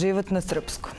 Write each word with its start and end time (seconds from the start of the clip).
Život 0.00 0.30
na 0.30 0.40
srpskom. 0.40 0.92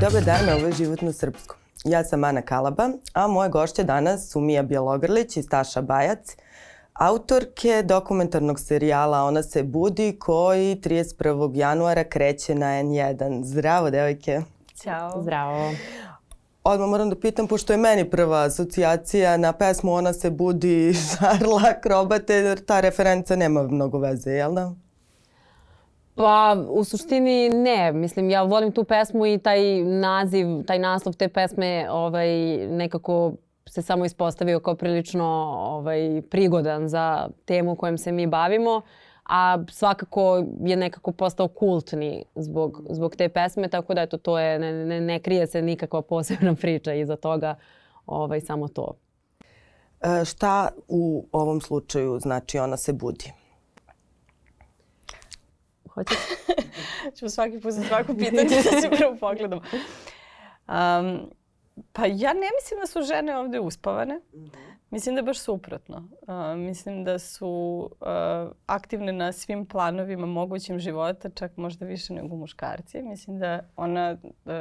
Dobar 0.00 0.24
dan, 0.24 0.48
ovo 0.56 0.66
je 0.66 0.72
Život 0.72 1.02
na 1.02 1.12
srpskom. 1.12 1.56
Ja 1.84 2.04
sam 2.04 2.24
Ana 2.24 2.42
Kalaba, 2.42 2.88
a 3.12 3.26
moje 3.26 3.48
gošće 3.50 3.84
danas 3.84 4.30
su 4.30 4.40
Mija 4.40 4.62
Bjelogrlić 4.62 5.36
i 5.36 5.42
Staša 5.42 5.82
Bajac, 5.82 6.36
autorke 6.92 7.82
dokumentarnog 7.82 8.60
serijala 8.60 9.22
Ona 9.22 9.42
se 9.42 9.62
budi 9.62 10.16
koji 10.18 10.76
31. 10.76 11.56
januara 11.56 12.04
kreće 12.04 12.54
na 12.54 12.66
N1. 12.66 13.44
Zdravo, 13.44 13.90
devojke. 13.90 14.40
Ćao. 14.82 15.22
Zdravo. 15.22 15.72
Odmah 16.64 16.88
moram 16.88 17.10
da 17.10 17.20
pitam, 17.20 17.46
pošto 17.46 17.72
je 17.72 17.76
meni 17.76 18.10
prva 18.10 18.42
asocijacija 18.42 19.36
na 19.36 19.52
pesmu 19.52 19.94
Ona 19.94 20.12
se 20.12 20.30
budi 20.30 20.94
Šarla 21.08 21.80
Krobate, 21.82 22.56
ta 22.66 22.80
referenca 22.80 23.36
nema 23.36 23.62
mnogo 23.62 23.98
veze, 23.98 24.30
jel 24.30 24.54
da? 24.54 24.83
Pa, 26.14 26.56
u 26.68 26.84
suštini 26.84 27.48
ne. 27.48 27.92
Mislim, 27.92 28.30
ja 28.30 28.42
volim 28.42 28.72
tu 28.72 28.84
pesmu 28.84 29.26
i 29.26 29.38
taj 29.38 29.84
naziv, 29.84 30.46
taj 30.66 30.78
naslov 30.78 31.14
te 31.14 31.28
pesme 31.28 31.86
ovaj, 31.90 32.28
nekako 32.66 33.32
se 33.66 33.82
samo 33.82 34.04
ispostavio 34.04 34.60
kao 34.60 34.74
prilično 34.74 35.24
ovaj, 35.58 36.22
prigodan 36.30 36.88
za 36.88 37.28
temu 37.44 37.76
kojom 37.76 37.98
se 37.98 38.12
mi 38.12 38.26
bavimo. 38.26 38.82
A 39.24 39.58
svakako 39.70 40.44
je 40.60 40.76
nekako 40.76 41.12
postao 41.12 41.48
kultni 41.48 42.24
zbog, 42.34 42.82
zbog 42.90 43.16
te 43.16 43.28
pesme, 43.28 43.68
tako 43.68 43.94
da 43.94 44.02
eto, 44.02 44.18
to 44.18 44.38
je, 44.38 44.58
ne, 44.58 44.72
ne, 44.72 45.00
ne 45.00 45.18
krije 45.18 45.46
se 45.46 45.62
nikakva 45.62 46.02
posebna 46.02 46.54
priča 46.60 46.94
iza 46.94 47.16
toga, 47.16 47.54
ovaj, 48.06 48.40
samo 48.40 48.68
to. 48.68 48.94
E, 50.00 50.24
šta 50.24 50.68
u 50.88 51.26
ovom 51.32 51.60
slučaju 51.60 52.18
znači 52.18 52.58
ona 52.58 52.76
se 52.76 52.92
budi? 52.92 53.43
Hoćeš? 55.94 56.16
Ćemo 57.16 57.28
svaki 57.28 57.60
put 57.60 57.72
za 57.72 57.82
svako 57.82 58.14
pitanje 58.14 58.44
da 58.44 58.80
se 58.80 58.90
prvo 58.98 59.16
pogledamo. 59.20 59.62
Um, 60.68 61.30
pa 61.92 62.06
ja 62.06 62.32
ne 62.32 62.48
mislim 62.60 62.80
da 62.80 62.86
su 62.86 63.02
žene 63.02 63.36
ovde 63.36 63.60
uspavane. 63.60 64.20
Mislim 64.94 65.14
da 65.14 65.18
je 65.18 65.22
baš 65.22 65.38
suprotno. 65.38 66.08
Uh, 66.22 66.58
mislim 66.58 67.04
da 67.04 67.18
su 67.18 67.48
uh, 68.00 68.06
aktivne 68.66 69.12
na 69.12 69.32
svim 69.32 69.66
planovima 69.66 70.26
mogućim 70.26 70.78
života, 70.78 71.30
čak 71.30 71.56
možda 71.56 71.86
više 71.86 72.12
nego 72.12 72.36
muškarci. 72.36 73.02
Mislim 73.02 73.38
da 73.38 73.60
ona, 73.76 74.16
uh, 74.22 74.52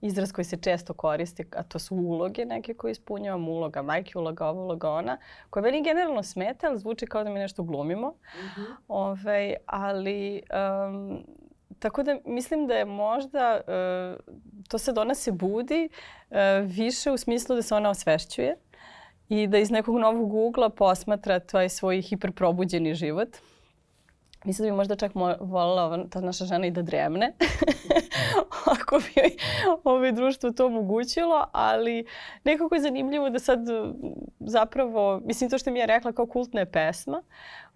izraz 0.00 0.32
koji 0.32 0.44
se 0.44 0.56
često 0.56 0.94
koristi, 0.94 1.44
a 1.56 1.62
to 1.62 1.78
su 1.78 1.96
uloge 1.96 2.44
neke 2.44 2.74
koje 2.74 2.92
ispunjavam, 2.92 3.48
uloga 3.48 3.82
majke, 3.82 4.18
uloga 4.18 4.46
ova, 4.46 4.62
uloga 4.62 4.90
ona, 4.90 5.18
koja 5.50 5.62
meni 5.62 5.84
generalno 5.84 6.22
smeta, 6.22 6.66
ali 6.66 6.78
zvuči 6.78 7.06
kao 7.06 7.24
da 7.24 7.30
mi 7.30 7.38
nešto 7.38 7.62
glumimo. 7.62 8.08
Mm 8.08 8.60
-hmm. 8.60 8.66
Ove, 8.88 9.10
ovaj, 9.10 9.54
ali 9.66 10.42
um, 10.90 11.24
Tako 11.78 12.02
da 12.02 12.18
mislim 12.24 12.66
da 12.66 12.74
je 12.74 12.84
možda, 12.84 13.60
uh, 13.60 14.34
to 14.68 14.78
sad 14.78 14.98
ona 14.98 15.14
se 15.14 15.32
budi 15.32 15.88
uh, 16.30 16.36
više 16.64 17.10
u 17.10 17.16
smislu 17.16 17.56
da 17.56 17.62
se 17.62 17.74
ona 17.74 17.90
osvešćuje 17.90 18.56
i 19.28 19.46
da 19.46 19.58
iz 19.58 19.70
nekog 19.70 19.98
novog 19.98 20.34
ugla 20.34 20.68
posmatra 20.68 21.40
taj 21.40 21.68
svoj 21.68 22.02
hiperprobuđeni 22.02 22.94
život. 22.94 23.28
Mislim 24.44 24.66
da 24.66 24.70
bi 24.72 24.76
možda 24.76 24.96
čak 24.96 25.12
voljela 25.40 26.04
ta 26.10 26.20
naša 26.20 26.44
žena 26.44 26.66
i 26.66 26.70
da 26.70 26.82
dremne, 26.82 27.32
ako 28.80 28.98
bi 28.98 29.12
joj 29.16 29.36
ovaj 29.84 30.12
društvo 30.12 30.50
to 30.50 30.66
omogućilo, 30.66 31.44
ali 31.52 32.06
nekako 32.44 32.74
je 32.74 32.80
zanimljivo 32.80 33.30
da 33.30 33.38
sad 33.38 33.58
zapravo, 34.40 35.20
mislim 35.24 35.50
to 35.50 35.58
što 35.58 35.70
mi 35.70 35.78
je 35.78 35.86
rekla 35.86 36.12
kao 36.12 36.26
kultna 36.26 36.60
je 36.60 36.70
pesma, 36.70 37.22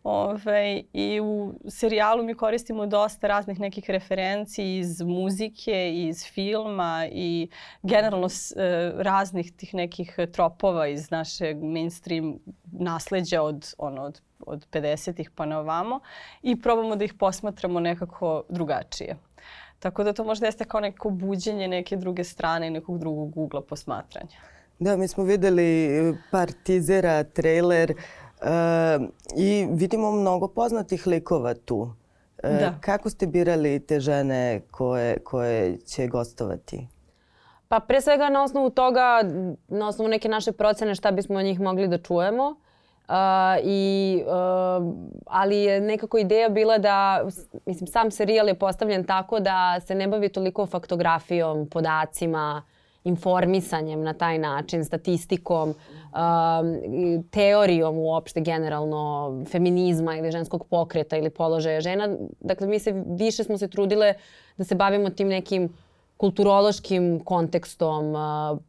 Ove, 0.02 0.82
I 0.92 1.20
u 1.20 1.54
serijalu 1.68 2.22
mi 2.22 2.34
koristimo 2.34 2.86
dosta 2.86 3.26
raznih 3.26 3.60
nekih 3.60 3.90
referenci 3.90 4.76
iz 4.76 5.00
muzike, 5.00 5.92
iz 5.94 6.24
filma 6.24 7.06
i 7.12 7.48
generalno 7.82 8.28
s, 8.28 8.52
e, 8.56 8.92
raznih 8.96 9.52
tih 9.52 9.74
nekih 9.74 10.16
tropova 10.32 10.86
iz 10.86 11.10
našeg 11.10 11.62
mainstream 11.62 12.38
nasleđa 12.72 13.42
od, 13.42 13.74
ono, 13.78 14.02
od, 14.02 14.20
od 14.46 14.66
50-ih 14.72 15.30
pa 15.30 15.46
na 15.46 15.58
ovamo 15.58 16.00
i 16.42 16.60
probamo 16.60 16.96
da 16.96 17.04
ih 17.04 17.14
posmatramo 17.14 17.80
nekako 17.80 18.42
drugačije. 18.48 19.16
Tako 19.78 20.04
da 20.04 20.12
to 20.12 20.24
možda 20.24 20.46
jeste 20.46 20.64
kao 20.64 20.80
neko 20.80 21.10
buđenje 21.10 21.68
neke 21.68 21.96
druge 21.96 22.24
strane 22.24 22.66
i 22.66 22.70
nekog 22.70 22.98
drugog 22.98 23.36
ugla 23.36 23.62
posmatranja. 23.62 24.36
Da, 24.78 24.96
mi 24.96 25.08
smo 25.08 25.24
videli 25.24 25.88
par 26.30 26.52
tizera, 26.64 27.24
trailer, 27.24 27.90
uh, 27.90 28.19
E, 28.42 28.98
I 29.36 29.66
vidimo 29.70 30.10
mnogo 30.10 30.48
poznatih 30.48 31.06
likova 31.06 31.54
tu. 31.54 31.92
E, 32.42 32.58
da. 32.60 32.74
Kako 32.80 33.10
ste 33.10 33.26
birali 33.26 33.86
te 33.86 34.00
žene 34.00 34.60
koje, 34.70 35.18
koje 35.18 35.78
će 35.78 36.06
gostovati? 36.06 36.86
Pa 37.68 37.80
pre 37.80 38.00
svega 38.00 38.28
na 38.28 38.42
osnovu 38.42 38.70
toga, 38.70 39.22
na 39.68 39.88
osnovu 39.88 40.08
neke 40.08 40.28
naše 40.28 40.52
procene 40.52 40.94
šta 40.94 41.10
bismo 41.10 41.38
od 41.38 41.44
njih 41.44 41.60
mogli 41.60 41.88
da 41.88 41.98
čujemo. 41.98 42.44
Uh, 43.10 43.16
i, 43.64 44.22
uh, 44.26 44.94
ali 45.26 45.56
je 45.56 45.80
nekako 45.80 46.18
ideja 46.18 46.48
bila 46.48 46.78
da, 46.78 47.24
mislim, 47.66 47.86
sam 47.86 48.10
serijal 48.10 48.48
je 48.48 48.54
postavljen 48.54 49.04
tako 49.04 49.40
da 49.40 49.80
se 49.80 49.94
ne 49.94 50.08
bavi 50.08 50.28
toliko 50.28 50.66
faktografijom, 50.66 51.68
podacima, 51.70 52.62
informisanjem 53.04 54.02
na 54.02 54.12
taj 54.12 54.38
način, 54.38 54.84
statistikom, 54.84 55.68
um, 55.68 57.24
teorijom 57.30 57.98
uopšte 57.98 58.40
generalno 58.40 59.32
feminizma 59.50 60.16
ili 60.16 60.30
ženskog 60.30 60.66
pokreta 60.66 61.16
ili 61.16 61.30
položaja 61.30 61.80
žena. 61.80 62.16
Dakle, 62.40 62.66
mi 62.66 62.78
se 62.78 63.04
više 63.06 63.44
smo 63.44 63.58
se 63.58 63.68
trudile 63.68 64.14
da 64.56 64.64
se 64.64 64.74
bavimo 64.74 65.10
tim 65.10 65.28
nekim 65.28 65.68
kulturološkim 66.20 67.20
kontekstom, 67.24 68.14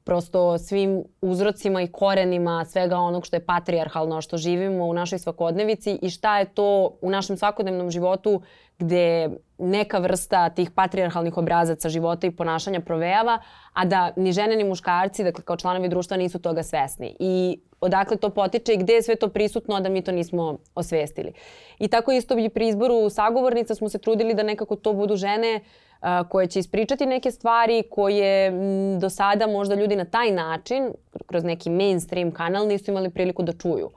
prosto 0.03 0.57
svim 0.57 1.03
uzrocima 1.22 1.81
i 1.81 1.88
korenima 1.88 2.66
svega 2.66 2.97
onog 2.97 3.25
što 3.25 3.35
je 3.35 3.45
patrijarhalno, 3.45 4.22
što 4.22 4.38
živimo 4.38 4.85
u 4.85 4.94
našoj 4.94 5.19
svakodnevici 5.19 6.00
i 6.01 6.09
šta 6.09 6.40
je 6.40 6.45
to 6.45 6.97
u 7.01 7.09
našem 7.09 7.38
svakodnevnom 7.38 7.91
životu 7.91 8.41
gde 8.79 9.29
neka 9.57 10.00
vrsta 10.00 10.50
tih 10.50 10.72
patrijarhalnih 10.72 11.38
obrazaca 11.38 11.90
života 11.90 12.28
i 12.28 12.31
ponašanja 12.31 12.79
provejava, 12.81 13.41
a 13.73 13.85
da 13.85 14.13
ni 14.16 14.31
žene 14.31 14.56
ni 14.56 14.63
muškarci, 14.63 15.23
dakle 15.23 15.44
kao 15.44 15.57
članovi 15.57 15.90
društva 15.90 16.17
nisu 16.17 16.40
toga 16.40 16.63
svesni. 16.63 17.16
I 17.19 17.59
odakle 17.81 18.17
to 18.17 18.29
potiče 18.29 18.73
i 18.73 18.78
gde 18.78 18.94
je 18.94 19.03
sve 19.03 19.16
to 19.16 19.28
prisutno, 19.28 19.81
da 19.81 19.90
mi 19.90 20.01
to 20.01 20.11
nismo 20.11 20.57
osvestili. 20.75 21.34
I 21.79 21.88
tako 21.88 22.11
isto 22.11 22.38
i 22.38 22.50
pri 22.50 22.67
izboru 22.67 23.09
sagovornica 23.09 23.75
smo 23.75 23.90
se 23.90 23.97
trudili 23.97 24.34
da 24.34 24.44
nekako 24.44 24.75
to 24.75 24.94
budu 24.94 25.16
žene 25.16 25.59
a, 25.59 25.91
koje 26.29 26.47
će 26.47 26.59
ispričati 26.59 27.06
neke 27.06 27.31
stvari 27.31 27.84
koje 27.91 28.51
do 29.00 29.09
sada 29.09 29.47
možda 29.47 29.75
ljudi 29.75 29.95
na 29.95 30.06
taj 30.06 30.31
način, 30.31 30.91
kroz 31.25 31.44
neki 31.44 31.69
mainstream 31.69 32.31
kanal, 32.31 32.67
nisu 32.67 32.91
imali 32.91 33.09
priliku 33.09 33.44
da 33.44 33.53
čuju. 33.53 33.89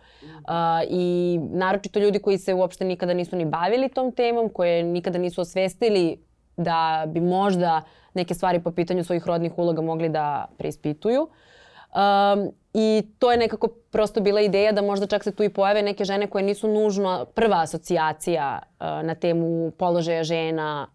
I 0.89 1.39
naročito 1.51 1.99
ljudi 1.99 2.19
koji 2.19 2.39
se 2.39 2.55
uopšte 2.55 2.85
nikada 2.85 3.15
nisu 3.15 3.37
ni 3.37 3.45
bavili 3.45 3.89
tom 3.89 4.13
temom, 4.13 4.49
koje 4.49 4.83
nikada 4.83 5.19
nisu 5.19 5.41
osvestili 5.41 6.19
da 6.57 7.05
bi 7.07 7.21
možda 7.21 7.83
neke 8.15 8.35
stvari 8.35 8.61
po 8.63 8.71
pitanju 8.71 9.05
svojih 9.05 9.27
rodnih 9.27 9.59
uloga 9.59 9.83
mogli 9.83 10.09
da 10.09 10.47
preispituju. 10.59 11.23
Um, 11.23 12.51
I 12.75 13.03
to 13.19 13.33
je 13.33 13.39
nekako 13.39 13.69
prosto 13.69 14.21
bila 14.21 14.41
ideja 14.41 14.73
da 14.73 14.83
možda 14.83 15.07
čak 15.07 15.25
se 15.25 15.33
tu 15.33 15.43
i 15.43 15.49
pojave 15.49 15.83
neke 15.83 16.05
žene 16.05 16.27
koje 16.27 16.45
nisu 16.45 16.69
nužno 16.69 17.27
prva 17.35 17.63
asocijacija 17.63 18.59
uh, 18.63 18.87
na 18.87 19.15
temu 19.15 19.71
položaja 19.71 20.25
žena 20.25 20.87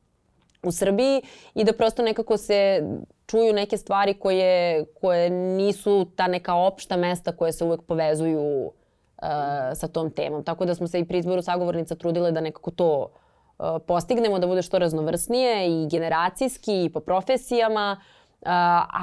u 0.63 0.71
Srbiji 0.71 1.21
i 1.55 1.63
da 1.63 1.73
prosto 1.73 2.03
nekako 2.03 2.37
se 2.37 2.83
čuju 3.27 3.53
neke 3.53 3.77
stvari 3.77 4.13
koje, 4.13 4.85
koje 4.85 5.29
nisu 5.29 6.05
ta 6.15 6.27
neka 6.27 6.55
opšta 6.55 6.97
mesta 6.97 7.31
koje 7.31 7.51
se 7.51 7.65
uvek 7.65 7.81
povezuju 7.81 8.65
uh, 8.65 8.71
sa 9.73 9.87
tom 9.87 10.11
temom. 10.11 10.43
Tako 10.43 10.65
da 10.65 10.75
smo 10.75 10.87
se 10.87 10.99
i 10.99 11.05
pri 11.05 11.17
izboru 11.17 11.41
sagovornica 11.41 11.95
trudile 11.95 12.31
da 12.31 12.41
nekako 12.41 12.71
to 12.71 13.07
uh, 13.59 13.65
postignemo, 13.87 14.39
da 14.39 14.47
bude 14.47 14.61
što 14.61 14.79
raznovrsnije 14.79 15.67
i 15.67 15.87
generacijski 15.91 16.83
i 16.83 16.89
po 16.89 16.99
profesijama, 16.99 17.97
uh, 18.01 18.47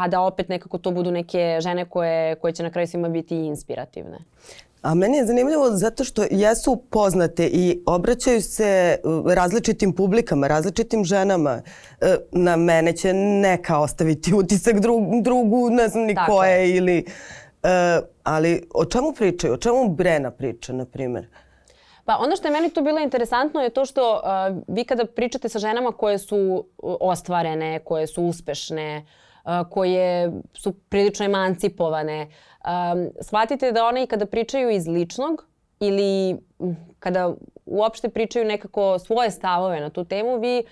a 0.03 0.09
da 0.11 0.21
opet 0.21 0.49
nekako 0.49 0.79
to 0.79 0.91
budu 0.91 1.11
neke 1.11 1.59
žene 1.61 1.85
koje, 1.85 2.35
koje 2.35 2.53
će 2.53 2.63
na 2.63 2.71
kraju 2.71 2.87
svima 2.87 3.09
biti 3.09 3.37
inspirativne. 3.37 4.19
A 4.87 4.95
meni 4.95 5.17
je 5.17 5.27
zanimljivo 5.27 5.71
zato 5.71 6.05
što 6.05 6.25
jesu 6.31 6.83
poznate 6.91 7.47
i 7.47 7.83
obraćaju 7.87 8.43
se 8.43 8.99
uh, 9.05 9.33
različitim 9.33 9.93
publikama, 9.93 10.47
različitim 10.47 11.05
ženama. 11.05 11.63
Uh, 11.63 12.09
na 12.33 12.57
mene 12.57 12.93
će 12.93 13.13
neka 13.13 13.79
ostaviti 13.79 14.35
utisak 14.35 14.81
drugu, 14.81 15.21
drugu 15.23 15.71
ne 15.71 15.89
znam 15.89 16.05
ni 16.05 16.15
Tako 16.15 16.33
koje 16.33 16.51
je. 16.51 16.77
ili... 16.77 17.05
Uh, 17.63 17.71
ali 18.23 18.69
o 18.75 18.85
čemu 18.85 19.13
pričaju? 19.13 19.53
O 19.53 19.57
čemu 19.57 19.89
Brena 19.89 20.31
priča, 20.31 20.73
na 20.73 20.85
primjer? 20.85 21.27
Pa 22.05 22.17
ono 22.17 22.37
što 22.37 22.49
je 22.49 22.53
meni 22.53 22.71
tu 22.71 22.83
bilo 22.83 22.99
interesantno 23.01 23.61
je 23.61 23.71
to 23.71 23.85
što 23.85 24.15
uh, 24.15 24.63
vi 24.69 24.85
kada 24.85 25.07
pričate 25.07 25.49
sa 25.49 25.59
ženama 25.59 25.93
koje 25.93 26.19
su 26.19 26.67
ostvarene, 26.83 27.79
koje 27.85 28.07
su 28.07 28.23
uspešne, 28.23 29.07
uh, 29.45 29.71
koje 29.71 30.33
su 30.55 30.73
prilično 30.73 31.25
emancipovane, 31.25 32.29
um, 32.67 33.11
shvatite 33.21 33.73
da 33.73 33.85
one 33.85 34.03
i 34.03 34.07
kada 34.07 34.27
pričaju 34.27 34.71
iz 34.71 34.87
ličnog 34.87 35.47
ili 35.81 36.37
kada 36.99 37.35
uopšte 37.67 38.09
pričaju 38.09 38.45
nekako 38.45 38.99
svoje 38.99 39.31
stavove 39.31 39.81
na 39.81 39.91
tu 39.91 40.05
temu, 40.05 40.39
vi 40.39 40.63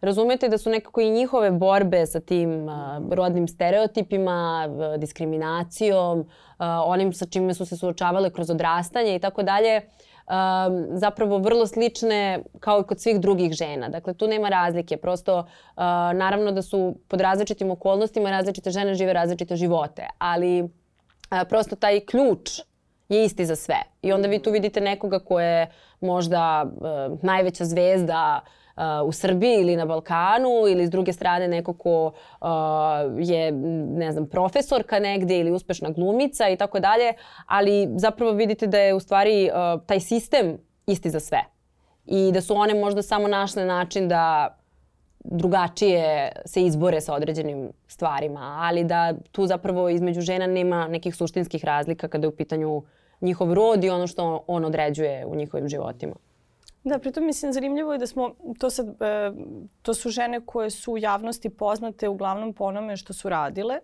razumete 0.00 0.48
da 0.48 0.58
su 0.58 0.70
nekako 0.70 1.00
i 1.00 1.10
njihove 1.10 1.50
borbe 1.50 2.06
sa 2.06 2.20
tim 2.20 2.68
uh, 2.68 2.72
rodnim 3.10 3.48
stereotipima, 3.48 4.68
diskriminacijom, 4.98 6.20
uh, 6.20 6.26
onim 6.84 7.12
sa 7.12 7.26
čime 7.26 7.54
su 7.54 7.66
se 7.66 7.76
suočavale 7.76 8.30
kroz 8.30 8.50
odrastanje 8.50 9.16
i 9.16 9.18
tako 9.18 9.42
dalje, 9.42 9.76
um, 9.76 10.86
zapravo 10.98 11.38
vrlo 11.38 11.66
slične 11.66 12.42
kao 12.60 12.80
i 12.80 12.84
kod 12.84 13.00
svih 13.00 13.20
drugih 13.20 13.52
žena. 13.52 13.88
Dakle, 13.88 14.14
tu 14.14 14.28
nema 14.28 14.48
razlike. 14.48 14.96
Prosto, 14.96 15.38
uh, 15.38 15.46
naravno 16.14 16.52
da 16.52 16.62
su 16.62 16.94
pod 17.08 17.20
različitim 17.20 17.70
okolnostima 17.70 18.30
različite 18.30 18.70
žene 18.70 18.94
žive 18.94 19.12
različite 19.12 19.56
živote, 19.56 20.06
ali 20.18 20.68
uh, 21.32 21.48
prosto 21.48 21.76
taj 21.76 22.00
ključ 22.00 22.50
je 23.08 23.24
isti 23.24 23.46
za 23.46 23.56
sve. 23.56 23.82
I 24.02 24.12
onda 24.12 24.28
vi 24.28 24.38
tu 24.38 24.50
vidite 24.50 24.80
nekoga 24.80 25.18
ko 25.18 25.40
je 25.40 25.70
možda 26.00 26.64
uh, 26.64 27.18
najveća 27.22 27.64
zvezda 27.64 28.40
uh, 28.76 29.08
u 29.08 29.12
Srbiji 29.12 29.60
ili 29.60 29.76
na 29.76 29.86
Balkanu 29.86 30.68
ili 30.68 30.86
s 30.86 30.90
druge 30.90 31.12
strane 31.12 31.48
neko 31.48 31.72
ko 31.72 32.06
uh, 32.06 32.48
je 33.18 33.52
ne 33.96 34.12
znam 34.12 34.26
profesorka 34.26 34.98
negde 34.98 35.38
ili 35.38 35.50
uspešna 35.50 35.90
glumica 35.90 36.48
i 36.48 36.56
tako 36.56 36.80
dalje, 36.80 37.12
ali 37.46 37.88
zapravo 37.96 38.32
vidite 38.32 38.66
da 38.66 38.78
je 38.78 38.94
u 38.94 39.00
stvari 39.00 39.50
uh, 39.50 39.82
taj 39.86 40.00
sistem 40.00 40.58
isti 40.86 41.10
za 41.10 41.20
sve. 41.20 41.44
I 42.06 42.32
da 42.32 42.40
su 42.40 42.54
one 42.54 42.74
možda 42.74 43.02
samo 43.02 43.28
našle 43.28 43.64
način 43.64 44.08
da 44.08 44.56
drugačije 45.24 46.32
se 46.46 46.62
izbore 46.62 47.00
sa 47.00 47.14
određenim 47.14 47.70
stvarima, 47.88 48.58
ali 48.60 48.84
da 48.84 49.14
tu 49.32 49.46
zapravo 49.46 49.88
između 49.88 50.20
žena 50.20 50.46
nema 50.46 50.88
nekih 50.88 51.16
suštinskih 51.16 51.64
razlika 51.64 52.08
kada 52.08 52.24
je 52.24 52.28
u 52.28 52.36
pitanju 52.36 52.82
njihov 53.20 53.54
rod 53.54 53.84
i 53.84 53.90
ono 53.90 54.06
što 54.06 54.44
on 54.46 54.64
određuje 54.64 55.26
u 55.26 55.34
njihovim 55.34 55.68
životima. 55.68 56.14
Da, 56.84 56.98
pritom 56.98 57.26
mislim 57.26 57.52
zanimljivo 57.52 57.92
je 57.92 57.98
da 57.98 58.06
smo, 58.06 58.34
to, 58.58 58.70
sad, 58.70 58.86
e, 58.88 59.32
to 59.82 59.94
su 59.94 60.10
žene 60.10 60.40
koje 60.46 60.70
su 60.70 60.92
u 60.92 60.98
javnosti 60.98 61.50
poznate 61.50 62.08
uglavnom 62.08 62.52
po 62.52 62.64
onome 62.64 62.96
što 62.96 63.12
su 63.12 63.28
radile 63.28 63.78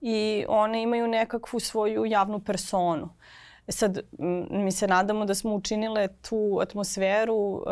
i 0.00 0.44
one 0.48 0.82
imaju 0.82 1.08
nekakvu 1.08 1.60
svoju 1.60 2.06
javnu 2.06 2.40
personu. 2.40 3.08
Sad, 3.68 4.00
mi 4.50 4.72
se 4.72 4.86
nadamo 4.86 5.24
da 5.24 5.34
smo 5.34 5.54
učinile 5.54 6.08
tu 6.08 6.58
atmosferu 6.62 7.62
e, 7.66 7.70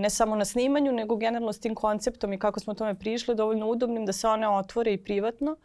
ne 0.00 0.10
samo 0.10 0.36
na 0.36 0.44
snimanju, 0.44 0.92
nego 0.92 1.16
generalno 1.16 1.52
s 1.52 1.60
tim 1.60 1.74
konceptom 1.74 2.32
i 2.32 2.38
kako 2.38 2.60
smo 2.60 2.74
tome 2.74 2.94
prišli 2.94 3.34
dovoljno 3.34 3.66
udobnim 3.66 4.06
da 4.06 4.12
se 4.12 4.28
one 4.28 4.48
otvore 4.48 4.92
i 4.92 5.04
privatno 5.04 5.56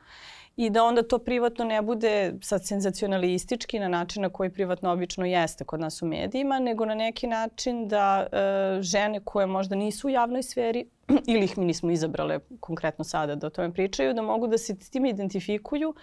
i 0.58 0.70
da 0.70 0.84
onda 0.84 1.04
to 1.04 1.18
privatno 1.18 1.66
ne 1.66 1.82
bude 1.82 2.34
sad 2.42 2.66
senzacionalistički 2.66 3.80
na 3.80 3.88
način 3.88 4.22
na 4.22 4.30
koji 4.30 4.50
privatno 4.50 4.92
obično 4.92 5.26
jeste 5.26 5.64
kod 5.64 5.80
nas 5.80 6.02
u 6.02 6.06
medijima, 6.06 6.60
nego 6.60 6.86
na 6.86 6.96
neki 6.96 7.28
način 7.28 7.88
da 7.88 8.28
e, 8.32 8.82
žene 8.82 9.20
koje 9.24 9.46
možda 9.46 9.76
nisu 9.76 10.08
u 10.08 10.10
javnoj 10.10 10.44
sferi 10.44 10.86
ili 11.34 11.46
ih 11.46 11.58
mi 11.58 11.66
nismo 11.66 11.92
izabrale 11.92 12.40
konkretno 12.60 13.04
sada 13.04 13.36
da 13.36 13.48
o 13.48 13.50
tome 13.50 13.74
pričaju, 13.74 14.14
da 14.14 14.22
mogu 14.22 14.48
da 14.48 14.58
se 14.58 14.76
s 14.80 14.90
tim 14.90 15.06
identifikuju 15.06 15.94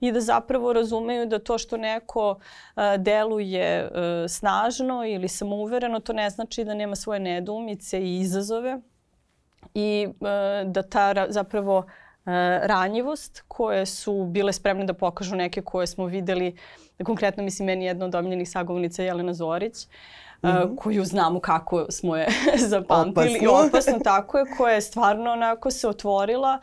i 0.00 0.12
da 0.12 0.20
zapravo 0.20 0.72
razumeju 0.72 1.26
da 1.26 1.38
to 1.38 1.58
što 1.58 1.76
neko 1.76 2.38
a, 2.74 2.96
deluje 2.96 3.90
a, 3.94 4.24
snažno 4.28 5.06
ili 5.06 5.28
samouvereno, 5.28 6.00
to 6.00 6.12
ne 6.12 6.30
znači 6.30 6.64
da 6.64 6.74
nema 6.74 6.96
svoje 6.96 7.20
nedumice 7.20 8.00
i 8.00 8.20
izazove 8.20 8.80
i 9.74 10.08
a, 10.20 10.62
da 10.66 10.82
ta 10.82 11.26
zapravo 11.28 11.84
ranjivost 12.62 13.44
koje 13.48 13.86
su 13.86 14.24
bile 14.24 14.52
spremne 14.52 14.84
da 14.84 14.92
pokažu 14.92 15.36
neke 15.36 15.62
koje 15.62 15.86
smo 15.86 16.06
videli, 16.06 16.56
konkretno 17.04 17.42
mislim 17.42 17.66
meni 17.66 17.84
jedna 17.84 18.04
od 18.04 18.14
omiljenih 18.14 18.50
sagovornica 18.50 19.02
Jelena 19.02 19.34
Zorić, 19.34 19.86
Mm 20.42 20.48
-hmm. 20.48 20.76
koju 20.76 21.04
znamo 21.04 21.40
kako 21.40 21.86
smo 21.90 22.16
je 22.16 22.28
zapamtili. 22.72 23.26
Opasno. 23.26 23.64
I 23.64 23.66
opasno, 23.66 23.98
tako 24.04 24.38
je, 24.38 24.44
koja 24.58 24.74
je 24.74 24.80
stvarno 24.80 25.32
onako 25.32 25.70
se 25.70 25.88
otvorila 25.88 26.60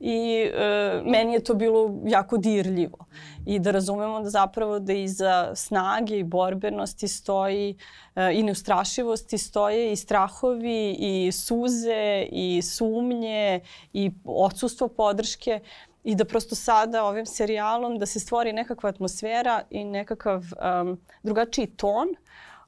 i 0.00 0.50
e, 0.54 1.02
meni 1.04 1.32
je 1.32 1.44
to 1.44 1.54
bilo 1.54 1.94
jako 2.04 2.36
dirljivo. 2.36 2.98
I 3.46 3.58
da 3.58 3.70
razumemo 3.70 4.20
da 4.20 4.30
zapravo 4.30 4.78
da 4.78 4.92
iza 4.92 5.54
snage 5.54 6.18
i 6.18 6.24
borbenosti 6.24 7.08
stoji 7.08 7.76
e, 8.16 8.32
i 8.34 8.42
neustrašivosti 8.42 9.38
stoje 9.38 9.92
i 9.92 9.96
strahovi 9.96 10.96
i 10.98 11.32
suze 11.32 12.26
i 12.32 12.62
sumnje 12.62 13.60
i 13.92 14.10
odsustvo 14.24 14.88
podrške 14.88 15.60
i 16.04 16.14
da 16.14 16.24
prosto 16.24 16.54
sada 16.54 17.04
ovim 17.04 17.26
serijalom 17.26 17.98
da 17.98 18.06
se 18.06 18.20
stvori 18.20 18.52
nekakva 18.52 18.90
atmosfera 18.90 19.62
i 19.70 19.84
nekakav 19.84 20.44
um, 20.82 21.00
drugačiji 21.22 21.66
ton 21.66 22.08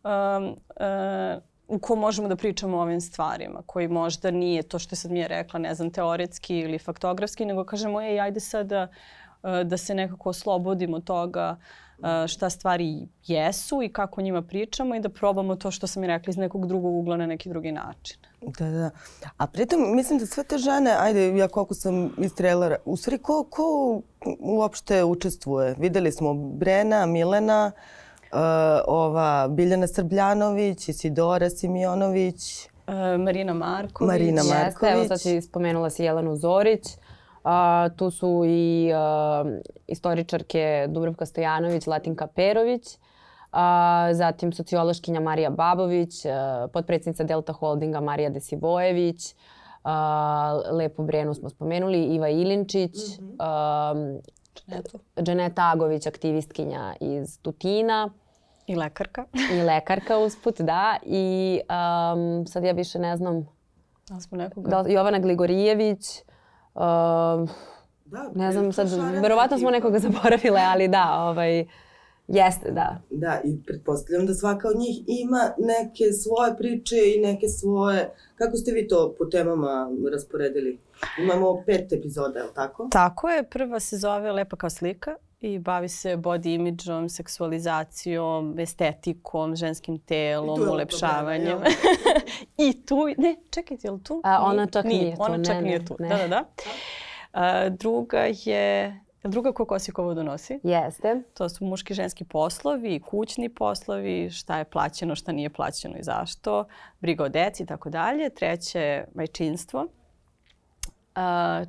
um, 0.04 0.44
uh, 0.44 1.49
u 1.70 1.78
ko 1.78 1.96
možemo 1.96 2.28
da 2.28 2.36
pričamo 2.36 2.76
o 2.76 2.82
ovim 2.82 3.00
stvarima, 3.00 3.62
koji 3.66 3.88
možda 3.88 4.30
nije 4.30 4.62
to 4.62 4.78
što 4.78 4.96
sad 4.96 5.10
mi 5.10 5.18
je 5.18 5.28
rekla, 5.28 5.60
ne 5.60 5.74
znam, 5.74 5.90
teoretski 5.90 6.58
ili 6.58 6.78
faktografski, 6.78 7.44
nego 7.44 7.64
kažemo, 7.64 8.02
ej, 8.02 8.20
ajde 8.20 8.40
sad 8.40 8.66
da, 8.66 8.88
e, 9.42 9.64
da 9.64 9.76
se 9.76 9.94
nekako 9.94 10.28
oslobodimo 10.28 11.00
toga 11.00 11.56
e, 12.02 12.28
šta 12.28 12.50
stvari 12.50 13.08
jesu 13.26 13.82
i 13.82 13.92
kako 13.92 14.20
o 14.20 14.24
njima 14.24 14.42
pričamo 14.42 14.94
i 14.94 15.00
da 15.00 15.08
probamo 15.08 15.56
to 15.56 15.70
što 15.70 15.86
sam 15.86 16.04
i 16.04 16.06
rekla 16.06 16.30
iz 16.30 16.36
nekog 16.36 16.66
drugog 16.66 16.94
ugla 16.94 17.16
na 17.16 17.26
neki 17.26 17.48
drugi 17.48 17.72
način. 17.72 18.18
Da, 18.58 18.66
da. 18.66 18.90
A 19.36 19.46
pritom 19.46 19.96
mislim 19.96 20.18
da 20.18 20.26
sve 20.26 20.44
te 20.44 20.58
žene, 20.58 20.96
ajde 20.98 21.36
ja 21.36 21.48
koliko 21.48 21.74
sam 21.74 22.10
iz 22.18 22.34
trailera, 22.34 22.76
u 22.84 22.96
stvari 22.96 23.18
ko, 23.18 23.44
ko 23.50 24.00
uopšte 24.38 25.04
učestvuje? 25.04 25.74
Videli 25.78 26.12
smo 26.12 26.34
Brena, 26.34 27.06
Milena, 27.06 27.72
uh, 27.74 28.09
ova 28.86 29.48
Biljana 29.48 29.86
Srbljanović, 29.86 30.88
Isidora 30.88 31.50
Simionović, 31.50 32.68
uh, 32.86 33.20
Marina 33.20 33.54
Marković. 33.54 34.08
Marina 34.08 34.42
Marković. 34.42 34.66
Jeste, 34.66 34.90
evo 34.92 35.04
sad 35.04 35.20
si 35.20 35.40
spomenula 35.40 35.90
si 35.90 36.04
Jelenu 36.04 36.36
Zorić. 36.36 36.84
Uh, 37.44 37.96
tu 37.96 38.10
su 38.10 38.42
i 38.46 38.92
uh, 38.92 39.50
istoričarke 39.86 40.86
Dubravka 40.88 41.26
Stojanović, 41.26 41.86
Latinka 41.86 42.26
Perović, 42.26 42.86
uh, 43.52 43.58
zatim 44.12 44.52
sociološkinja 44.52 45.20
Marija 45.20 45.50
Babović, 45.50 46.24
uh, 46.24 46.32
podpredsjednica 46.72 47.24
Delta 47.24 47.52
Holdinga 47.52 48.00
Marija 48.00 48.30
Desivojević, 48.30 49.34
uh, 49.84 49.90
Lepo 50.76 51.02
Brenu 51.02 51.34
smo 51.34 51.48
spomenuli, 51.48 52.04
Iva 52.04 52.28
Ilinčić, 52.28 53.18
mm 53.20 53.24
-hmm. 53.38 54.20
Uh, 54.66 55.22
Dženeta 55.22 55.70
Agović, 55.74 56.06
aktivistkinja 56.06 56.94
iz 57.00 57.38
Tutina. 57.42 58.10
I 58.66 58.76
lekarka. 58.76 59.24
I 59.52 59.62
lekarka 59.62 60.18
usput, 60.18 60.60
da. 60.60 60.96
I 61.02 61.60
um, 61.60 62.46
sad 62.46 62.64
ja 62.64 62.72
više 62.72 62.98
ne 62.98 63.16
znam. 63.16 63.46
Da 64.08 64.20
smo 64.20 64.38
nekoga? 64.38 64.70
Da, 64.70 64.84
Jovana 64.88 65.18
Gligorijević. 65.18 66.22
Um, 66.74 67.48
da, 68.04 68.30
ne 68.34 68.52
znam 68.52 68.72
sad, 68.72 68.88
verovatno 69.22 69.58
smo 69.58 69.70
nekoga 69.70 69.98
zaboravile, 69.98 70.60
ali 70.60 70.88
da, 70.88 71.16
ovaj, 71.20 71.66
jeste, 72.28 72.70
da. 72.70 73.00
Da, 73.10 73.40
i 73.44 73.62
pretpostavljam 73.66 74.26
da 74.26 74.34
svaka 74.34 74.68
od 74.68 74.76
njih 74.76 75.02
ima 75.06 75.50
neke 75.58 76.12
svoje 76.12 76.56
priče 76.56 76.96
i 77.16 77.20
neke 77.20 77.48
svoje... 77.48 78.10
Kako 78.34 78.56
ste 78.56 78.72
vi 78.72 78.88
to 78.88 79.14
po 79.18 79.24
temama 79.24 79.90
rasporedili? 80.12 80.78
Imamo 81.18 81.62
pet 81.66 81.92
epizoda, 81.92 82.38
je 82.38 82.44
li 82.44 82.54
tako? 82.54 82.88
Tako 82.92 83.28
je. 83.28 83.42
Prva 83.42 83.80
se 83.80 83.96
zove 83.96 84.32
Lepa 84.32 84.56
kao 84.56 84.70
slika 84.70 85.16
i 85.40 85.58
bavi 85.58 85.88
se 85.88 86.16
body 86.16 86.54
imidžom, 86.54 87.08
seksualizacijom, 87.08 88.58
estetikom, 88.58 89.56
ženskim 89.56 89.98
telom, 89.98 90.60
ulepšavanjem. 90.60 91.58
I 92.58 92.86
tu, 92.86 92.96
ne, 93.24 93.36
čekajte, 93.50 93.88
je 93.88 93.92
li 93.92 94.02
tu? 94.02 94.20
A, 94.24 94.44
ona 94.44 94.66
čak 94.66 94.84
nije, 94.84 95.02
nije 95.02 95.16
tu. 95.16 95.22
Ona 95.22 95.44
čak 95.44 95.54
ne, 95.54 95.62
nije 95.62 95.84
tu, 95.84 95.96
ne. 95.98 96.08
da, 96.08 96.16
da, 96.16 96.28
da. 96.28 96.44
A, 97.32 97.68
druga 97.68 98.26
je 98.44 99.00
Druga 99.24 99.52
ko 99.52 99.64
Kosikovo 99.64 100.14
donosi? 100.14 100.60
Jeste. 100.62 101.22
To 101.34 101.48
su 101.48 101.64
muški 101.64 101.94
ženski 101.94 102.24
poslovi, 102.24 103.00
kućni 103.00 103.48
poslovi, 103.48 104.30
šta 104.30 104.58
je 104.58 104.64
plaćeno, 104.64 105.14
šta 105.14 105.32
nije 105.32 105.50
plaćeno 105.50 105.98
i 105.98 106.02
zašto, 106.02 106.64
briga 107.00 107.24
o 107.24 107.28
deci 107.28 107.62
i 107.62 107.66
tako 107.66 107.90
dalje. 107.90 108.30
Treće 108.30 108.80
je 108.80 109.08
majčinstvo. 109.14 109.86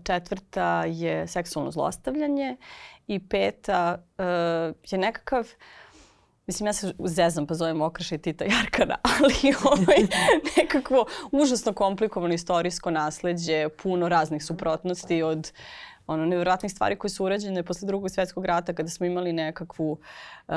Četvrta 0.03 0.83
je 0.85 1.27
seksualno 1.27 1.71
zlostavljanje 1.71 2.57
i 3.07 3.19
peta 3.19 3.97
uh, 4.17 4.25
je 4.91 4.97
nekakav 4.97 5.47
Mislim, 6.47 6.67
ja 6.67 6.73
se 6.73 6.93
zezam 6.99 7.47
pa 7.47 7.53
zovem 7.53 7.81
Okraša 7.81 8.15
i 8.15 8.17
Tita 8.17 8.45
Jarkana, 8.45 8.97
ali 9.19 9.33
ovaj, 9.63 10.07
nekakvo 10.57 11.05
užasno 11.31 11.73
komplikovano 11.73 12.33
istorijsko 12.33 12.91
nasledđe, 12.91 13.69
puno 13.69 14.09
raznih 14.09 14.43
suprotnosti 14.43 15.23
od 15.23 15.51
ono, 16.11 16.25
nevjerojatnih 16.25 16.71
stvari 16.71 16.95
koje 16.95 17.11
su 17.11 17.25
urađene 17.25 17.63
posle 17.63 17.85
drugog 17.85 18.11
svetskog 18.11 18.45
rata 18.45 18.73
kada 18.73 18.89
smo 18.89 19.05
imali 19.05 19.33
nekakvu 19.33 19.91
uh, 19.91 20.55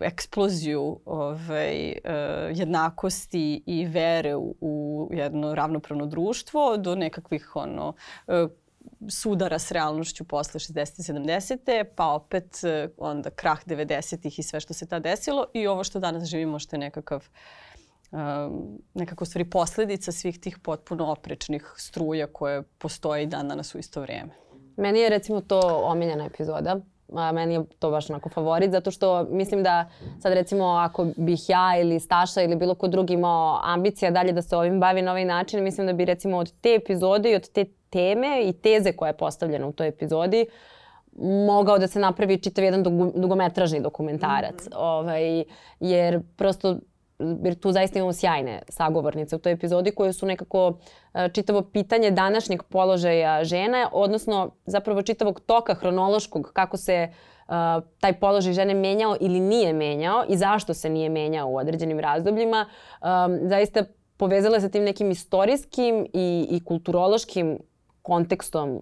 eksploziju 0.00 1.00
ovaj, 1.04 1.92
uh, 2.04 2.58
jednakosti 2.58 3.62
i 3.66 3.86
vere 3.86 4.36
u, 4.36 4.54
u 4.60 5.08
jedno 5.12 5.54
ravnopravno 5.54 6.06
društvo 6.06 6.76
do 6.76 6.94
nekakvih 6.94 7.56
ono, 7.56 7.94
uh, 8.26 8.50
sudara 9.08 9.58
s 9.58 9.72
realnošću 9.72 10.24
posle 10.24 10.60
60. 10.60 11.12
70. 11.12 11.84
pa 11.96 12.06
opet 12.06 12.60
onda 12.98 13.30
krah 13.30 13.66
90. 13.66 14.26
ih 14.26 14.38
i 14.38 14.42
sve 14.42 14.60
što 14.60 14.74
se 14.74 14.86
ta 14.86 14.98
desilo 14.98 15.46
i 15.54 15.66
ovo 15.66 15.84
što 15.84 16.00
danas 16.00 16.28
živimo 16.28 16.58
što 16.58 16.76
je 16.76 16.80
nekakav 16.80 17.28
um, 18.10 18.78
nekako 18.94 19.24
stvari 19.24 19.50
posledica 19.50 20.12
svih 20.12 20.40
tih 20.40 20.58
potpuno 20.58 21.06
oprečnih 21.06 21.74
struja 21.76 22.26
koje 22.26 22.62
postoje 22.62 23.22
i 23.22 23.26
dan 23.26 23.48
danas 23.48 23.74
u 23.74 23.78
isto 23.78 24.00
vrijeme. 24.00 24.45
Meni 24.76 25.00
je 25.00 25.08
recimo 25.08 25.40
to 25.40 25.60
omiljena 25.84 26.24
epizoda. 26.24 26.76
A, 27.14 27.32
meni 27.32 27.54
je 27.54 27.64
to 27.78 27.90
baš 27.90 28.10
onako 28.10 28.28
favorit 28.28 28.70
zato 28.70 28.90
što 28.90 29.24
mislim 29.30 29.62
da 29.62 29.88
sad 30.20 30.32
recimo 30.32 30.64
ako 30.64 31.06
bih 31.16 31.40
ja 31.48 31.80
ili 31.80 32.00
Staša 32.00 32.42
ili 32.42 32.56
bilo 32.56 32.74
ko 32.74 32.88
drugi 32.88 33.14
imao 33.14 33.60
ambicija 33.62 34.10
dalje 34.10 34.32
da 34.32 34.42
se 34.42 34.56
ovim 34.56 34.80
bavi 34.80 35.02
na 35.02 35.10
ovaj 35.10 35.24
način, 35.24 35.64
mislim 35.64 35.86
da 35.86 35.92
bi 35.92 36.04
recimo 36.04 36.36
od 36.36 36.52
te 36.60 36.74
epizode 36.74 37.30
i 37.30 37.34
od 37.34 37.48
te 37.48 37.64
teme 37.90 38.42
i 38.44 38.52
teze 38.52 38.92
koja 38.92 39.08
je 39.08 39.16
postavljena 39.16 39.66
u 39.66 39.72
toj 39.72 39.88
epizodi 39.88 40.46
mogao 41.46 41.78
da 41.78 41.86
se 41.86 42.00
napravi 42.00 42.38
čitav 42.38 42.64
jedan 42.64 42.82
dugometražni 43.14 43.80
dokumentarac. 43.80 44.66
Mm 44.66 44.70
-hmm. 44.70 44.76
ovaj, 44.76 45.44
jer 45.80 46.20
prosto 46.36 46.76
jer 47.18 47.54
tu 47.54 47.72
zaista 47.72 47.98
imamo 47.98 48.12
sjajne 48.12 48.62
sagovornice 48.68 49.36
u 49.36 49.38
toj 49.38 49.52
epizodi 49.52 49.90
koje 49.90 50.12
su 50.12 50.26
nekako 50.26 50.78
e, 51.14 51.28
čitavo 51.28 51.62
pitanje 51.62 52.10
današnjeg 52.10 52.62
položaja 52.62 53.44
žene, 53.44 53.86
odnosno 53.92 54.50
zapravo 54.66 55.02
čitavog 55.02 55.40
toka 55.40 55.74
hronološkog 55.74 56.50
kako 56.52 56.76
se 56.76 57.08
uh, 57.48 57.54
taj 58.00 58.12
položaj 58.12 58.52
žene 58.52 58.74
menjao 58.74 59.16
ili 59.20 59.40
nije 59.40 59.72
menjao 59.72 60.24
i 60.28 60.36
zašto 60.36 60.74
se 60.74 60.90
nije 60.90 61.08
menjao 61.08 61.48
u 61.48 61.56
određenim 61.56 62.00
razdobljima, 62.00 62.66
um, 62.66 63.38
zaista 63.48 63.84
povezala 64.16 64.60
sa 64.60 64.68
tim 64.68 64.84
nekim 64.84 65.10
istorijskim 65.10 66.06
i, 66.12 66.46
i 66.50 66.64
kulturološkim 66.64 67.58
kontekstom 68.02 68.70
uh, 68.70 68.80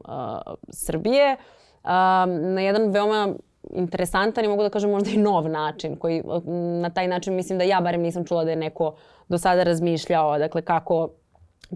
Srbije. 0.69 1.37
Um, 1.85 2.55
na 2.55 2.61
jedan 2.61 2.91
veoma 2.91 3.35
interesantan 3.71 4.44
i 4.44 4.49
mogu 4.49 4.62
da 4.62 4.71
kažem 4.71 4.90
možda 4.90 5.11
i 5.11 5.16
nov 5.16 5.49
način 5.49 5.97
koji 5.97 6.23
na 6.83 6.90
taj 6.90 7.09
način 7.09 7.35
mislim 7.35 7.59
da 7.59 7.64
ja 7.64 7.80
barem 7.80 8.02
nisam 8.02 8.25
čula 8.25 8.44
da 8.44 8.50
je 8.50 8.56
neko 8.56 8.94
do 9.28 9.38
sada 9.38 9.62
razmišljao 9.62 10.38
dakle 10.38 10.62
kako 10.62 11.09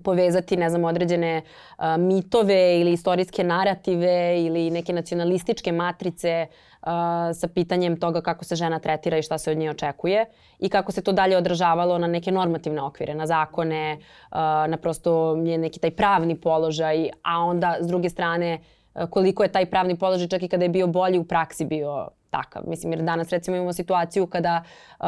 povezati, 0.05 0.57
ne 0.57 0.71
znam, 0.71 0.85
određene 0.85 1.43
uh, 1.43 1.85
mitove 1.99 2.81
ili 2.81 2.93
istorijske 2.93 3.45
narative 3.45 4.43
ili 4.43 4.71
neke 4.71 4.93
nacionalističke 4.93 5.73
matrice 5.73 6.47
uh, 6.47 6.89
sa 7.35 7.49
pitanjem 7.55 8.01
toga 8.01 8.21
kako 8.21 8.45
se 8.45 8.57
žena 8.57 8.79
tretira 8.79 9.19
i 9.19 9.23
šta 9.23 9.39
se 9.39 9.51
od 9.51 9.59
nje 9.59 9.71
očekuje 9.71 10.27
i 10.59 10.69
kako 10.69 10.93
se 10.93 11.03
to 11.03 11.13
dalje 11.13 11.37
odražavalo 11.37 11.99
na 11.99 12.07
neke 12.07 12.33
normativne 12.33 12.83
okvire, 12.83 13.15
na 13.15 13.27
zakone, 13.27 13.99
uh, 13.99 14.39
na 14.69 14.77
prosto 14.77 15.37
neki 15.37 15.81
taj 15.81 15.91
pravni 15.91 16.41
položaj, 16.41 17.09
a 17.23 17.39
onda 17.39 17.77
s 17.81 17.87
druge 17.87 18.09
strane 18.09 18.59
koliko 19.07 19.43
je 19.43 19.53
taj 19.53 19.67
pravni 19.67 19.99
položaj 19.99 20.29
čak 20.29 20.43
i 20.43 20.49
kada 20.49 20.65
je 20.65 20.69
bio 20.69 20.87
bolji 20.87 21.19
u 21.19 21.25
praksi 21.25 21.65
bio 21.65 22.09
takav. 22.31 22.63
Mislim, 22.67 22.93
jer 22.93 23.03
danas 23.03 23.31
recimo 23.31 23.57
imamo 23.57 23.73
situaciju 23.73 24.27
kada 24.27 24.63
uh, 25.01 25.07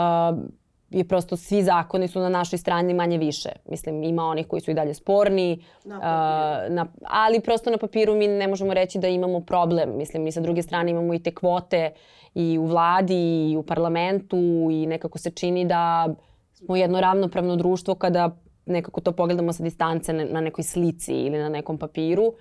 je 0.91 1.05
prosto 1.05 1.37
svi 1.37 1.63
zakoni 1.63 2.09
su 2.09 2.21
na 2.21 2.29
našoj 2.29 2.59
strani 2.59 2.95
manje 2.95 3.19
više. 3.19 3.49
Mislim, 3.69 4.03
ima 4.03 4.25
onih 4.25 4.47
koji 4.47 4.61
su 4.61 4.71
i 4.71 4.75
dalje 4.75 4.95
sporni, 4.95 5.65
na 5.85 5.97
uh, 5.97 6.75
na, 6.75 6.87
ali 7.03 7.41
prosto 7.41 7.71
na 7.71 7.79
papiru 7.79 8.15
mi 8.15 8.29
ne 8.29 8.49
možemo 8.49 8.75
reći 8.75 8.99
da 8.99 9.09
imamo 9.09 9.41
problem. 9.41 9.97
Mislim, 9.97 10.23
mi 10.23 10.33
sa 10.33 10.41
druge 10.41 10.63
strane 10.63 10.91
imamo 10.91 11.15
i 11.15 11.19
te 11.19 11.35
kvote 11.35 11.91
i 12.35 12.59
u 12.59 12.67
vladi 12.67 13.51
i 13.53 13.57
u 13.57 13.63
parlamentu 13.63 14.69
i 14.71 14.87
nekako 14.87 15.19
se 15.19 15.31
čini 15.31 15.65
da 15.65 16.09
smo 16.55 16.77
jedno 16.77 17.01
ravnopravno 17.01 17.57
društvo 17.57 17.95
kada 17.95 18.31
nekako 18.67 19.01
to 19.01 19.13
pogledamo 19.13 19.53
sa 19.53 19.63
distance 19.63 20.13
na 20.13 20.41
nekoj 20.41 20.65
slici 20.65 21.13
ili 21.13 21.39
na 21.39 21.49
nekom 21.49 21.79
papiru. 21.79 22.25
Uh, 22.25 22.35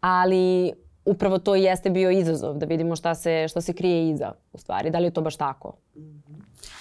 ali 0.00 0.72
upravo 1.04 1.38
to 1.38 1.56
i 1.56 1.62
jeste 1.62 1.90
bio 1.90 2.10
izazov 2.10 2.58
da 2.58 2.66
vidimo 2.66 2.96
šta 2.96 3.14
se, 3.14 3.48
šta 3.48 3.60
se 3.60 3.72
krije 3.72 4.10
iza 4.10 4.32
u 4.52 4.58
stvari. 4.58 4.90
Da 4.90 4.98
li 4.98 5.04
je 5.04 5.14
to 5.14 5.20
baš 5.20 5.36
tako? 5.36 5.76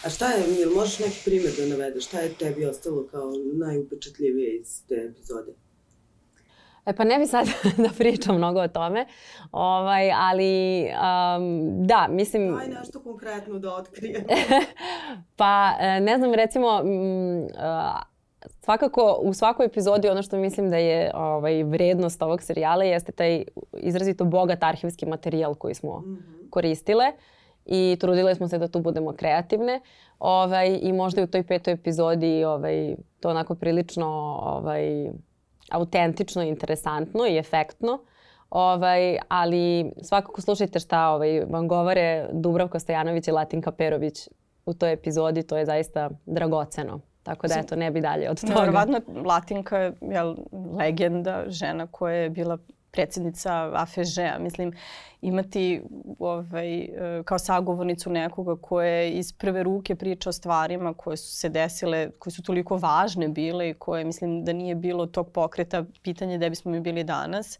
A 0.05 0.09
šta 0.09 0.31
je, 0.31 0.47
Mil, 0.47 0.75
možeš 0.75 0.99
neki 0.99 1.21
primjer 1.25 1.53
da 1.57 1.65
navedeš? 1.65 2.05
Šta 2.05 2.19
je 2.19 2.33
tebi 2.33 2.65
ostalo 2.65 3.07
kao 3.11 3.31
najupečatljivije 3.53 4.57
iz 4.57 4.83
te 4.87 4.95
epizode? 4.95 5.51
E 6.85 6.93
pa 6.93 7.03
ne 7.03 7.19
bi 7.19 7.25
sad 7.25 7.47
da 7.85 7.89
pričam 7.97 8.35
mnogo 8.35 8.61
o 8.61 8.67
tome, 8.67 9.05
ovaj, 9.51 10.11
ali 10.11 10.83
um, 10.83 11.87
da, 11.87 12.07
mislim... 12.09 12.57
Aj 12.57 12.67
nešto 12.67 12.99
konkretno 12.99 13.59
da 13.59 13.73
otkrijem. 13.73 14.23
pa 15.39 15.71
e, 15.79 15.99
ne 15.99 16.17
znam, 16.17 16.33
recimo, 16.33 16.79
m, 16.79 17.47
svakako 18.69 19.19
u 19.21 19.33
svakoj 19.33 19.65
epizodi 19.65 20.09
ono 20.09 20.21
što 20.21 20.37
mislim 20.37 20.69
da 20.69 20.77
je 20.77 21.11
ovaj, 21.13 21.63
vrednost 21.63 22.21
ovog 22.21 22.41
serijala 22.41 22.83
jeste 22.83 23.11
taj 23.11 23.43
izrazito 23.73 24.25
bogat 24.25 24.63
arhivski 24.63 25.05
materijal 25.05 25.55
koji 25.55 25.73
smo 25.73 25.99
mm 25.99 26.03
-hmm. 26.03 26.49
koristile 26.49 27.05
i 27.65 27.97
trudile 27.99 28.35
smo 28.35 28.47
se 28.47 28.57
da 28.57 28.67
tu 28.67 28.79
budemo 28.79 29.13
kreativne 29.13 29.81
ovaj, 30.19 30.79
i 30.81 30.93
možda 30.93 31.21
i 31.21 31.23
u 31.23 31.27
toj 31.27 31.43
petoj 31.43 31.73
epizodi 31.73 32.43
ovaj, 32.43 32.95
to 33.19 33.29
onako 33.29 33.55
prilično 33.55 34.07
ovaj, 34.43 35.09
autentično, 35.71 36.43
interesantno 36.43 37.27
i 37.27 37.37
efektno. 37.37 37.99
Ovaj, 38.49 39.17
ali 39.27 39.91
svakako 40.01 40.41
slušajte 40.41 40.79
šta 40.79 41.09
ovaj, 41.09 41.45
vam 41.49 41.67
govore 41.67 42.29
Dubravko 42.31 42.79
Stojanović 42.79 43.27
i 43.27 43.31
Latinka 43.31 43.71
Perović 43.71 44.29
u 44.65 44.73
toj 44.73 44.93
epizodi, 44.93 45.43
to 45.43 45.57
je 45.57 45.65
zaista 45.65 46.09
dragoceno. 46.25 47.08
Tako 47.23 47.47
da 47.47 47.55
eto, 47.59 47.75
ne 47.75 47.91
bi 47.91 48.01
dalje 48.01 48.29
od 48.29 48.41
toga. 48.41 48.53
Nevjerovatno, 48.53 49.01
Latinka 49.25 49.77
je 49.77 49.93
jel, 50.01 50.35
legenda, 50.77 51.43
žena 51.47 51.87
koja 51.87 52.15
je 52.15 52.29
bila 52.29 52.57
predsjednica 52.91 53.71
AFŽ-a. 53.73 54.39
Mislim, 54.39 54.73
imati 55.21 55.81
ovaj, 56.19 56.87
kao 57.25 57.39
sagovornicu 57.39 58.09
nekoga 58.09 58.55
koja 58.61 58.87
je 58.87 59.11
iz 59.11 59.33
prve 59.33 59.63
ruke 59.63 59.95
priča 59.95 60.29
o 60.29 60.33
stvarima 60.33 60.93
koje 60.93 61.17
su 61.17 61.35
se 61.35 61.49
desile, 61.49 62.11
koje 62.19 62.33
su 62.33 62.43
toliko 62.43 62.77
važne 62.77 63.27
bile 63.27 63.69
i 63.69 63.73
koje, 63.73 64.05
mislim, 64.05 64.45
da 64.45 64.53
nije 64.53 64.75
bilo 64.75 65.05
tog 65.05 65.31
pokreta, 65.31 65.85
pitanje 66.03 66.37
gde 66.37 66.49
bismo 66.49 66.71
mi 66.71 66.79
bili 66.79 67.03
danas. 67.03 67.59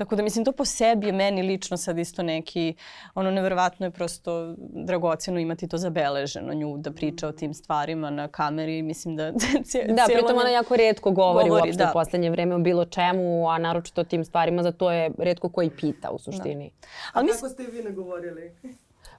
Tako 0.00 0.16
da 0.16 0.22
mislim 0.22 0.44
to 0.44 0.52
po 0.52 0.64
sebi 0.64 1.06
je 1.06 1.12
meni 1.12 1.42
lično 1.42 1.76
sad 1.76 1.98
isto 1.98 2.22
neki, 2.22 2.74
ono 3.14 3.30
neverovatno 3.30 3.86
je 3.86 3.90
prosto 3.90 4.54
dragoceno 4.58 5.40
imati 5.40 5.68
to 5.68 5.78
zabeleženo, 5.78 6.54
nju 6.54 6.76
da 6.78 6.92
priča 6.92 7.28
o 7.28 7.32
tim 7.32 7.54
stvarima 7.54 8.10
na 8.10 8.28
kameri, 8.28 8.82
mislim 8.82 9.16
da 9.16 9.32
cijelo... 9.68 9.94
Da, 9.94 10.04
pritom 10.06 10.38
ona 10.38 10.48
jako 10.48 10.76
redko 10.76 11.10
govori, 11.10 11.48
govori 11.48 11.68
uopšte 11.68 11.84
da. 11.84 11.90
u 11.90 11.92
poslednje 11.92 12.30
vreme 12.30 12.54
o 12.54 12.58
bilo 12.58 12.84
čemu, 12.84 13.48
a 13.50 13.58
naročito 13.58 14.00
o 14.00 14.04
tim 14.04 14.24
stvarima, 14.24 14.62
za 14.62 14.72
to 14.72 14.90
je 14.92 15.10
redko 15.18 15.48
koji 15.48 15.70
pita 15.70 16.10
u 16.10 16.18
suštini. 16.18 16.70
Da. 16.80 17.20
A, 17.20 17.22
a 17.22 17.26
kako 17.26 17.48
ste 17.48 17.62
vi 17.62 17.82
nagovorili? 17.82 18.52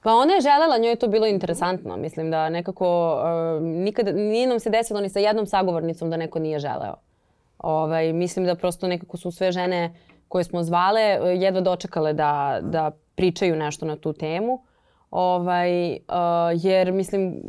Pa 0.04 0.14
ona 0.14 0.34
je 0.34 0.42
želela, 0.42 0.78
njoj 0.78 0.92
je 0.92 0.96
to 0.96 1.08
bilo 1.08 1.28
interesantno. 1.28 1.98
Mislim 1.98 2.32
da 2.32 2.50
nekako 2.50 3.16
uh, 3.16 3.64
nikada, 3.64 4.12
nije 4.12 4.48
nam 4.48 4.60
se 4.60 4.70
desilo 4.70 5.02
ni 5.02 5.10
sa 5.10 5.20
jednom 5.20 5.46
sagovornicom 5.46 6.10
da 6.10 6.18
neko 6.18 6.40
nije 6.40 6.60
želeo. 6.60 6.96
Ovaj, 7.58 8.14
mislim 8.14 8.46
da 8.46 8.56
prosto 8.56 8.88
nekako 8.88 9.18
su 9.18 9.32
sve 9.32 9.52
žene 9.52 9.94
koje 10.32 10.44
smo 10.44 10.64
zvale 10.64 11.02
e, 11.02 11.20
jedva 11.36 11.62
dočekale 11.62 12.14
da, 12.14 12.60
da 12.62 12.92
pričaju 13.16 13.56
nešto 13.56 13.86
na 13.86 13.96
tu 13.96 14.14
temu. 14.14 14.62
Ovaj, 15.12 15.92
uh, 15.92 15.98
jer 16.64 16.92
mislim, 16.92 17.42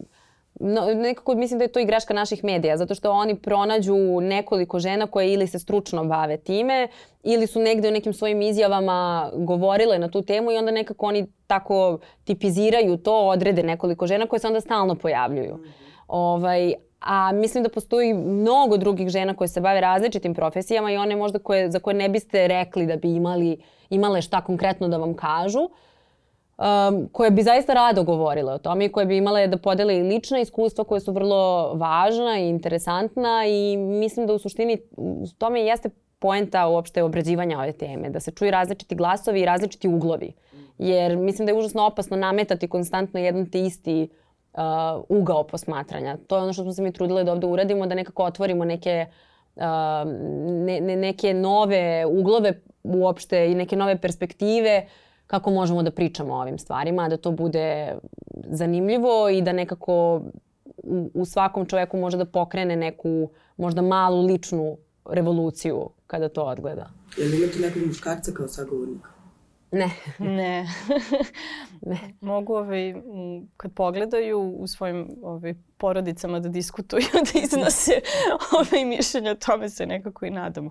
no, 0.61 0.87
nekako 0.95 1.35
mislim 1.35 1.59
da 1.59 1.65
je 1.65 1.73
to 1.73 1.81
i 1.81 1.85
greška 1.85 2.15
naših 2.15 2.45
medija, 2.45 2.77
zato 2.77 2.95
što 2.95 3.11
oni 3.11 3.35
pronađu 3.35 3.97
nekoliko 4.21 4.79
žena 4.79 5.07
koje 5.07 5.33
ili 5.33 5.47
se 5.47 5.59
stručno 5.59 6.05
bave 6.05 6.37
time, 6.37 6.89
ili 7.23 7.47
su 7.47 7.61
negde 7.61 7.89
u 7.89 7.93
nekim 7.93 8.13
svojim 8.13 8.43
izjavama 8.43 9.31
govorile 9.35 9.99
na 9.99 10.11
tu 10.11 10.23
temu 10.23 10.53
i 10.53 10.57
onda 10.57 10.73
nekako 10.73 11.07
oni 11.07 11.27
tako 11.47 11.99
tipiziraju 12.25 12.97
to, 12.97 13.29
odrede 13.29 13.63
nekoliko 13.63 14.07
žena 14.07 14.27
koje 14.27 14.41
se 14.41 14.47
onda 14.47 14.61
stalno 14.61 14.95
pojavljuju. 14.95 15.55
Mm 15.55 15.61
-hmm. 15.61 15.73
Ovaj, 16.09 16.75
A 17.03 17.33
mislim 17.33 17.65
da 17.65 17.69
postoji 17.69 18.15
mnogo 18.15 18.77
drugih 18.77 19.09
žena 19.09 19.35
koje 19.35 19.49
se 19.49 19.61
bave 19.61 19.81
različitim 19.81 20.35
profesijama 20.35 20.93
i 20.93 20.97
one 20.97 21.17
možda 21.17 21.39
koje, 21.39 21.71
za 21.71 21.79
koje 21.79 21.95
ne 21.95 22.09
biste 22.09 22.49
rekli 22.49 22.87
da 22.87 22.97
bi 22.97 23.15
imali, 23.15 23.57
imale 23.91 24.23
šta 24.23 24.41
konkretno 24.41 24.89
da 24.89 24.97
vam 24.97 25.15
kažu, 25.15 25.61
um, 25.61 27.09
koje 27.13 27.31
bi 27.31 27.43
zaista 27.43 27.75
rado 27.75 28.03
govorile 28.03 28.53
o 28.53 28.59
tome 28.59 28.85
i 28.85 28.93
koje 28.93 29.07
bi 29.07 29.17
imale 29.17 29.47
da 29.47 29.57
podele 29.57 29.99
i 29.99 30.03
lična 30.03 30.41
iskustva 30.41 30.85
koje 30.85 31.01
su 31.01 31.13
vrlo 31.13 31.73
važna 31.75 32.39
i 32.39 32.49
interesantna 32.49 33.47
i 33.47 33.77
mislim 33.77 34.27
da 34.27 34.33
u 34.33 34.39
suštini 34.39 34.79
u 34.97 35.27
tome 35.39 35.61
jeste 35.61 35.91
poenta 36.19 36.67
uopšte 36.69 37.03
obrađivanja 37.03 37.59
ove 37.59 37.73
teme, 37.73 38.11
da 38.11 38.21
se 38.21 38.31
čuju 38.31 38.51
različiti 38.51 38.95
glasovi 38.95 39.41
i 39.41 39.45
različiti 39.45 39.89
uglovi. 39.89 40.33
Jer 40.79 41.17
mislim 41.17 41.47
da 41.47 41.53
je 41.53 41.59
užasno 41.59 41.87
opasno 41.87 42.17
nametati 42.17 42.69
konstantno 42.69 43.21
jedan 43.21 43.51
te 43.51 43.61
isti 43.61 44.09
uh, 44.11 44.22
uh, 44.55 44.61
ugao 45.09 45.45
posmatranja. 45.47 46.17
To 46.27 46.37
je 46.37 46.43
ono 46.43 46.53
što 46.53 46.63
smo 46.63 46.73
se 46.73 46.83
mi 46.83 46.93
trudile 46.93 47.25
da 47.25 47.33
ovde 47.33 47.47
uradimo, 47.47 47.87
da 47.87 47.95
nekako 47.95 48.25
otvorimo 48.25 48.65
neke, 48.65 49.07
uh, 49.57 49.63
ne, 50.67 50.81
ne, 50.81 50.97
neke 50.97 51.35
nove 51.35 52.07
uglove 52.07 52.61
uopšte 52.83 53.51
i 53.51 53.55
neke 53.55 53.77
nove 53.77 54.01
perspektive 54.01 54.87
kako 55.27 55.51
možemo 55.51 55.83
da 55.83 55.91
pričamo 55.91 56.35
o 56.35 56.41
ovim 56.41 56.59
stvarima, 56.59 57.09
da 57.09 57.17
to 57.17 57.31
bude 57.31 57.95
zanimljivo 58.35 59.29
i 59.29 59.43
da 59.43 59.53
nekako 59.53 60.23
u, 60.77 61.11
u 61.15 61.25
svakom 61.25 61.67
čoveku 61.67 61.97
može 61.97 62.17
da 62.17 62.25
pokrene 62.25 62.77
neku 62.77 63.31
možda 63.57 63.83
malu 63.83 64.27
ličnu 64.27 64.77
revoluciju 65.05 65.89
kada 66.07 66.29
to 66.29 66.45
odgleda. 66.45 66.91
Je 67.17 67.29
li 67.29 67.37
imate 67.37 67.59
nekog 67.59 67.83
muškarca 67.87 68.33
kao 68.33 68.49
sagovornika? 68.49 69.12
Ne. 69.73 69.91
Ne. 70.19 70.67
Ne. 71.87 71.99
Mogu 72.21 72.55
ovaj, 72.55 72.95
kad 73.57 73.73
pogledaju 73.73 74.41
u 74.41 74.67
svojim 74.67 75.09
ovaj, 75.23 75.55
porodicama 75.79 76.41
da 76.41 76.49
diskutuju, 76.49 77.03
da 77.33 77.41
iznose 77.41 77.93
ovaj, 78.59 78.85
mišljenja, 78.85 79.31
o 79.31 79.35
tome 79.35 79.69
se 79.69 79.87
nekako 79.87 80.27
i 80.27 80.31
nadamo. 80.31 80.71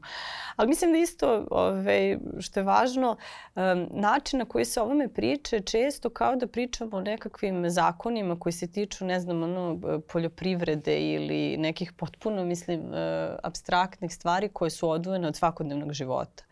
Ali 0.55 0.69
mislim 0.69 0.91
da 0.91 0.97
isto 0.97 1.47
ovaj, 1.51 2.17
što 2.39 2.59
je 2.59 2.63
važno, 2.63 3.17
um, 3.55 3.87
način 3.91 4.39
na 4.39 4.45
koji 4.45 4.65
se 4.65 4.81
o 4.81 4.83
ovome 4.83 5.07
priče 5.07 5.59
često 5.59 6.09
kao 6.09 6.35
da 6.35 6.47
pričamo 6.47 6.97
o 6.97 7.01
nekakvim 7.01 7.69
zakonima 7.69 8.39
koji 8.39 8.53
se 8.53 8.71
tiču, 8.71 9.05
ne 9.05 9.19
znam, 9.19 9.43
ono, 9.43 9.79
poljoprivrede 10.07 10.99
ili 10.99 11.57
nekih 11.57 11.93
potpuno, 11.93 12.45
mislim, 12.45 12.79
uh, 12.79 12.95
abstraktnih 13.43 14.15
stvari 14.15 14.49
koje 14.49 14.69
su 14.69 14.89
odvojene 14.89 15.27
od 15.27 15.35
svakodnevnog 15.35 15.93
života. 15.93 16.43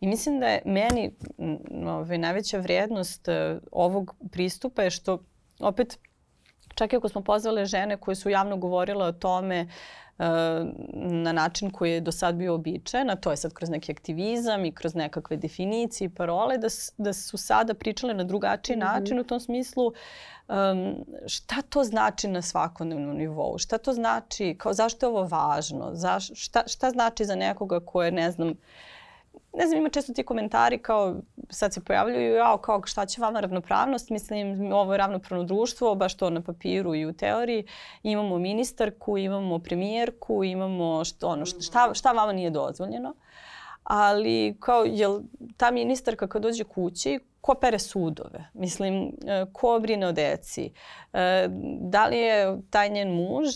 I 0.00 0.06
mislim 0.06 0.40
da 0.40 0.46
je 0.46 0.62
meni 0.64 1.14
m, 1.38 1.58
ovaj, 1.88 2.18
najveća 2.18 2.58
vrijednost 2.58 3.28
uh, 3.28 3.62
ovog 3.72 4.14
pristupa 4.30 4.82
je 4.82 4.90
što 4.90 5.18
opet 5.60 5.98
čak 6.74 6.92
i 6.92 6.96
ako 6.96 7.08
smo 7.08 7.20
pozvale 7.20 7.64
žene 7.64 7.96
koje 7.96 8.14
su 8.14 8.30
javno 8.30 8.56
govorile 8.56 9.04
o 9.06 9.12
tome 9.12 9.62
uh, 9.62 9.70
na 10.94 11.32
način 11.32 11.70
koji 11.70 11.92
je 11.92 12.00
do 12.00 12.12
sad 12.12 12.34
bio 12.34 12.54
običajen, 12.54 13.10
a 13.10 13.16
to 13.16 13.30
je 13.30 13.36
sad 13.36 13.52
kroz 13.52 13.70
neki 13.70 13.92
aktivizam 13.92 14.64
i 14.64 14.74
kroz 14.74 14.94
nekakve 14.94 15.36
definicije 15.36 16.06
i 16.06 16.14
parole, 16.14 16.58
da, 16.58 16.68
da 16.98 17.12
su 17.12 17.36
sada 17.36 17.74
pričale 17.74 18.14
na 18.14 18.24
drugačiji 18.24 18.76
mm 18.76 18.80
-hmm. 18.80 18.92
način 18.92 19.20
u 19.20 19.24
tom 19.24 19.40
smislu 19.40 19.86
um, 20.48 21.04
šta 21.26 21.62
to 21.62 21.84
znači 21.84 22.28
na 22.28 22.42
svakodnevnom 22.42 23.16
nivou, 23.16 23.58
šta 23.58 23.78
to 23.78 23.92
znači, 23.92 24.54
kao 24.58 24.72
zašto 24.72 25.06
je 25.06 25.10
ovo 25.10 25.24
važno, 25.24 25.90
zaš, 25.92 26.30
šta, 26.34 26.62
šta 26.66 26.90
znači 26.90 27.24
za 27.24 27.34
nekoga 27.34 27.80
ko 27.80 28.02
je, 28.02 28.12
ne 28.12 28.30
znam, 28.30 28.54
ne 29.56 29.66
znam, 29.66 29.78
ima 29.78 29.88
često 29.88 30.12
ti 30.12 30.22
komentari 30.22 30.78
kao 30.78 31.14
sad 31.50 31.74
se 31.74 31.84
pojavljuju, 31.84 32.34
jao, 32.34 32.58
kao 32.58 32.82
šta 32.84 33.06
će 33.06 33.20
vama 33.20 33.40
ravnopravnost, 33.40 34.10
mislim 34.10 34.72
ovo 34.72 34.92
je 34.92 34.98
ravnopravno 34.98 35.44
društvo, 35.44 35.94
baš 35.94 36.16
to 36.16 36.30
na 36.30 36.42
papiru 36.42 36.94
i 36.94 37.06
u 37.06 37.12
teoriji. 37.12 37.66
Imamo 38.02 38.38
ministarku, 38.38 39.18
imamo 39.18 39.58
premijerku, 39.58 40.44
imamo 40.44 41.04
što, 41.04 41.28
ono, 41.28 41.46
šta, 41.46 41.94
šta 41.94 42.12
vama 42.12 42.32
nije 42.32 42.50
dozvoljeno. 42.50 43.14
Ali 43.84 44.56
kao, 44.60 44.84
jel 44.84 45.20
ta 45.56 45.70
ministarka 45.70 46.28
kad 46.28 46.42
dođe 46.42 46.64
kući, 46.64 47.20
ko 47.40 47.54
pere 47.54 47.78
sudove? 47.78 48.50
Mislim, 48.54 49.12
ko 49.52 49.78
brine 49.82 50.06
o 50.06 50.12
deci? 50.12 50.72
Da 51.80 52.06
li 52.06 52.18
je 52.18 52.60
taj 52.70 52.88
njen 52.88 53.14
muž 53.14 53.46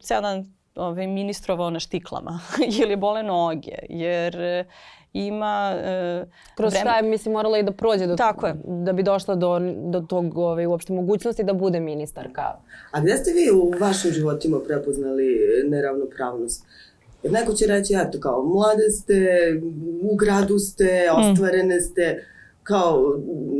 ceo 0.00 0.20
dan 0.20 0.56
ovaj, 0.74 1.06
ministrovao 1.06 1.70
na 1.70 1.80
štiklama 1.80 2.40
ili 2.82 2.96
bole 2.96 3.22
noge? 3.22 3.78
Jer 3.88 4.36
ima 5.16 5.74
e, 5.76 6.24
Kroz 6.54 6.72
vreme- 6.72 6.80
šta 6.82 6.96
je, 6.96 7.02
mislim, 7.02 7.32
morala 7.32 7.58
i 7.58 7.62
da 7.62 7.72
prođe 7.72 8.06
do, 8.06 8.16
Tako 8.16 8.46
je. 8.46 8.54
da 8.64 8.92
bi 8.92 9.02
došla 9.02 9.34
do, 9.34 9.58
do 9.84 10.00
tog 10.00 10.38
ovaj, 10.38 10.66
uopšte 10.66 10.92
mogućnosti 10.92 11.44
da 11.44 11.52
bude 11.52 11.80
ministarka. 11.80 12.42
A 12.90 13.00
gde 13.00 13.16
ste 13.16 13.30
vi 13.32 13.50
u 13.52 13.72
vašim 13.80 14.10
životima 14.10 14.60
prepoznali 14.60 15.26
neravnopravnost? 15.64 16.64
Jer 17.22 17.32
neko 17.32 17.52
će 17.52 17.66
reći, 17.66 17.94
eto, 17.96 18.20
kao, 18.20 18.44
mlade 18.44 18.90
ste, 18.90 19.26
u 20.02 20.16
gradu 20.16 20.58
ste, 20.58 21.08
ostvarene 21.12 21.80
ste, 21.80 22.24
kao, 22.66 23.02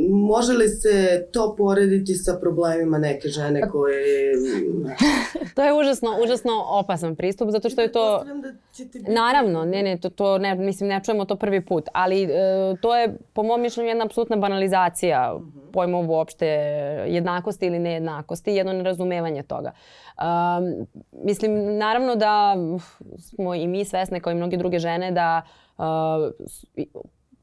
može 0.09 0.53
li 0.53 0.67
se 0.67 1.27
to 1.33 1.55
porediti 1.57 2.13
sa 2.13 2.37
problemima 2.41 2.97
neke 2.97 3.27
žene 3.27 3.69
koje... 3.69 4.33
To 5.55 5.63
je 5.63 5.73
užasno, 5.73 6.09
užasno 6.23 6.51
opasan 6.67 7.15
pristup, 7.15 7.49
zato 7.49 7.69
što 7.69 7.81
je 7.81 7.91
to... 7.91 8.23
Da 8.23 9.13
Naravno, 9.13 9.65
ne, 9.65 9.83
ne, 9.83 9.97
to, 9.97 10.09
to 10.09 10.37
ne, 10.37 10.55
mislim, 10.55 10.89
ne 10.89 11.01
čujemo 11.03 11.25
to 11.25 11.35
prvi 11.35 11.65
put, 11.65 11.89
ali 11.93 12.23
e, 12.23 12.27
to 12.81 12.95
je, 12.95 13.17
po 13.33 13.43
mom 13.43 13.61
mišljenju, 13.61 13.89
jedna 13.89 14.05
apsolutna 14.05 14.35
banalizacija 14.35 15.39
pojma 15.73 15.97
uopšte 15.97 16.45
jednakosti 17.07 17.65
ili 17.65 17.79
nejednakosti, 17.79 18.51
jedno 18.51 18.73
nerazumevanje 18.73 19.43
toga. 19.43 19.71
Um, 20.17 20.87
mislim, 21.23 21.77
naravno 21.77 22.15
da 22.15 22.55
smo 23.19 23.55
i 23.55 23.67
mi 23.67 23.85
svesne, 23.85 24.19
kao 24.19 24.31
i 24.31 24.35
mnoge 24.35 24.57
druge 24.57 24.79
žene, 24.79 25.11
da 25.11 25.41
uh, 25.77 25.85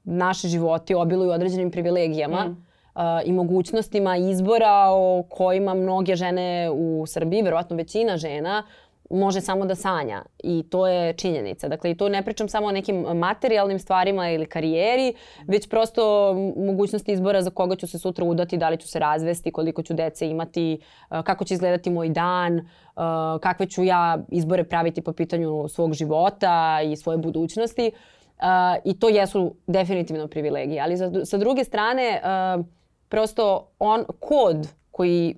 naši 0.04 0.48
životi 0.48 0.94
obiluju 0.94 1.30
određenim 1.30 1.70
privilegijama 1.70 2.56
uh, 2.94 3.02
i 3.24 3.32
mogućnostima 3.32 4.16
izbora 4.16 4.86
o 4.90 5.24
kojima 5.28 5.74
mnoge 5.74 6.16
žene 6.16 6.70
u 6.70 7.04
Srbiji, 7.06 7.42
verovatno 7.42 7.76
većina 7.76 8.16
žena, 8.16 8.62
može 9.10 9.40
samo 9.40 9.66
da 9.66 9.74
sanja 9.74 10.22
i 10.42 10.64
to 10.70 10.86
je 10.86 11.12
činjenica. 11.12 11.68
Dakle, 11.68 11.90
i 11.90 11.94
to 11.94 12.08
ne 12.08 12.22
pričam 12.22 12.48
samo 12.48 12.66
o 12.66 12.72
nekim 12.72 12.96
materijalnim 13.00 13.78
stvarima 13.78 14.30
ili 14.30 14.46
karijeri, 14.46 15.14
već 15.46 15.68
prosto 15.68 16.34
mogućnosti 16.56 17.12
izbora 17.12 17.42
za 17.42 17.50
koga 17.50 17.76
ću 17.76 17.86
se 17.86 17.98
sutra 17.98 18.24
udati, 18.24 18.56
da 18.56 18.68
li 18.68 18.76
ću 18.76 18.88
se 18.88 18.98
razvesti, 18.98 19.52
koliko 19.52 19.82
ću 19.82 19.94
dece 19.94 20.28
imati, 20.28 20.78
uh, 21.10 21.20
kako 21.20 21.44
će 21.44 21.54
izgledati 21.54 21.90
moj 21.90 22.08
dan, 22.08 22.58
uh, 22.58 23.02
kakve 23.40 23.66
ću 23.66 23.84
ja 23.84 24.18
izbore 24.28 24.64
praviti 24.64 25.02
po 25.02 25.12
pitanju 25.12 25.68
svog 25.68 25.94
života 25.94 26.80
i 26.84 26.96
svoje 26.96 27.18
budućnosti. 27.18 27.90
Uh, 27.94 28.13
I 28.84 28.98
to 28.98 29.08
jesu 29.08 29.54
definitivno 29.66 30.28
privilegije. 30.28 30.80
Ali 30.80 30.96
za, 30.96 31.24
sa 31.24 31.36
druge 31.36 31.64
strane, 31.64 32.20
uh, 32.24 32.64
prosto 33.08 33.68
on, 33.78 34.04
kod 34.20 34.68
koji 34.90 35.36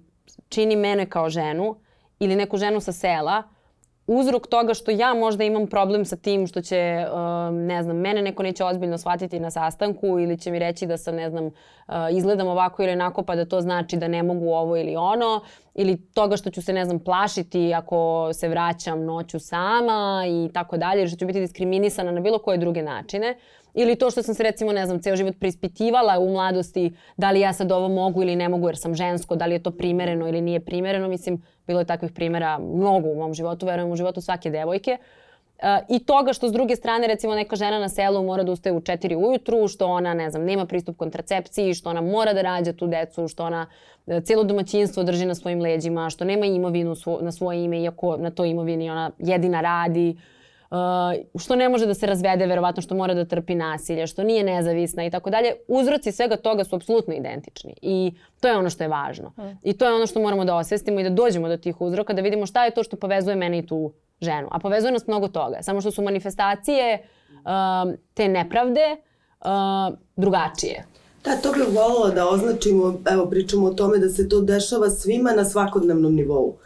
čini 0.48 0.76
mene 0.76 1.06
kao 1.06 1.30
ženu 1.30 1.76
ili 2.18 2.36
neku 2.36 2.56
ženu 2.56 2.80
sa 2.80 2.92
sela, 2.92 3.42
uzrok 4.06 4.46
toga 4.46 4.74
što 4.74 4.90
ja 4.90 5.14
možda 5.14 5.44
imam 5.44 5.66
problem 5.66 6.04
sa 6.04 6.16
tim 6.16 6.46
što 6.46 6.62
će, 6.62 7.06
um, 7.12 7.66
ne 7.66 7.82
znam, 7.82 7.96
mene 7.96 8.22
neko 8.22 8.42
neće 8.42 8.64
ozbiljno 8.64 8.98
shvatiti 8.98 9.40
na 9.40 9.50
sastanku 9.50 10.06
ili 10.06 10.38
će 10.38 10.50
mi 10.50 10.58
reći 10.58 10.86
da 10.86 10.96
sam, 10.96 11.14
ne 11.14 11.30
znam, 11.30 11.44
uh, 11.46 11.52
izgledam 12.12 12.48
ovako 12.48 12.82
ili 12.82 12.92
onako 12.92 13.22
pa 13.22 13.36
da 13.36 13.44
to 13.44 13.60
znači 13.60 13.96
da 13.96 14.08
ne 14.08 14.22
mogu 14.22 14.50
ovo 14.50 14.76
ili 14.76 14.96
ono 14.96 15.40
ili 15.74 15.96
toga 16.14 16.36
što 16.36 16.50
ću 16.50 16.62
se, 16.62 16.72
ne 16.72 16.84
znam, 16.84 16.98
plašiti 16.98 17.74
ako 17.74 18.30
se 18.32 18.48
vraćam 18.48 19.04
noću 19.04 19.38
sama 19.38 20.24
i 20.28 20.52
tako 20.52 20.76
dalje, 20.76 21.08
što 21.08 21.18
ću 21.18 21.26
biti 21.26 21.40
diskriminisana 21.40 22.12
na 22.12 22.20
bilo 22.20 22.38
koje 22.38 22.58
druge 22.58 22.82
načine. 22.82 23.36
Ili 23.76 23.96
to 23.96 24.10
što 24.10 24.22
sam 24.22 24.34
se 24.34 24.42
recimo, 24.42 24.72
ne 24.72 24.86
znam, 24.86 25.02
ceo 25.02 25.16
život 25.16 25.34
preispitivala 25.40 26.18
u 26.18 26.32
mladosti 26.32 26.92
da 27.16 27.30
li 27.30 27.40
ja 27.40 27.52
sad 27.52 27.72
ovo 27.72 27.88
mogu 27.88 28.22
ili 28.22 28.36
ne 28.36 28.48
mogu 28.48 28.68
jer 28.68 28.76
sam 28.76 28.94
žensko, 28.94 29.36
da 29.36 29.46
li 29.46 29.54
je 29.54 29.62
to 29.62 29.70
primereno 29.70 30.28
ili 30.28 30.40
nije 30.40 30.60
primereno. 30.60 31.08
Mislim, 31.08 31.42
bilo 31.66 31.80
je 31.80 31.84
takvih 31.84 32.12
primjera 32.12 32.58
mnogo 32.58 33.08
u 33.08 33.14
mom 33.14 33.34
životu, 33.34 33.66
verujem 33.66 33.90
u 33.92 33.96
životu 33.96 34.20
svake 34.20 34.50
devojke. 34.50 34.98
Uh, 34.98 35.62
I 35.88 35.98
toga 35.98 36.32
što 36.32 36.48
s 36.48 36.52
druge 36.52 36.76
strane 36.76 37.06
recimo 37.06 37.34
neka 37.34 37.56
žena 37.56 37.78
na 37.78 37.88
selu 37.88 38.22
mora 38.22 38.42
da 38.42 38.52
ustaje 38.52 38.72
u 38.72 38.80
4 38.80 39.16
ujutru, 39.28 39.68
što 39.68 39.86
ona 39.86 40.14
ne 40.14 40.30
znam, 40.30 40.44
nema 40.44 40.66
pristup 40.66 40.96
kontracepciji, 40.96 41.74
što 41.74 41.90
ona 41.90 42.00
mora 42.00 42.32
da 42.32 42.42
rađa 42.42 42.72
tu 42.72 42.86
decu, 42.86 43.28
što 43.28 43.44
ona 43.44 43.66
uh, 44.06 44.22
cijelo 44.22 44.44
domaćinstvo 44.44 45.02
drži 45.02 45.26
na 45.26 45.34
svojim 45.34 45.60
leđima, 45.60 46.10
što 46.10 46.24
nema 46.24 46.46
imovinu 46.46 46.94
svo, 46.94 47.18
na 47.22 47.32
svoje 47.32 47.64
ime 47.64 47.82
iako 47.82 48.16
na 48.16 48.30
toj 48.30 48.50
imovini 48.50 48.90
ona 48.90 49.10
jedina 49.18 49.60
radi. 49.60 50.16
Uh, 50.16 50.35
što 51.38 51.56
ne 51.56 51.68
može 51.68 51.86
da 51.86 51.94
se 51.94 52.06
razvede, 52.06 52.46
verovatno 52.46 52.82
što 52.82 52.94
mora 52.94 53.14
da 53.14 53.24
trpi 53.24 53.54
nasilje, 53.54 54.06
što 54.06 54.24
nije 54.24 54.44
nezavisna 54.44 55.04
i 55.04 55.10
tako 55.10 55.30
dalje. 55.30 55.52
Uzroci 55.68 56.12
svega 56.12 56.36
toga 56.36 56.64
su 56.64 56.76
apsolutno 56.76 57.14
identični 57.14 57.74
i 57.82 58.12
to 58.40 58.48
je 58.48 58.56
ono 58.56 58.70
što 58.70 58.84
je 58.84 58.88
važno. 58.88 59.32
I 59.62 59.72
to 59.72 59.84
je 59.84 59.94
ono 59.94 60.06
što 60.06 60.22
moramo 60.22 60.44
da 60.44 60.56
osvestimo 60.56 61.00
i 61.00 61.02
da 61.02 61.10
dođemo 61.10 61.48
do 61.48 61.56
tih 61.56 61.80
uzroka, 61.80 62.12
da 62.12 62.22
vidimo 62.22 62.46
šta 62.46 62.64
je 62.64 62.70
to 62.70 62.82
što 62.82 62.96
povezuje 62.96 63.36
mene 63.36 63.58
i 63.58 63.66
tu 63.66 63.92
ženu. 64.20 64.48
A 64.50 64.58
povezuje 64.58 64.92
nas 64.92 65.06
mnogo 65.06 65.28
toga. 65.28 65.62
Samo 65.62 65.80
što 65.80 65.90
su 65.90 66.02
manifestacije 66.02 67.02
um, 67.28 67.96
te 68.14 68.28
nepravde 68.28 68.96
uh, 69.40 69.96
drugačije. 70.16 70.84
Da, 71.24 71.36
to 71.36 71.52
bih 71.52 71.62
voljela 71.66 72.10
da 72.14 72.28
označimo, 72.28 73.00
evo 73.10 73.26
pričamo 73.26 73.66
o 73.66 73.74
tome 73.74 73.98
da 73.98 74.08
se 74.08 74.28
to 74.28 74.40
dešava 74.40 74.90
svima 74.90 75.32
na 75.32 75.44
svakodnevnom 75.44 76.14
nivou. 76.14 76.56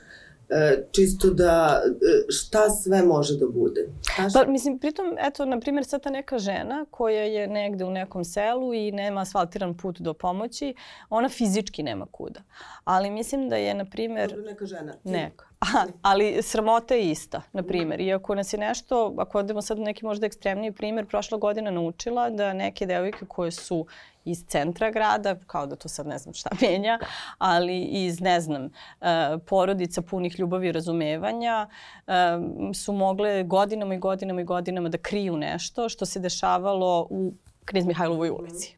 E, 0.51 0.85
čisto 0.93 1.31
da 1.31 1.83
e, 1.85 2.33
šta 2.33 2.71
sve 2.71 3.03
može 3.03 3.39
da 3.39 3.47
bude. 3.47 3.89
Šta 4.03 4.29
Pa, 4.35 4.51
mislim, 4.51 4.79
pritom, 4.79 5.17
eto, 5.19 5.45
na 5.45 5.61
primjer, 5.61 5.85
sad 5.85 6.03
ta 6.03 6.11
neka 6.11 6.39
žena 6.39 6.85
koja 6.91 7.23
je 7.23 7.49
negde 7.49 7.85
u 7.85 7.91
nekom 7.91 8.25
selu 8.25 8.75
i 8.75 8.93
nema 8.93 9.21
asfaltiran 9.21 9.77
put 9.77 10.01
do 10.01 10.15
pomoći, 10.15 10.75
ona 11.11 11.29
fizički 11.29 11.83
nema 11.83 12.07
kuda. 12.07 12.41
Ali 12.85 13.11
mislim 13.11 13.49
da 13.49 13.57
je, 13.57 13.75
na 13.75 13.85
primjer, 13.85 14.31
Dobro, 14.31 14.45
neka 14.45 14.67
žena. 14.67 14.95
Neka. 15.05 15.51
Aha, 15.61 15.87
ali 16.03 16.43
sramota 16.43 16.95
je 16.95 17.11
ista, 17.11 17.43
na 17.53 17.63
primjer. 17.63 18.01
Iako 18.01 18.35
nas 18.35 18.53
je 18.53 18.59
nešto, 18.59 19.15
ako 19.19 19.39
odemo 19.39 19.63
sad 19.63 19.79
u 19.79 19.83
neki 19.83 20.05
možda 20.05 20.27
ekstremniji 20.27 20.73
primjer, 20.73 21.07
prošla 21.07 21.39
godina 21.39 21.71
naučila 21.71 22.31
da 22.31 22.53
neke 22.53 22.87
devojke 22.87 23.27
koje 23.29 23.51
su 23.51 23.87
iz 24.25 24.45
centra 24.47 24.91
grada, 24.91 25.35
kao 25.47 25.67
da 25.67 25.77
to 25.77 25.89
sad 25.89 26.07
ne 26.07 26.19
znam 26.19 26.35
šta 26.35 26.51
menja, 26.63 26.99
ali 27.39 27.83
iz, 27.83 28.21
ne 28.21 28.41
znam, 28.41 28.65
uh, 28.65 29.07
porodica 29.47 30.03
punih 30.03 30.41
ljubavi 30.41 30.69
i 30.69 30.73
razumevanja, 30.73 31.69
um, 32.07 32.75
su 32.75 32.93
mogle 32.93 33.43
godinama 33.43 33.95
i 33.95 33.99
godinama 33.99 34.41
i 34.41 34.45
godinama 34.45 34.89
da 34.89 34.99
kriju 34.99 35.37
nešto 35.37 35.89
što 35.89 36.07
se 36.07 36.21
dešavalo 36.21 37.07
u 37.11 37.33
Knez 37.65 37.87
Mihajlovoj 37.87 38.31
ulici. 38.31 38.77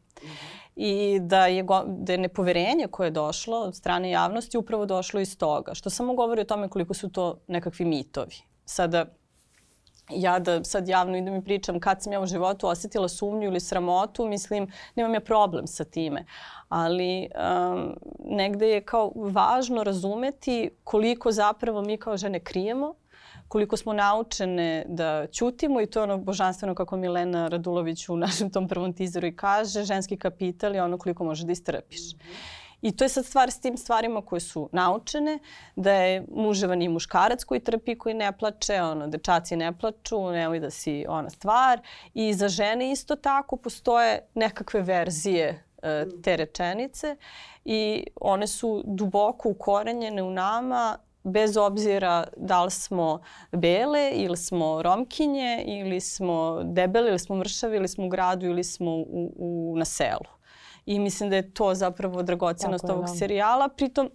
I 0.75 1.19
da 1.21 1.45
je, 1.47 1.63
go, 1.63 1.83
da 1.87 2.11
je 2.11 2.17
nepoverenje 2.17 2.87
koje 2.91 3.07
je 3.07 3.11
došlo 3.11 3.57
od 3.57 3.75
strane 3.75 4.11
javnosti 4.11 4.57
upravo 4.57 4.85
došlo 4.85 5.19
iz 5.19 5.37
toga. 5.37 5.73
Što 5.73 5.89
samo 5.89 6.13
govori 6.13 6.41
o 6.41 6.45
tome 6.45 6.69
koliko 6.69 6.93
su 6.93 7.09
to 7.09 7.37
nekakvi 7.47 7.85
mitovi. 7.85 8.35
Sada, 8.65 9.05
ja 10.15 10.39
da 10.39 10.63
sad 10.63 10.87
javno 10.87 11.17
idem 11.17 11.35
i 11.35 11.43
pričam 11.43 11.79
kad 11.79 12.03
sam 12.03 12.13
ja 12.13 12.19
u 12.19 12.25
životu 12.25 12.67
osetila 12.67 13.07
sumnju 13.09 13.47
ili 13.47 13.59
sramotu, 13.59 14.27
mislim, 14.27 14.71
nemam 14.95 15.13
ja 15.13 15.19
problem 15.19 15.67
sa 15.67 15.83
time. 15.83 16.25
Ali 16.69 17.29
um, 17.73 17.95
negde 18.25 18.69
je 18.69 18.81
kao 18.81 19.11
važno 19.15 19.83
razumeti 19.83 20.69
koliko 20.83 21.31
zapravo 21.31 21.81
mi 21.81 21.97
kao 21.97 22.17
žene 22.17 22.39
krijemo, 22.39 22.95
koliko 23.47 23.77
smo 23.77 23.93
naučene 23.93 24.85
da 24.87 25.27
ćutimo 25.31 25.81
i 25.81 25.85
to 25.85 25.99
je 25.99 26.03
ono 26.03 26.17
božanstveno 26.17 26.75
kako 26.75 26.97
Milena 26.97 27.47
Radulović 27.47 28.09
u 28.09 28.17
našem 28.17 28.51
tom 28.51 28.67
prvom 28.67 28.93
tizeru 28.93 29.27
i 29.27 29.35
kaže, 29.35 29.83
ženski 29.83 30.17
kapital 30.17 30.75
je 30.75 30.83
ono 30.83 30.97
koliko 30.97 31.23
može 31.23 31.45
da 31.45 31.51
istrpiš. 31.51 32.13
Mm 32.13 32.17
-hmm. 32.17 32.62
I 32.83 32.91
to 32.91 33.05
je 33.05 33.09
sad 33.09 33.25
stvar 33.25 33.51
s 33.51 33.59
tim 33.59 33.77
stvarima 33.77 34.21
koje 34.21 34.39
su 34.39 34.69
naučene, 34.71 35.39
da 35.75 35.91
je 35.93 36.25
muževan 36.31 36.81
i 36.81 36.89
muškarac 36.89 37.43
koji 37.43 37.59
trpi, 37.59 37.97
koji 37.97 38.15
ne 38.15 38.31
plače, 38.37 38.81
ono, 38.81 39.07
dečaci 39.07 39.55
ne 39.55 39.77
plaču, 39.77 40.31
nemoj 40.31 40.59
da 40.59 40.69
si 40.69 41.05
ona 41.09 41.29
stvar. 41.29 41.81
I 42.13 42.33
za 42.33 42.47
žene 42.47 42.91
isto 42.91 43.15
tako 43.15 43.55
postoje 43.55 44.27
nekakve 44.35 44.81
verzije 44.81 45.63
e, 45.83 46.05
te 46.23 46.35
rečenice 46.37 47.15
i 47.65 48.03
one 48.21 48.47
su 48.47 48.83
duboko 48.85 49.49
ukorenjene 49.49 50.23
u 50.23 50.31
nama 50.31 50.97
bez 51.23 51.57
obzira 51.57 52.27
da 52.37 52.63
li 52.63 52.71
smo 52.71 53.21
bele 53.51 54.11
ili 54.11 54.37
smo 54.37 54.81
romkinje 54.81 55.63
ili 55.67 55.99
smo 56.01 56.63
debele 56.63 57.09
ili 57.09 57.19
smo 57.19 57.35
mršavi 57.35 57.77
ili 57.77 57.87
smo 57.87 58.05
u 58.05 58.09
gradu 58.09 58.45
ili 58.45 58.63
smo 58.63 58.91
u, 58.91 59.33
u, 59.35 59.73
na 59.77 59.85
selu. 59.85 60.42
I 60.85 60.99
mislim 60.99 61.29
da 61.29 61.35
je 61.35 61.53
to 61.53 61.73
zapravo 61.73 62.23
dragocenost 62.23 62.89
ovog 62.89 63.05
da. 63.05 63.07
serijala. 63.07 63.69
Pritom, 63.69 64.11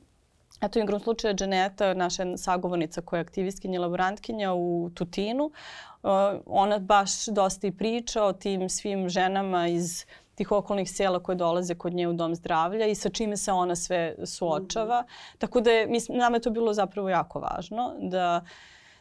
Eto, 0.60 0.78
igrom 0.78 1.00
slučaja 1.00 1.34
Dženeta, 1.34 1.94
naša 1.94 2.36
sagovornica 2.36 3.00
koja 3.00 3.18
je 3.18 3.22
aktivistkinja, 3.22 3.80
laborantkinja 3.80 4.52
u 4.54 4.90
Tutinu, 4.94 5.44
uh, 5.44 6.10
ona 6.46 6.78
baš 6.78 7.26
dosta 7.26 7.66
i 7.66 7.72
priča 7.72 8.24
o 8.24 8.32
tim 8.32 8.68
svim 8.68 9.08
ženama 9.08 9.68
iz 9.68 10.04
tih 10.34 10.52
okolnih 10.52 10.90
sela 10.90 11.22
koje 11.22 11.36
dolaze 11.36 11.74
kod 11.74 11.94
nje 11.94 12.08
u 12.08 12.12
dom 12.12 12.34
zdravlja 12.34 12.86
i 12.86 12.94
sa 12.94 13.10
čime 13.10 13.36
se 13.36 13.52
ona 13.52 13.76
sve 13.76 14.14
suočava. 14.26 15.00
Mm 15.00 15.04
-hmm. 15.04 15.38
Tako 15.38 15.60
da 15.60 15.70
je, 15.70 15.86
mislim, 15.86 16.18
nama 16.18 16.36
je 16.36 16.40
to 16.40 16.50
bilo 16.50 16.74
zapravo 16.74 17.08
jako 17.08 17.40
važno 17.40 17.94
da 18.00 18.40
uh, 18.42 18.48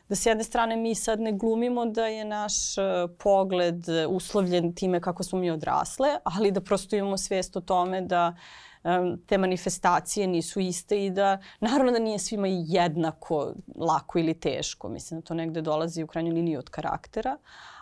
da 0.09 0.15
s 0.15 0.25
jedne 0.25 0.43
strane 0.43 0.75
mi 0.75 0.95
sad 0.95 1.19
ne 1.19 1.31
glumimo 1.31 1.85
da 1.85 2.05
je 2.05 2.25
naš 2.25 2.77
uh, 2.77 2.83
pogled 3.19 3.85
uslovljen 4.09 4.75
time 4.75 5.01
kako 5.01 5.23
smo 5.23 5.39
mi 5.39 5.51
odrasle, 5.51 6.09
ali 6.23 6.51
da 6.51 6.61
prosto 6.61 6.95
imamo 6.95 7.17
svijest 7.17 7.55
o 7.55 7.61
tome 7.61 8.01
da 8.01 8.35
um, 8.83 9.21
te 9.25 9.37
manifestacije 9.37 10.27
nisu 10.27 10.59
iste 10.59 11.05
i 11.05 11.09
da 11.09 11.37
naravno 11.59 11.91
da 11.91 11.99
nije 11.99 12.19
svima 12.19 12.47
jednako 12.47 13.53
lako 13.75 14.19
ili 14.19 14.33
teško. 14.33 14.89
Mislim 14.89 15.19
da 15.19 15.25
to 15.25 15.33
negde 15.33 15.61
dolazi 15.61 16.03
u 16.03 16.07
krajnjoj 16.07 16.33
liniji 16.33 16.57
od 16.57 16.69
karaktera, 16.69 17.37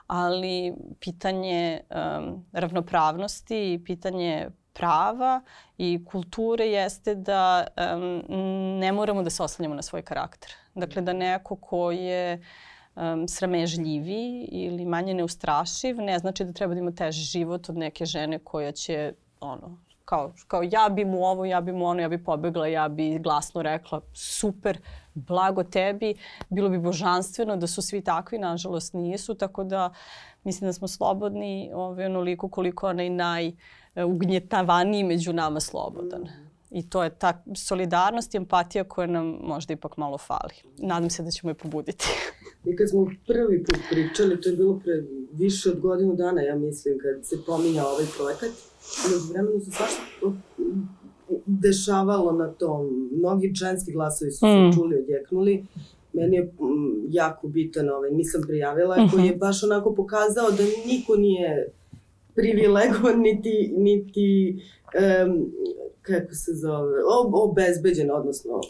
ali 0.08 0.74
pitanje 1.00 1.82
um, 1.90 2.46
ravnopravnosti 2.52 3.74
i 3.74 3.84
pitanje 3.86 4.50
prava 4.74 5.42
i 5.78 6.06
kulture 6.06 6.66
jeste 6.66 7.16
da 7.16 7.68
um, 7.96 8.24
ne 8.80 8.92
moramo 8.92 9.24
da 9.24 9.30
se 9.30 9.44
oslanjamo 9.44 9.76
na 9.76 9.82
svoj 9.82 10.02
karakter. 10.02 10.52
Dakle, 10.76 11.02
da 11.02 11.14
neko 11.14 11.56
ko 11.56 11.92
je 11.92 12.42
um, 12.96 13.28
sramežljivi 13.28 14.48
ili 14.52 14.86
manje 14.86 15.14
neustrašiv, 15.14 16.02
ne 16.02 16.20
znači 16.20 16.46
da 16.46 16.54
treba 16.54 16.74
da 16.74 16.80
ima 16.80 16.92
teži 16.92 17.22
život 17.22 17.70
od 17.70 17.78
neke 17.78 18.06
žene 18.06 18.40
koja 18.40 18.72
će 18.72 19.14
ono, 19.40 19.78
kao, 20.06 20.34
kao 20.48 20.64
ja 20.64 20.90
bi 20.90 21.06
mu 21.06 21.26
ovo, 21.26 21.46
ja 21.46 21.62
bi 21.62 21.72
mu 21.72 21.86
ono, 21.86 22.02
ja 22.02 22.10
bi 22.10 22.24
pobegla, 22.24 22.68
ja 22.68 22.88
bi 22.90 23.20
glasno 23.20 23.62
rekla 23.62 24.02
super, 24.14 24.80
blago 25.14 25.64
tebi, 25.64 26.16
bilo 26.50 26.70
bi 26.70 26.78
božanstveno 26.78 27.56
da 27.58 27.68
su 27.68 27.82
svi 27.82 28.02
takvi, 28.02 28.38
nažalost 28.40 28.94
nisu, 28.94 29.36
tako 29.36 29.64
da 29.64 29.94
mislim 30.44 30.68
da 30.68 30.74
smo 30.74 30.88
slobodni 30.88 31.72
ovaj, 31.74 32.06
onoliko 32.06 32.50
koliko 32.50 32.88
onaj 32.88 33.10
najugnjetavaniji 33.10 35.04
među 35.04 35.34
nama 35.34 35.60
slobodan. 35.60 36.45
Mm. 36.76 36.78
I 36.78 36.90
to 36.90 37.04
je 37.04 37.10
ta 37.10 37.44
solidarnost 37.56 38.34
i 38.34 38.38
empatija 38.38 38.84
koja 38.84 39.08
nam 39.08 39.40
možda 39.44 39.74
ipak 39.74 39.98
malo 39.98 40.18
fali. 40.18 40.54
Nadam 40.78 41.10
se 41.10 41.24
da 41.24 41.32
ćemo 41.32 41.52
je 41.52 41.54
pobuditi. 41.54 42.06
I 42.66 42.76
kad 42.76 42.90
smo 42.90 43.12
prvi 43.28 43.64
put 43.64 43.78
pričali, 43.90 44.42
to 44.42 44.50
je 44.50 44.56
bilo 44.56 44.80
pre 44.84 45.04
više 45.34 45.70
od 45.70 45.80
godinu 45.80 46.16
dana, 46.16 46.42
ja 46.42 46.56
mislim, 46.56 46.98
kad 47.00 47.26
se 47.26 47.38
pominja 47.46 47.86
ovaj 47.86 48.06
projekat, 48.18 48.50
među 49.04 49.34
vremenu 49.34 49.60
se 49.60 49.72
svašta 49.72 50.02
dešavalo 51.46 52.32
na 52.32 52.48
tom. 52.52 53.10
Mnogi 53.12 53.52
ženski 53.54 53.92
glasovi 53.92 54.32
su 54.32 54.46
mm. 54.46 54.50
se 54.50 54.78
čuli, 54.78 54.96
odjeknuli. 54.96 55.66
Meni 56.14 56.36
je 56.36 56.42
m, 56.42 57.06
jako 57.10 57.48
bitan, 57.48 57.90
ovaj, 57.90 58.12
nisam 58.12 58.42
prijavila, 58.48 58.96
mm 58.96 59.00
-hmm. 59.00 59.12
koji 59.12 59.26
je 59.26 59.36
baš 59.36 59.64
onako 59.64 59.96
pokazao 59.96 60.52
da 60.52 60.64
niko 60.86 61.16
nije 61.16 61.68
privilegovan, 62.36 63.20
niti, 63.20 63.74
niti 63.78 64.60
um, 65.26 65.52
kako 66.08 66.34
se 66.34 66.52
zove, 66.54 67.00
ob, 67.20 67.34
obezbeđen, 67.34 68.12
odnosno 68.12 68.62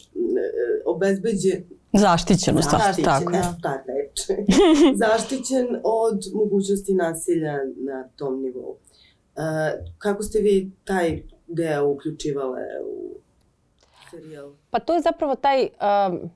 obezbeđen 0.86 1.64
Zaštićeno, 1.98 2.62
zaštićen, 2.62 3.04
tako. 3.04 3.32
Zaštićen, 3.32 3.62
ta 3.62 3.84
reč. 3.88 4.40
zaštićen 5.04 5.68
od 5.84 6.20
mogućnosti 6.34 6.94
nasilja 6.94 7.54
na 7.78 8.10
tom 8.16 8.42
nivou. 8.42 8.70
Uh, 8.70 8.78
kako 9.98 10.24
ste 10.24 10.40
vi 10.40 10.72
taj 10.84 11.24
deo 11.48 11.88
uključivale 11.88 12.62
u 12.86 13.16
serijal? 14.12 14.52
Pa 14.70 14.80
to 14.80 14.96
je 14.96 15.02
zapravo 15.02 15.36
taj 15.36 15.62
um, 15.62 16.30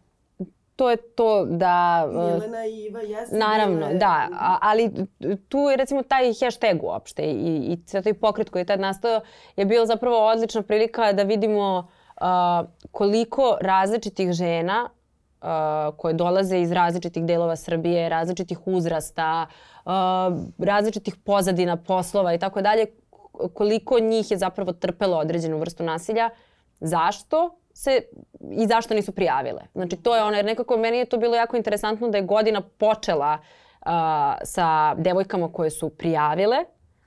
to 0.80 0.90
je 0.90 0.98
to 0.98 1.46
da... 1.46 2.08
Jelena 2.32 2.66
i 2.66 2.86
Iva 2.86 3.02
jesu 3.02 3.36
Naravno, 3.36 3.88
bile... 3.88 4.00
da. 4.00 4.28
Ali 4.62 4.92
tu 5.50 5.58
je 5.58 5.78
recimo 5.78 6.04
taj 6.04 6.34
hashtag 6.34 6.84
uopšte 6.84 7.24
i, 7.24 7.74
i 7.74 8.02
taj 8.04 8.14
pokret 8.14 8.50
koji 8.50 8.62
je 8.62 8.66
tad 8.66 8.80
nastao 8.80 9.22
je 9.56 9.66
bio 9.66 9.86
zapravo 9.86 10.28
odlična 10.28 10.62
prilika 10.62 11.14
da 11.14 11.24
vidimo 11.24 11.78
uh, 11.78 12.26
koliko 12.92 13.58
različitih 13.62 14.32
žena 14.32 14.90
uh, 14.90 15.48
koje 15.98 16.14
dolaze 16.14 16.60
iz 16.60 16.72
različitih 16.72 17.26
delova 17.26 17.56
Srbije, 17.56 18.10
različitih 18.10 18.68
uzrasta, 18.68 19.48
uh, 19.86 19.92
različitih 20.58 21.16
pozadina 21.26 21.78
poslova 21.78 22.34
i 22.34 22.40
tako 22.40 22.62
dalje, 22.62 22.86
koliko 23.54 24.00
njih 24.00 24.32
je 24.32 24.38
zapravo 24.38 24.74
trpelo 24.74 25.18
određenu 25.18 25.58
vrstu 25.58 25.84
nasilja. 25.84 26.30
Zašto? 26.80 27.60
Se 27.80 28.02
i 28.52 28.68
zašto 28.68 28.94
nisu 28.94 29.12
prijavile. 29.12 29.62
Znači 29.74 29.96
to 29.96 30.16
je 30.16 30.24
ono, 30.24 30.36
jer 30.36 30.46
nekako 30.46 30.78
meni 30.78 30.98
je 30.98 31.06
to 31.06 31.18
bilo 31.18 31.36
jako 31.36 31.58
interesantno 31.58 32.10
da 32.10 32.18
je 32.18 32.24
godina 32.24 32.62
počela 32.62 33.38
uh, 33.38 33.92
sa 34.44 34.96
devojkama 34.96 35.52
koje 35.54 35.70
su 35.70 35.90
prijavile, 35.90 36.58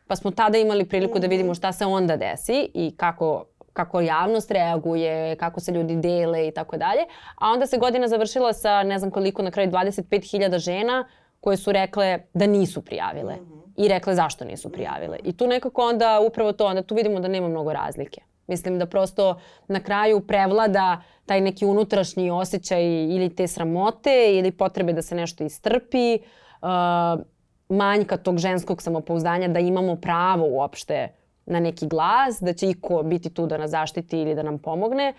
pa 0.06 0.16
smo 0.16 0.30
tada 0.30 0.58
imali 0.58 0.88
priliku 0.88 1.18
da 1.18 1.26
vidimo 1.26 1.54
šta 1.54 1.72
se 1.72 1.86
onda 1.86 2.16
desi 2.16 2.70
i 2.74 2.94
kako 2.96 3.44
kako 3.72 4.00
javnost 4.00 4.50
reaguje, 4.50 5.36
kako 5.36 5.60
se 5.60 5.72
ljudi 5.72 5.96
dele 5.96 6.48
i 6.48 6.50
tako 6.50 6.76
dalje. 6.76 7.02
A 7.36 7.48
onda 7.48 7.66
se 7.66 7.78
godina 7.78 8.08
završila 8.08 8.52
sa 8.52 8.82
ne 8.82 8.98
znam 8.98 9.10
koliko, 9.10 9.42
na 9.42 9.50
kraju 9.50 9.70
25.000 9.70 10.58
žena 10.58 11.08
koje 11.40 11.56
su 11.56 11.72
rekle 11.72 12.18
da 12.34 12.46
nisu 12.46 12.84
prijavile. 12.84 13.36
I 13.76 13.88
rekle 13.88 14.14
zašto 14.14 14.44
nisu 14.44 14.72
prijavile. 14.72 15.18
I 15.24 15.36
tu 15.36 15.46
nekako 15.46 15.82
onda 15.82 16.20
upravo 16.20 16.52
to, 16.52 16.66
onda 16.66 16.82
tu 16.82 16.94
vidimo 16.94 17.20
da 17.20 17.28
nema 17.28 17.48
mnogo 17.48 17.72
razlike. 17.72 18.20
Mislim 18.46 18.78
da 18.78 18.86
prosto 18.86 19.40
na 19.68 19.80
kraju 19.80 20.20
prevlada 20.20 21.02
taj 21.26 21.40
neki 21.40 21.66
unutrašnji 21.66 22.30
osjećaj 22.30 22.84
ili 22.84 23.34
te 23.36 23.46
sramote 23.46 24.38
ili 24.38 24.50
potrebe 24.50 24.92
da 24.92 25.02
se 25.02 25.14
nešto 25.14 25.44
istrpi, 25.44 26.18
uh, 26.62 27.22
manjka 27.68 28.16
tog 28.16 28.38
ženskog 28.38 28.82
samopouzdanja 28.82 29.48
da 29.48 29.60
imamo 29.60 29.96
pravo 29.96 30.46
uopšte 30.46 31.08
na 31.46 31.60
neki 31.60 31.86
glas, 31.88 32.38
da 32.40 32.52
će 32.52 32.70
iko 32.70 33.02
biti 33.02 33.30
tu 33.30 33.46
da 33.46 33.58
nas 33.58 33.70
zaštiti 33.70 34.18
ili 34.18 34.34
da 34.34 34.42
nam 34.42 34.58
pomogne. 34.58 35.14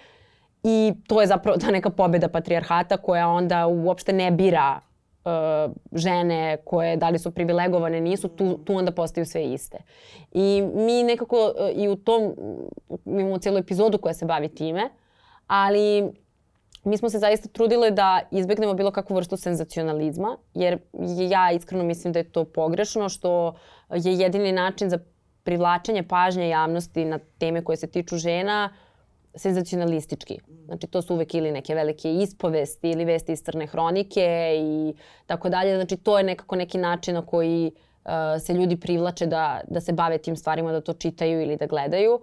I 0.64 0.94
to 1.08 1.22
je 1.22 1.28
zapravo 1.28 1.58
ta 1.58 1.72
neka 1.72 1.90
pobeda 1.90 2.28
patrijarhata 2.28 2.98
koja 2.98 3.28
onda 3.28 3.68
uopšte 3.68 4.14
ne 4.14 4.32
bira 4.32 4.80
žene 5.92 6.58
koje 6.66 6.98
da 6.98 7.10
li 7.10 7.20
su 7.20 7.32
privilegovane, 7.32 8.02
nisu, 8.02 8.28
tu, 8.28 8.58
tu 8.58 8.76
onda 8.76 8.92
postaju 8.92 9.26
sve 9.26 9.44
iste. 9.44 9.78
I 10.32 10.64
mi 10.76 11.04
nekako 11.04 11.38
uh, 11.38 11.84
i 11.84 11.88
u 11.88 11.96
tom, 11.96 12.36
mi 13.06 13.22
imamo 13.22 13.38
cijelu 13.38 13.58
epizodu 13.58 13.98
koja 13.98 14.14
se 14.14 14.26
bavi 14.26 14.50
time, 14.56 14.90
ali 15.48 16.12
mi 16.84 16.98
smo 16.98 17.10
se 17.10 17.20
zaista 17.20 17.50
trudile 17.50 17.92
da 17.92 18.20
izbegnemo 18.32 18.74
bilo 18.74 18.92
kakvu 18.92 19.16
vrstu 19.16 19.38
senzacionalizma, 19.38 20.38
jer 20.54 20.78
ja 21.30 21.52
iskreno 21.52 21.84
mislim 21.84 22.14
da 22.14 22.20
je 22.20 22.32
to 22.32 22.46
pogrešno, 22.46 23.10
što 23.10 23.56
je 23.90 24.14
jedini 24.14 24.52
način 24.52 24.90
za 24.90 25.00
privlačenje 25.44 26.04
pažnje 26.08 26.50
javnosti 26.50 27.06
na 27.06 27.20
teme 27.38 27.64
koje 27.64 27.78
se 27.78 27.88
tiču 27.88 28.18
žena 28.18 28.74
senzacionalistički. 29.36 30.40
Znači 30.66 30.88
to 30.88 31.02
su 31.02 31.14
uvek 31.14 31.34
ili 31.34 31.52
neke 31.52 31.76
velike 31.76 32.14
ispovesti 32.14 32.92
ili 32.92 33.06
vesti 33.06 33.32
iz 33.32 33.44
crne 33.44 33.68
hronike 33.68 34.56
i 34.60 34.94
tako 35.26 35.50
dalje. 35.50 35.76
Znači 35.76 35.98
to 35.98 36.18
je 36.18 36.24
nekako 36.24 36.56
neki 36.56 36.78
način 36.78 37.14
na 37.14 37.26
koji 37.26 37.72
uh, 37.72 38.12
se 38.40 38.54
ljudi 38.54 38.78
privlače 38.78 39.26
da, 39.26 39.62
da 39.68 39.82
se 39.82 39.94
bave 39.94 40.18
tim 40.18 40.36
stvarima, 40.36 40.72
da 40.72 40.82
to 40.82 40.94
čitaju 40.94 41.42
ili 41.42 41.58
da 41.58 41.66
gledaju. 41.66 42.20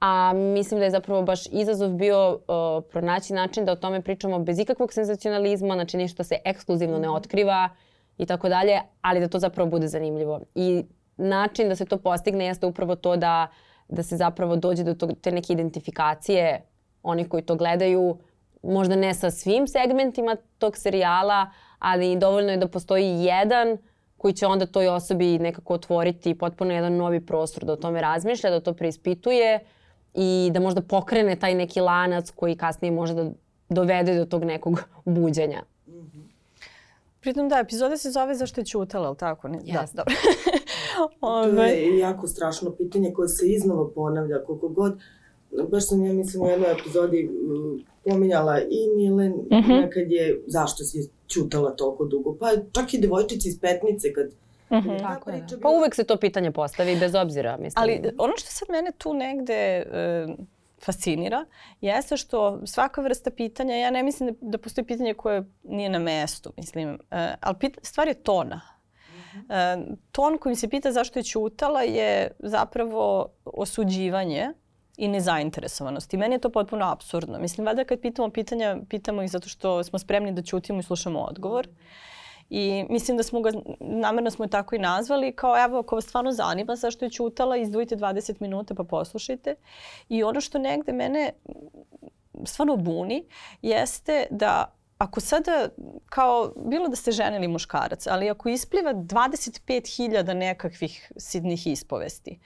A 0.00 0.32
mislim 0.32 0.80
da 0.80 0.84
je 0.84 0.90
zapravo 0.90 1.22
baš 1.22 1.46
izazov 1.46 1.90
bio 1.90 2.30
uh, 2.32 2.84
pronaći 2.90 3.32
način 3.32 3.64
da 3.64 3.72
o 3.72 3.76
tome 3.76 4.02
pričamo 4.02 4.38
bez 4.38 4.58
ikakvog 4.58 4.92
senzacionalizma, 4.92 5.74
znači 5.74 5.96
ništa 5.96 6.24
se 6.24 6.36
ekskluzivno 6.44 6.98
ne 6.98 7.10
otkriva, 7.10 7.68
i 8.18 8.26
tako 8.26 8.48
dalje, 8.48 8.80
ali 9.00 9.20
da 9.20 9.28
to 9.28 9.38
zapravo 9.38 9.70
bude 9.70 9.88
zanimljivo. 9.88 10.40
I 10.54 10.84
način 11.16 11.68
da 11.68 11.76
se 11.76 11.84
to 11.84 11.98
postigne 11.98 12.46
jeste 12.46 12.66
upravo 12.66 12.96
to 12.96 13.16
da, 13.16 13.46
da 13.88 14.02
se 14.02 14.16
zapravo 14.16 14.56
dođe 14.56 14.84
do 14.84 14.94
tog, 14.94 15.12
te 15.20 15.32
neke 15.32 15.52
identifikacije 15.52 16.62
onih 17.02 17.28
koji 17.28 17.42
to 17.42 17.56
gledaju, 17.56 18.18
možda 18.62 18.96
ne 18.96 19.14
sa 19.14 19.30
svim 19.30 19.66
segmentima 19.68 20.36
tog 20.58 20.76
serijala, 20.76 21.50
ali 21.78 22.16
dovoljno 22.16 22.50
je 22.50 22.56
da 22.56 22.68
postoji 22.68 23.24
jedan 23.24 23.78
koji 24.16 24.34
će 24.34 24.46
onda 24.46 24.66
toj 24.66 24.88
osobi 24.88 25.38
nekako 25.38 25.74
otvoriti 25.74 26.38
potpuno 26.38 26.72
jedan 26.72 26.96
novi 26.96 27.26
prostor 27.26 27.64
da 27.64 27.72
o 27.72 27.76
tome 27.76 28.00
razmišlja, 28.00 28.50
da 28.50 28.60
to 28.60 28.72
preispituje 28.72 29.60
i 30.14 30.50
da 30.52 30.60
možda 30.60 30.82
pokrene 30.82 31.36
taj 31.36 31.54
neki 31.54 31.80
lanac 31.80 32.30
koji 32.30 32.56
kasnije 32.56 32.92
može 32.92 33.14
da 33.14 33.30
dovede 33.68 34.18
do 34.18 34.24
tog 34.24 34.44
nekog 34.44 34.84
buđenja. 35.04 35.62
Pritom 37.20 37.48
da, 37.48 37.58
epizoda 37.58 37.96
se 37.96 38.10
zove 38.10 38.34
Zašto 38.34 38.60
je 38.60 38.66
čutala, 38.66 39.08
ali 39.08 39.16
tako? 39.16 39.48
Ne? 39.48 39.58
Yes. 39.58 39.72
Da, 39.72 39.86
dobro. 39.92 40.14
To 40.96 41.10
Ove, 41.20 41.68
je 41.68 41.98
jako 41.98 42.26
strašno 42.26 42.70
pitanje 42.72 43.12
koje 43.12 43.28
se 43.28 43.46
iznova 43.46 43.90
ponavlja 43.90 44.44
koliko 44.44 44.68
god. 44.68 45.00
Baš 45.64 45.86
sam 45.86 46.04
ja 46.04 46.12
mislim 46.12 46.42
u 46.42 46.48
jednoj 46.48 46.72
epizodi 46.72 47.22
mm, 47.24 47.84
pominjala 48.04 48.60
i 48.60 48.88
Milen 48.96 49.32
mm 49.32 49.46
Mhm. 49.50 49.70
-hmm. 49.72 49.88
kad 49.90 50.10
je 50.10 50.42
zašto 50.46 50.84
si 50.84 50.98
čutala 51.28 51.70
toliko 51.72 52.04
dugo. 52.04 52.34
Pa 52.34 52.46
čak 52.72 52.94
i 52.94 53.00
devojčici 53.00 53.48
iz 53.48 53.60
Petnice 53.60 54.12
kad 54.12 54.26
Mhm. 54.70 54.90
je 54.90 54.98
ta 54.98 55.04
Tako 55.04 55.30
je. 55.30 55.36
priča 55.36 55.56
Pa 55.56 55.60
bila- 55.60 55.78
uvek 55.78 55.94
se 55.94 56.04
to 56.04 56.16
pitanje 56.16 56.50
postavi 56.52 56.96
bez 56.96 57.14
obzira, 57.14 57.56
mislim. 57.56 57.72
Ali 57.76 58.00
ono 58.18 58.32
što 58.36 58.48
sad 58.48 58.68
mene 58.70 58.92
tu 58.92 59.14
negde 59.14 59.54
e, 59.54 60.26
fascinira 60.78 61.44
jeste 61.80 62.16
što 62.16 62.66
svaka 62.66 63.00
vrsta 63.00 63.30
pitanja, 63.32 63.76
ja 63.76 63.90
ne 63.90 64.02
mislim 64.02 64.28
da, 64.30 64.48
da 64.48 64.58
postoji 64.58 64.84
pitanje 64.84 65.14
koje 65.14 65.44
nije 65.64 65.88
na 65.88 65.98
mestu, 66.00 66.52
mislim, 66.56 66.88
e, 67.10 67.34
ali 67.40 67.56
pit, 67.60 67.78
stvar 67.82 68.08
je 68.08 68.14
tona. 68.14 68.60
E, 69.48 69.76
ton 70.12 70.38
kojim 70.38 70.56
se 70.56 70.68
pita 70.68 70.92
zašto 70.92 71.18
je 71.18 71.22
ćutala 71.22 71.82
je 71.82 72.30
zapravo 72.38 73.28
osuđivanje 73.44 74.50
i 74.96 75.08
nezainteresovanost. 75.08 76.14
I 76.14 76.16
meni 76.16 76.34
je 76.34 76.38
to 76.38 76.50
potpuno 76.50 76.86
absurdno. 76.86 77.38
Mislim, 77.38 77.66
vada 77.66 77.84
kad 77.84 78.00
pitamo 78.00 78.30
pitanja, 78.30 78.76
pitamo 78.88 79.22
ih 79.22 79.30
zato 79.30 79.48
što 79.48 79.84
smo 79.84 79.98
spremni 79.98 80.32
da 80.32 80.42
ćutimo 80.42 80.78
i 80.80 80.82
slušamo 80.82 81.20
odgovor. 81.20 81.68
I 82.50 82.84
mislim 82.90 83.16
da 83.16 83.22
smo 83.22 83.40
ga, 83.40 83.50
namerno 83.80 84.30
smo 84.30 84.44
je 84.44 84.48
tako 84.48 84.74
i 84.74 84.78
nazvali, 84.78 85.32
kao 85.32 85.64
evo 85.64 85.78
ako 85.78 85.94
vas 85.94 86.04
stvarno 86.04 86.32
zanima 86.32 86.76
zašto 86.76 87.04
je 87.04 87.10
ćutala, 87.10 87.56
izdvojite 87.56 87.96
20 87.96 88.40
minuta 88.40 88.74
pa 88.74 88.84
poslušajte. 88.84 89.54
I 90.08 90.22
ono 90.22 90.40
što 90.40 90.58
negde 90.58 90.92
mene 90.92 91.32
stvarno 92.44 92.76
buni 92.76 93.26
jeste 93.62 94.26
da 94.30 94.74
ako 94.98 95.20
sada, 95.20 95.68
kao, 96.06 96.52
bilo 96.66 96.88
da 96.88 96.96
ste 96.96 97.12
žena 97.12 97.36
ili 97.36 97.48
muškarac, 97.48 98.06
ali 98.06 98.30
ako 98.30 98.48
ispliva 98.48 98.94
25.000 98.94 100.34
nekakvih 100.34 101.12
sidnih 101.16 101.66
ispovesti, 101.66 102.38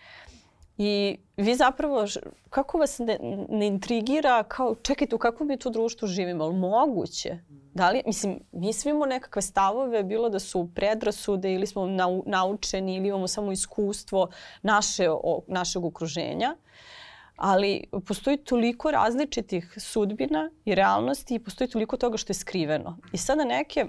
I 0.78 1.18
vi 1.37 1.54
zapravo, 1.54 2.04
kako 2.50 2.78
vas 2.78 2.98
ne, 2.98 3.18
ne 3.48 3.66
intrigira, 3.66 4.42
kao 4.42 4.74
čekajte 4.74 5.14
u 5.14 5.18
kakvom 5.18 5.48
mi 5.48 5.56
tu 5.56 5.70
društvu 5.70 6.08
živimo, 6.08 6.44
ali 6.44 6.54
moguće? 6.54 7.38
Da 7.74 7.90
li, 7.90 8.02
mislim, 8.06 8.40
mi 8.52 8.72
svi 8.72 8.90
imamo 8.90 9.06
nekakve 9.06 9.42
stavove, 9.42 10.02
bilo 10.04 10.28
da 10.28 10.38
su 10.38 10.70
predrasude 10.74 11.52
ili 11.52 11.66
smo 11.66 11.87
nau, 11.87 12.22
naučeni 12.26 12.96
ili 12.96 13.08
imamo 13.08 13.28
samo 13.28 13.52
iskustvo 13.52 14.28
naše, 14.62 15.11
o, 15.11 15.42
našeg 15.46 15.84
okruženja. 15.84 16.56
Ali 17.38 17.85
postoji 18.07 18.37
toliko 18.37 18.90
različitih 18.90 19.74
sudbina 19.77 20.51
i 20.64 20.74
realnosti 20.74 21.35
i 21.35 21.38
postoji 21.38 21.70
toliko 21.70 21.96
toga 21.96 22.16
što 22.16 22.31
je 22.31 22.35
skriveno. 22.35 22.98
I 23.12 23.18
sada 23.18 23.44
neke 23.44 23.87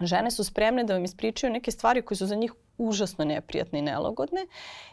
žene 0.00 0.30
su 0.30 0.44
spremne 0.44 0.84
da 0.84 0.94
vam 0.94 1.04
ispričaju 1.04 1.52
neke 1.52 1.70
stvari 1.70 2.02
koje 2.02 2.18
su 2.18 2.26
za 2.26 2.34
njih 2.34 2.52
užasno 2.78 3.24
neprijatne 3.24 3.78
i 3.78 3.82
nelogodne 3.82 4.46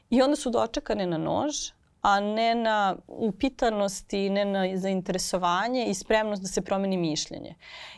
i 0.09 0.21
onda 0.21 0.35
su 0.35 0.49
dočekane 0.49 1.07
na 1.07 1.17
nož, 1.17 1.55
a 2.01 2.19
ne 2.19 2.55
na 2.55 2.95
upitanost 3.07 4.13
i 4.13 4.29
ne 4.29 4.45
na 4.45 4.77
zainteresovanje 4.77 5.85
i 5.85 5.93
spremnost 5.93 6.41
da 6.41 6.47
se 6.47 6.61
promeni 6.61 6.97
mišljenje. 6.97 7.55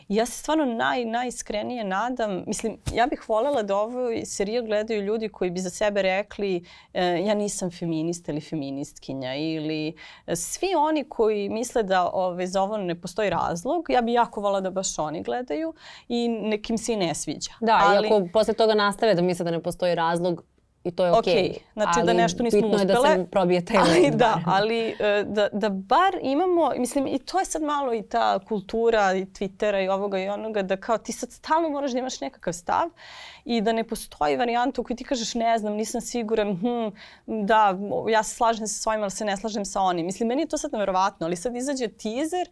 I 0.08 0.16
ja 0.16 0.26
se 0.26 0.32
stvarno 0.32 0.64
naj, 0.64 1.04
najiskrenije 1.04 1.84
nadam, 1.84 2.44
mislim, 2.46 2.78
ja 2.94 3.06
bih 3.06 3.28
voljela 3.28 3.62
da 3.62 3.76
ovo 3.76 4.10
serijal 4.24 4.64
gledaju 4.64 5.02
ljudi 5.02 5.28
koji 5.28 5.50
bi 5.50 5.60
za 5.60 5.70
sebe 5.70 6.02
rekli 6.02 6.64
e, 6.94 7.04
ja 7.04 7.34
nisam 7.34 7.70
feminista 7.70 8.32
ili 8.32 8.40
feministkinja 8.40 9.34
ili 9.34 9.96
e, 10.26 10.36
svi 10.36 10.74
oni 10.78 11.04
koji 11.04 11.48
misle 11.48 11.82
da 11.82 12.10
ove, 12.12 12.46
za 12.46 12.62
ovo 12.62 12.76
ne 12.76 13.00
postoji 13.00 13.30
razlog, 13.30 13.86
ja 13.88 14.02
bih 14.02 14.14
jako 14.14 14.40
voljela 14.40 14.60
da 14.60 14.70
baš 14.70 14.98
oni 14.98 15.22
gledaju 15.22 15.74
i 16.08 16.28
nekim 16.28 16.78
se 16.78 16.92
i 16.92 16.96
ne 16.96 17.14
sviđa. 17.14 17.50
Da, 17.60 17.80
Ali- 17.82 18.08
i 18.08 18.12
ako 18.12 18.28
posle 18.32 18.54
toga 18.54 18.74
nastave 18.74 19.14
da 19.14 19.22
misle 19.22 19.44
da 19.44 19.50
ne 19.50 19.62
postoji 19.62 19.94
razlog, 19.94 20.44
i 20.84 20.90
to 20.90 21.04
je 21.04 21.12
okej. 21.12 21.32
Okej, 21.32 21.58
znači 21.72 22.00
da 22.04 22.10
Ali 22.10 22.14
nešto 22.14 22.42
nismo 22.42 22.60
bitno 22.60 22.78
je 22.78 22.84
da 22.84 22.92
uspele. 23.00 23.16
se 23.16 23.26
probije 23.30 23.64
taj 23.64 23.76
Ali 23.78 24.10
da, 24.10 24.40
bar. 24.44 24.54
ali 24.54 24.96
e, 25.00 25.24
da, 25.26 25.48
da 25.52 25.68
bar 25.68 26.18
imamo, 26.22 26.70
mislim 26.76 27.06
i 27.06 27.18
to 27.18 27.38
je 27.38 27.44
sad 27.44 27.62
malo 27.62 27.94
i 27.94 28.02
ta 28.02 28.38
kultura 28.38 29.14
i 29.14 29.24
Twittera 29.24 29.84
i 29.84 29.88
ovoga 29.88 30.18
i 30.18 30.28
onoga, 30.28 30.62
da 30.62 30.76
kao 30.76 30.98
ti 30.98 31.12
sad 31.12 31.32
stalno 31.32 31.68
moraš 31.68 31.92
da 31.92 31.98
imaš 31.98 32.20
nekakav 32.20 32.52
stav 32.52 32.88
i 33.44 33.60
da 33.60 33.72
ne 33.72 33.84
postoji 33.84 34.36
varijanta 34.36 34.80
u 34.80 34.84
kojoj 34.84 34.96
ti 34.96 35.04
kažeš 35.04 35.34
ne 35.34 35.58
znam, 35.58 35.72
nisam 35.72 36.00
siguran, 36.00 36.56
hm, 36.56 36.96
da, 37.26 37.78
ja 38.10 38.22
se 38.22 38.34
slažem 38.34 38.66
sa 38.66 38.82
svojim, 38.82 39.02
ali 39.02 39.10
se 39.10 39.24
ne 39.24 39.36
slažem 39.36 39.64
sa 39.64 39.80
onim. 39.80 40.06
Mislim, 40.06 40.28
meni 40.28 40.42
je 40.42 40.48
to 40.48 40.58
sad 40.58 40.72
neverovatno, 40.72 41.26
ali 41.26 41.36
sad 41.36 41.56
izađe 41.56 41.88
teaser 41.88 42.48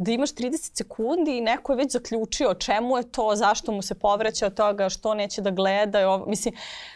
da 0.00 0.12
imaš 0.12 0.34
30 0.34 0.76
sekundi 0.76 1.38
i 1.38 1.40
neko 1.40 1.72
je 1.72 1.76
već 1.76 1.92
zaključio 1.92 2.54
čemu 2.54 2.96
je 2.96 3.10
to, 3.12 3.32
zašto 3.36 3.72
mu 3.72 3.82
se 3.82 3.94
povraća 3.94 4.46
od 4.46 4.54
toga, 4.54 4.88
što 4.88 5.14
neće 5.14 5.42
da 5.42 5.50
gleda. 5.50 6.08
Ovo. 6.10 6.26
Mislim, 6.26 6.54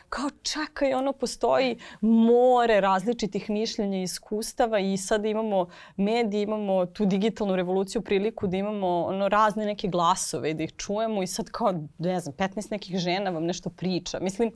kao 0.09 0.31
čakaj, 0.43 0.95
ono 0.95 1.13
postoji 1.13 1.79
more 2.01 2.81
različitih 2.81 3.51
mišljenja 3.51 3.99
i 3.99 4.03
iskustava 4.03 4.79
i 4.79 4.97
sad 4.97 5.25
imamo 5.25 5.69
medije, 5.97 6.43
imamo 6.43 6.87
tu 6.87 7.07
digitalnu 7.07 7.57
revoluciju, 7.57 8.03
priliku 8.03 8.47
da 8.47 8.57
imamo 8.57 9.05
ono 9.05 9.29
razne 9.29 9.67
neke 9.67 9.89
glasove 9.89 10.51
i 10.51 10.55
da 10.55 10.63
ih 10.63 10.73
čujemo 10.77 11.23
i 11.23 11.27
sad 11.27 11.51
kao, 11.51 11.75
ne 11.99 12.21
znam, 12.21 12.35
15 12.35 12.71
nekih 12.71 12.99
žena 12.99 13.31
vam 13.31 13.45
nešto 13.45 13.71
priča. 13.71 14.19
Mislim, 14.21 14.53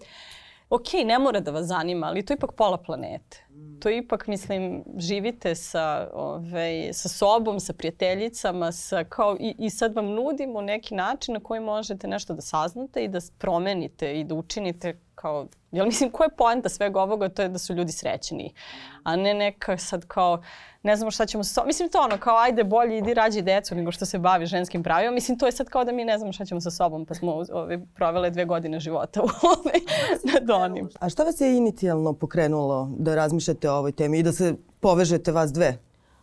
ok, 0.71 0.85
ne 1.05 1.19
mora 1.19 1.41
da 1.41 1.51
vas 1.51 1.67
zanima, 1.67 2.07
ali 2.07 2.25
to 2.25 2.33
je 2.33 2.37
ipak 2.37 2.53
pola 2.53 2.77
planete. 2.77 3.45
To 3.81 3.89
je 3.89 3.99
ipak, 3.99 4.27
mislim, 4.27 4.85
živite 4.97 5.55
sa, 5.55 6.11
ovaj, 6.15 6.93
sa 6.93 7.09
sobom, 7.09 7.61
sa 7.61 7.73
prijateljicama, 7.73 8.73
sa, 8.73 9.05
kao, 9.05 9.37
i, 9.41 9.55
i 9.59 9.71
sad 9.71 9.95
vam 9.95 10.07
nudimo 10.07 10.61
neki 10.61 10.95
način 10.95 11.35
na 11.35 11.41
koji 11.41 11.61
možete 11.61 12.09
nešto 12.09 12.35
da 12.35 12.41
saznate 12.41 13.05
i 13.05 13.09
da 13.09 13.19
promenite 13.39 14.21
i 14.21 14.25
da 14.25 14.35
učinite 14.35 15.01
kao, 15.21 15.47
jel 15.73 15.87
mislim, 15.87 16.11
koja 16.11 16.25
je 16.25 16.37
poenta 16.37 16.69
svega 16.69 17.01
ovoga, 17.03 17.29
to 17.29 17.43
je 17.43 17.49
da 17.49 17.59
su 17.59 17.75
ljudi 17.75 17.93
srećeni, 17.93 18.55
a 19.03 19.17
ne 19.17 19.35
neka 19.35 19.77
sad 19.79 20.07
kao, 20.07 20.43
ne 20.83 20.97
znamo 20.97 21.11
šta 21.11 21.27
ćemo 21.27 21.45
sa 21.45 21.65
mislim 21.65 21.89
to 21.89 22.01
ono, 22.01 22.19
kao 22.19 22.37
ajde 22.37 22.65
bolje 22.65 22.99
idi 22.99 23.15
rađi 23.15 23.43
decu 23.43 23.75
nego 23.75 23.93
što 23.93 24.07
se 24.07 24.19
bavi 24.19 24.47
ženskim 24.47 24.83
pravima, 24.83 25.11
mislim 25.11 25.39
to 25.39 25.47
je 25.47 25.53
sad 25.53 25.69
kao 25.69 25.85
da 25.85 25.93
mi 25.93 26.05
ne 26.05 26.19
znamo 26.19 26.33
šta 26.33 26.45
ćemo 26.45 26.61
sa 26.61 26.71
sobom, 26.71 27.07
pa 27.07 27.15
smo 27.15 27.33
ove, 27.53 27.79
provele 27.95 28.31
dve 28.31 28.45
godine 28.45 28.81
života 28.81 29.23
u 29.23 29.25
ove, 29.25 29.73
nad 30.33 30.51
onim. 30.51 30.89
A 31.01 31.09
šta 31.09 31.25
vas 31.25 31.41
je 31.41 31.57
inicijalno 31.57 32.13
pokrenulo 32.13 32.91
da 32.99 33.15
razmišljate 33.15 33.71
o 33.71 33.75
ovoj 33.75 33.93
temi 33.93 34.19
i 34.19 34.23
da 34.23 34.33
se 34.33 34.55
povežete 34.81 35.33
vas 35.33 35.53
dve 35.53 35.79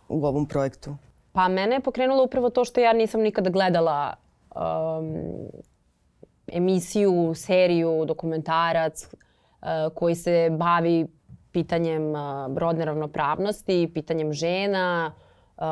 u 0.10 0.26
ovom 0.26 0.46
projektu? 0.46 0.96
Pa 1.32 1.48
mene 1.48 1.76
je 1.76 1.80
pokrenulo 1.80 2.24
upravo 2.24 2.50
to 2.50 2.66
što 2.66 2.80
ja 2.80 2.94
nisam 2.94 3.22
nikada 3.22 3.50
gledala 3.50 4.14
um, 4.56 5.16
emisiju, 6.48 7.34
seriju, 7.36 8.06
dokumentarac 8.06 9.04
uh, 9.14 9.94
koji 9.96 10.16
se 10.16 10.50
bavi 10.52 11.08
pitanjem 11.52 12.10
uh, 12.10 12.58
rodne 12.58 12.86
ravnopravnosti, 12.86 13.92
pitanjem 13.94 14.34
žena, 14.34 15.14
uh, 15.58 15.64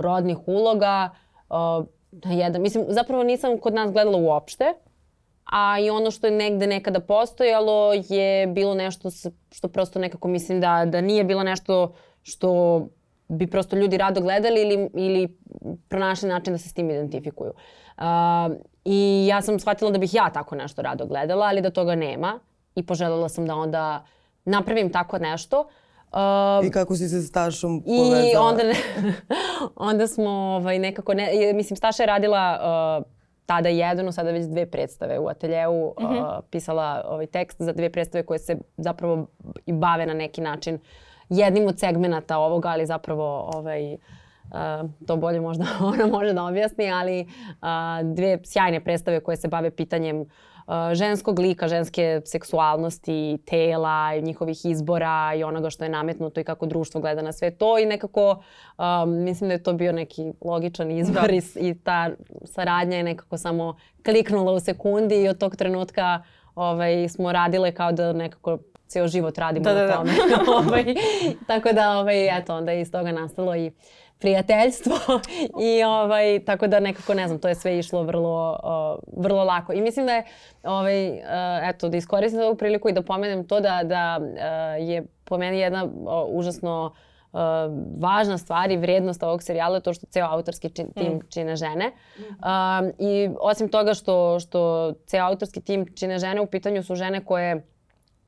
rodnih 0.00 0.38
uloga. 0.46 1.10
Jedan, 2.24 2.62
mislim, 2.62 2.84
zapravo 2.88 3.22
nisam 3.22 3.58
kod 3.58 3.74
nas 3.74 3.92
gledala 3.92 4.18
uopšte, 4.18 4.64
a 5.44 5.78
i 5.80 5.90
ono 5.90 6.10
što 6.10 6.26
je 6.26 6.30
negde 6.30 6.66
nekada 6.66 7.00
postojalo 7.00 7.92
je 8.08 8.46
bilo 8.46 8.74
nešto 8.74 9.10
što 9.50 9.68
prosto 9.68 9.98
nekako 9.98 10.28
mislim 10.28 10.60
da, 10.60 10.84
da 10.84 11.00
nije 11.00 11.24
bilo 11.24 11.42
nešto 11.42 11.94
što 12.22 12.80
bi 13.28 13.46
prosto 13.46 13.76
ljudi 13.76 13.96
rado 13.96 14.20
gledali 14.20 14.60
ili, 14.62 14.90
ili 14.94 15.38
pronašli 15.88 16.28
način 16.28 16.54
da 16.54 16.58
se 16.58 16.68
s 16.68 16.74
tim 16.74 16.90
identifikuju. 16.90 17.52
Uh, 17.98 18.02
I 18.84 19.26
ja 19.28 19.42
sam 19.42 19.60
shvatila 19.60 19.90
da 19.90 19.98
bih 19.98 20.14
ja 20.14 20.30
tako 20.30 20.54
nešto 20.54 20.82
rado 20.82 21.06
gledala, 21.06 21.46
ali 21.46 21.60
da 21.60 21.70
toga 21.70 21.94
nema 21.94 22.38
i 22.74 22.86
poželjela 22.86 23.28
sam 23.28 23.46
da 23.46 23.54
onda 23.54 24.04
napravim 24.44 24.92
tako 24.92 25.18
nešto. 25.18 25.68
Uh, 26.12 26.66
I 26.66 26.70
kako 26.70 26.96
si 26.96 27.08
se 27.08 27.20
s 27.20 27.32
Tašom 27.32 27.82
i 27.86 27.98
povezala? 27.98 28.46
onda, 28.48 28.62
onda 29.90 30.06
smo 30.06 30.30
ovaj, 30.30 30.78
nekako, 30.78 31.14
ne, 31.14 31.52
mislim 31.54 31.76
Staša 31.76 32.02
je 32.02 32.06
radila 32.06 32.58
uh, 32.98 33.12
tada 33.46 33.68
jednu, 33.68 34.12
sada 34.12 34.30
već 34.30 34.46
dve 34.46 34.66
predstave 34.66 35.18
u 35.18 35.28
ateljeu, 35.28 35.86
uh, 35.86 35.94
pisala 36.50 37.04
ovaj 37.08 37.26
tekst 37.26 37.62
za 37.62 37.72
dve 37.72 37.90
predstave 37.92 38.26
koje 38.26 38.38
se 38.38 38.56
zapravo 38.76 39.26
i 39.66 39.72
bave 39.72 40.06
na 40.06 40.14
neki 40.14 40.40
način 40.40 40.78
jednim 41.28 41.66
od 41.66 41.78
segmenata 41.78 42.38
ovoga, 42.38 42.68
ali 42.68 42.86
zapravo 42.86 43.50
ovaj, 43.54 43.94
Uh, 43.94 44.21
to 45.06 45.16
bolje 45.16 45.40
možda 45.40 45.64
ona 45.92 46.06
može 46.06 46.32
da 46.32 46.44
objasni, 46.44 46.90
ali 46.90 47.26
dve 48.02 48.38
sjajne 48.44 48.80
predstave 48.80 49.20
koje 49.20 49.36
se 49.36 49.48
bave 49.48 49.70
pitanjem 49.70 50.26
ženskog 50.92 51.38
lika, 51.38 51.68
ženske 51.68 52.20
seksualnosti, 52.24 53.38
tela, 53.46 54.16
njihovih 54.16 54.64
izbora 54.64 55.32
i 55.36 55.44
onoga 55.44 55.70
što 55.70 55.84
je 55.84 55.90
nametnuto 55.90 56.40
i 56.40 56.44
kako 56.44 56.66
društvo 56.66 57.00
gleda 57.00 57.22
na 57.22 57.32
sve 57.32 57.50
to 57.50 57.78
i 57.78 57.86
nekako 57.86 58.42
um, 58.78 59.24
mislim 59.24 59.48
da 59.48 59.54
je 59.54 59.62
to 59.62 59.72
bio 59.72 59.92
neki 59.92 60.32
logičan 60.44 60.90
izbor 60.90 61.28
da. 61.28 61.34
i, 61.34 61.42
i 61.56 61.74
ta 61.74 62.10
saradnja 62.44 62.96
je 62.96 63.02
nekako 63.02 63.38
samo 63.38 63.76
kliknula 64.04 64.52
u 64.52 64.60
sekundi 64.60 65.22
i 65.22 65.28
od 65.28 65.38
tog 65.38 65.56
trenutka 65.56 66.22
ovaj, 66.54 67.08
smo 67.08 67.32
radile 67.32 67.72
kao 67.72 67.92
da 67.92 68.12
nekako 68.12 68.58
ceo 68.86 69.08
život 69.08 69.38
radimo 69.38 69.64
da, 69.64 69.74
na 69.74 69.86
da, 69.86 69.92
tome. 69.92 70.12
Da. 70.12 70.52
ovaj, 70.58 70.84
tako 71.46 71.72
da, 71.72 71.98
ovaj, 71.98 72.38
eto, 72.38 72.56
onda 72.56 72.72
je 72.72 72.80
iz 72.80 72.92
toga 72.92 73.12
nastalo 73.12 73.56
i 73.56 73.70
prijateljstvo 74.22 74.96
i 75.70 75.84
ovaj, 75.84 76.44
tako 76.44 76.66
da 76.66 76.80
nekako, 76.80 77.14
ne 77.14 77.26
znam, 77.28 77.38
to 77.38 77.48
je 77.48 77.54
sve 77.54 77.78
išlo 77.78 78.02
vrlo, 78.02 78.58
uh, 78.64 79.22
vrlo 79.24 79.44
lako. 79.44 79.72
I 79.72 79.80
mislim 79.80 80.06
da 80.06 80.12
je, 80.12 80.24
ovaj, 80.62 81.10
uh, 81.10 81.18
eto, 81.62 81.88
da 81.88 81.96
iskoristim 81.96 82.40
ovu 82.40 82.56
priliku 82.56 82.88
i 82.88 82.92
da 82.92 83.02
pomenem 83.02 83.46
to 83.48 83.60
da, 83.60 83.80
da 83.84 84.18
uh, 84.20 84.88
je 84.88 85.06
po 85.24 85.38
meni 85.38 85.58
jedna 85.58 85.84
uh, 85.84 85.90
užasno 86.28 86.92
uh, 87.32 87.40
važna 87.98 88.38
stvar 88.38 88.70
i 88.70 88.76
vrednost 88.76 89.22
ovog 89.22 89.42
serijala 89.42 89.76
je 89.76 89.80
to 89.80 89.94
što 89.94 90.06
ceo 90.06 90.26
autorski 90.30 90.70
čin, 90.70 90.92
tim 90.94 91.12
mm. 91.12 91.20
čine 91.28 91.56
žene. 91.56 91.92
Um, 92.18 92.92
I 92.98 93.30
osim 93.40 93.68
toga 93.68 93.94
što, 93.94 94.40
što 94.40 94.92
ceo 95.06 95.26
autorski 95.26 95.60
tim 95.60 95.86
čine 95.94 96.18
žene, 96.18 96.40
u 96.40 96.46
pitanju 96.46 96.82
su 96.82 96.94
žene 96.94 97.24
koje 97.24 97.66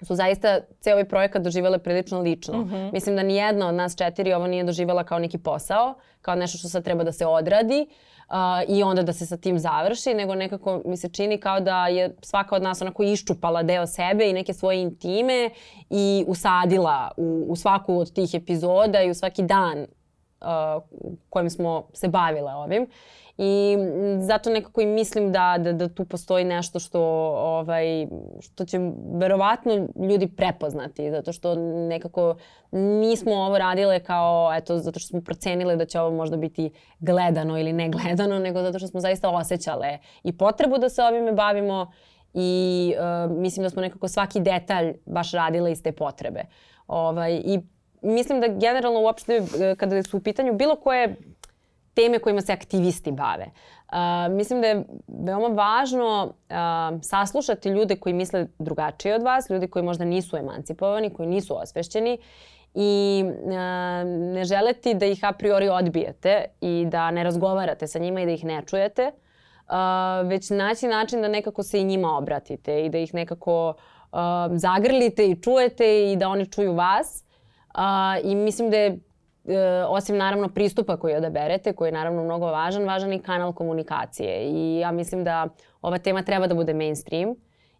su 0.04 0.14
zaista 0.14 0.60
ceo 0.80 0.92
ovaj 0.92 1.08
projekat 1.08 1.42
doživele 1.42 1.78
prilično 1.78 2.20
lično. 2.20 2.58
Mm 2.58 2.70
-hmm. 2.70 2.92
Mislim 2.92 3.16
da 3.16 3.22
ni 3.22 3.36
jedna 3.36 3.68
od 3.68 3.74
nas 3.74 3.96
četiri 3.96 4.32
ovo 4.32 4.46
nije 4.46 4.64
doživela 4.64 5.04
kao 5.04 5.18
neki 5.18 5.38
posao, 5.38 5.94
kao 6.20 6.34
nešto 6.34 6.58
što 6.58 6.68
sad 6.68 6.84
treba 6.84 7.04
da 7.04 7.12
se 7.12 7.26
odradi 7.26 7.86
uh, 8.28 8.76
i 8.76 8.82
onda 8.82 9.02
da 9.02 9.12
se 9.12 9.26
sa 9.26 9.36
tim 9.36 9.58
završi, 9.58 10.14
nego 10.14 10.34
nekako 10.34 10.82
mi 10.84 10.96
se 10.96 11.08
čini 11.08 11.38
kao 11.38 11.60
da 11.60 11.86
je 11.86 12.16
svaka 12.22 12.56
od 12.56 12.62
nas 12.62 12.82
onako 12.82 13.02
iščupala 13.02 13.62
deo 13.62 13.86
sebe 13.86 14.30
i 14.30 14.32
neke 14.32 14.52
svoje 14.52 14.82
intime 14.82 15.50
i 15.90 16.24
usadila 16.28 17.10
u, 17.16 17.46
u 17.48 17.56
svaku 17.56 17.98
od 17.98 18.12
tih 18.12 18.34
epizoda 18.34 19.02
i 19.02 19.10
u 19.10 19.14
svaki 19.14 19.42
dan 19.42 19.78
uh, 19.80 20.82
kojim 21.30 21.50
smo 21.50 21.88
se 21.92 22.08
bavile 22.08 22.54
ovim. 22.54 22.86
I 23.38 23.76
zato 24.20 24.50
nekako 24.50 24.80
i 24.80 24.86
mislim 24.86 25.32
da, 25.32 25.56
da, 25.58 25.72
da 25.72 25.88
tu 25.88 26.04
postoji 26.04 26.44
nešto 26.44 26.78
što, 26.78 27.00
ovaj, 27.36 28.06
što 28.40 28.64
će 28.64 28.78
verovatno 29.14 29.88
ljudi 30.08 30.28
prepoznati. 30.28 31.10
Zato 31.10 31.32
što 31.32 31.54
nekako 31.88 32.36
nismo 32.72 33.34
ovo 33.34 33.58
radile 33.58 34.00
kao, 34.00 34.54
eto, 34.54 34.78
zato 34.78 34.98
što 34.98 35.08
smo 35.08 35.20
procenile 35.20 35.76
da 35.76 35.84
će 35.84 36.00
ovo 36.00 36.16
možda 36.16 36.36
biti 36.36 36.70
gledano 37.00 37.58
ili 37.58 37.72
ne 37.72 37.88
gledano, 37.88 38.38
nego 38.38 38.62
zato 38.62 38.78
što 38.78 38.88
smo 38.88 39.00
zaista 39.00 39.30
osjećale 39.30 39.98
i 40.22 40.36
potrebu 40.36 40.78
da 40.78 40.88
se 40.88 41.02
ovime 41.02 41.32
bavimo 41.32 41.92
i 42.34 42.94
uh, 43.26 43.36
mislim 43.36 43.62
da 43.62 43.70
smo 43.70 43.82
nekako 43.82 44.08
svaki 44.08 44.40
detalj 44.40 44.94
baš 45.06 45.32
radile 45.32 45.72
iz 45.72 45.82
te 45.82 45.92
potrebe. 45.92 46.40
Ovaj, 46.86 47.40
I 47.44 47.60
mislim 48.02 48.40
da 48.40 48.48
generalno 48.48 49.00
uopšte 49.00 49.32
e, 49.60 49.74
kada 49.76 50.02
su 50.02 50.16
u 50.16 50.20
pitanju 50.20 50.52
bilo 50.52 50.76
koje 50.76 51.16
teme 51.94 52.18
kojima 52.18 52.40
se 52.40 52.52
aktivisti 52.52 53.12
bave. 53.12 53.46
Uh, 53.46 53.98
mislim 54.34 54.60
da 54.60 54.66
je 54.66 54.84
veoma 55.08 55.48
važno 55.48 56.24
uh, 56.24 57.00
saslušati 57.02 57.68
ljude 57.68 57.96
koji 57.96 58.12
misle 58.12 58.46
drugačije 58.58 59.14
od 59.14 59.22
vas, 59.22 59.50
ljude 59.50 59.68
koji 59.68 59.82
možda 59.82 60.04
nisu 60.04 60.36
emancipovani, 60.36 61.10
koji 61.10 61.28
nisu 61.28 61.62
osvešćeni 61.62 62.18
i 62.74 63.24
uh, 63.24 63.52
ne 64.34 64.44
želeti 64.44 64.94
da 64.94 65.06
ih 65.06 65.24
a 65.24 65.32
priori 65.32 65.68
odbijete 65.68 66.44
i 66.60 66.86
da 66.88 67.10
ne 67.10 67.24
razgovarate 67.24 67.86
sa 67.86 67.98
njima 67.98 68.20
i 68.20 68.26
da 68.26 68.32
ih 68.32 68.44
ne 68.44 68.62
čujete, 68.66 69.10
uh, 69.12 70.28
već 70.28 70.50
naći 70.50 70.86
način 70.86 71.22
da 71.22 71.28
nekako 71.28 71.62
se 71.62 71.80
i 71.80 71.84
njima 71.84 72.16
obratite 72.16 72.84
i 72.84 72.88
da 72.88 72.98
ih 72.98 73.14
nekako 73.14 73.74
uh, 74.12 74.18
zagrlite 74.52 75.26
i 75.26 75.42
čujete 75.42 76.12
i 76.12 76.16
da 76.16 76.28
oni 76.28 76.46
čuju 76.46 76.74
vas. 76.74 77.24
Uh, 77.74 77.80
I 78.24 78.34
mislim 78.34 78.70
da 78.70 78.76
je 78.76 78.98
e, 79.44 79.84
osim 79.88 80.16
naravno 80.16 80.48
pristupa 80.48 80.96
koji 80.96 81.16
odaberete, 81.16 81.72
koji 81.72 81.88
je 81.88 81.92
naravno 81.92 82.24
mnogo 82.24 82.46
važan, 82.46 82.84
važan 82.84 83.12
i 83.12 83.22
kanal 83.22 83.52
komunikacije. 83.52 84.50
I 84.50 84.78
ja 84.78 84.92
mislim 84.92 85.24
da 85.24 85.48
ova 85.82 85.98
tema 85.98 86.22
treba 86.22 86.46
da 86.46 86.54
bude 86.54 86.74
mainstream 86.74 87.34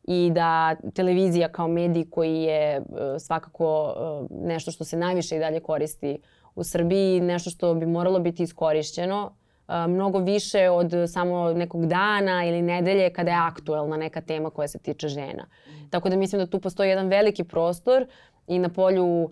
i 0.05 0.31
da 0.35 0.77
televizija 0.95 1.49
kao 1.49 1.69
medij 1.69 2.05
koji 2.11 2.43
je 2.43 2.77
e, 2.77 2.83
svakako 3.19 3.95
e, 4.31 4.35
nešto 4.47 4.71
što 4.71 4.85
se 4.85 4.97
najviše 4.97 5.37
i 5.37 5.39
dalje 5.39 5.61
koristi 5.61 6.19
u 6.55 6.65
Srbiji, 6.65 7.21
nešto 7.21 7.51
što 7.51 7.75
bi 7.75 7.87
moralo 7.87 8.19
biti 8.19 8.43
iskorišćeno, 8.43 9.37
mnogo 9.69 10.19
više 10.19 10.71
od 10.71 10.93
samo 11.09 11.53
nekog 11.53 11.87
dana 11.87 12.45
ili 12.45 12.63
nedelje 12.63 13.13
kada 13.13 13.31
je 13.31 13.37
aktuelna 13.37 13.97
neka 13.97 14.21
tema 14.21 14.51
koja 14.51 14.69
se 14.69 14.79
tiče 14.79 15.09
žena. 15.09 15.47
Tako 15.91 16.09
da 16.09 16.17
mislim 16.17 16.39
da 16.39 16.47
tu 16.47 16.61
postoji 16.61 16.89
jedan 16.89 17.09
veliki 17.09 17.45
prostor 17.45 18.07
i 18.47 18.59
na 18.59 18.69
polju 18.69 19.05
uh, 19.25 19.31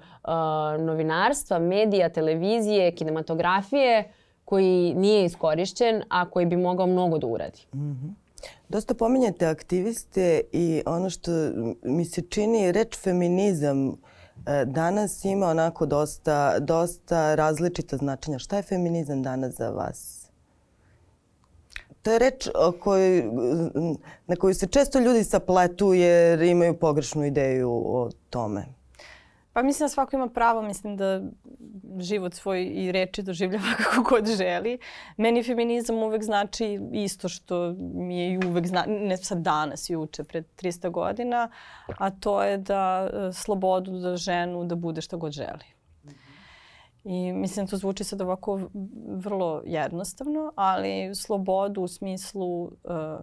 novinarstva, 0.78 1.58
medija, 1.58 2.08
televizije, 2.08 2.94
kinematografije 2.94 4.12
koji 4.44 4.94
nije 4.94 5.24
iskorišćen, 5.24 6.02
a 6.08 6.30
koji 6.30 6.46
bi 6.46 6.56
mogao 6.56 6.86
mnogo 6.86 7.18
da 7.18 7.26
uradi. 7.26 7.66
Mm 7.74 7.78
-hmm. 7.78 8.12
Dosta 8.68 8.94
pominjate 8.94 9.46
aktiviste 9.46 10.40
i 10.52 10.82
ono 10.86 11.10
što 11.10 11.30
mi 11.82 12.04
se 12.04 12.22
čini 12.22 12.72
reč 12.72 12.96
feminizam 12.98 13.88
e, 13.88 13.94
danas 14.64 15.24
ima 15.24 15.46
onako 15.46 15.86
dosta, 15.86 16.58
dosta 16.58 17.34
različita 17.34 17.96
značenja. 17.96 18.38
Šta 18.38 18.56
je 18.56 18.62
feminizam 18.62 19.22
danas 19.22 19.54
za 19.54 19.70
vas? 19.70 20.21
To 22.02 22.12
je 22.12 22.18
reč 22.18 22.48
kojoj, 22.80 23.24
na 24.26 24.36
koju 24.36 24.54
se 24.54 24.66
često 24.66 24.98
ljudi 24.98 25.24
sapletu 25.24 25.94
jer 25.94 26.42
imaju 26.42 26.78
pogrešnu 26.78 27.24
ideju 27.24 27.70
o 27.70 28.10
tome. 28.30 28.64
Pa 29.52 29.62
mislim 29.62 29.84
da 29.84 29.88
svako 29.88 30.16
ima 30.16 30.28
pravo, 30.28 30.62
mislim 30.62 30.96
da 30.96 31.22
život 31.98 32.34
svoj 32.34 32.64
i 32.64 32.92
reči 32.92 33.22
doživljava 33.22 33.64
kako 33.84 34.02
god 34.02 34.36
želi. 34.36 34.78
Meni 35.16 35.42
feminizam 35.42 35.96
uvek 35.96 36.22
znači 36.22 36.80
isto 36.92 37.28
što 37.28 37.74
mi 37.78 38.20
je 38.20 38.32
i 38.32 38.46
uvek 38.46 38.66
zna, 38.66 38.84
ne 38.88 39.16
sad 39.16 39.38
danas, 39.38 39.90
juče, 39.90 40.24
pred 40.24 40.44
300 40.62 40.90
godina, 40.90 41.50
a 41.98 42.10
to 42.10 42.42
je 42.42 42.58
da 42.58 43.10
e, 43.12 43.32
slobodu 43.32 43.98
da 43.98 44.16
ženu 44.16 44.64
da 44.64 44.74
bude 44.74 45.00
šta 45.00 45.16
god 45.16 45.32
želi. 45.32 45.71
I 47.04 47.32
mislim 47.32 47.66
to 47.66 47.76
zvuči 47.76 48.04
sad 48.04 48.20
ovako 48.20 48.60
vrlo 49.06 49.62
jednostavno, 49.66 50.52
ali 50.56 51.14
slobodu 51.14 51.82
u 51.82 51.88
smislu 51.88 52.62
uh, 52.62 52.70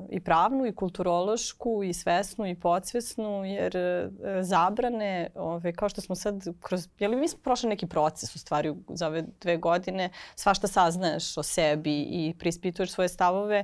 i 0.09 0.19
pravnu 0.19 0.65
i 0.65 0.75
kulturološku 0.75 1.83
i 1.83 1.93
svesnu 1.93 2.47
i 2.47 2.55
podsvesnu, 2.55 3.45
jer 3.45 3.77
uh, 3.77 4.13
zabrane, 4.41 5.29
ove, 5.35 5.73
kao 5.73 5.89
što 5.89 6.01
smo 6.01 6.15
sad 6.15 6.47
kroz, 6.61 6.87
jel 6.99 7.19
mi 7.19 7.27
smo 7.27 7.39
prošli 7.43 7.69
neki 7.69 7.87
proces 7.87 8.35
u 8.35 8.39
stvari 8.39 8.75
za 8.89 9.07
ove 9.07 9.23
dve 9.41 9.57
godine, 9.57 10.09
svašta 10.35 10.67
saznaješ 10.67 11.37
o 11.37 11.43
sebi 11.43 12.01
i 12.01 12.35
prispituješ 12.39 12.91
svoje 12.91 13.09
stavove 13.09 13.63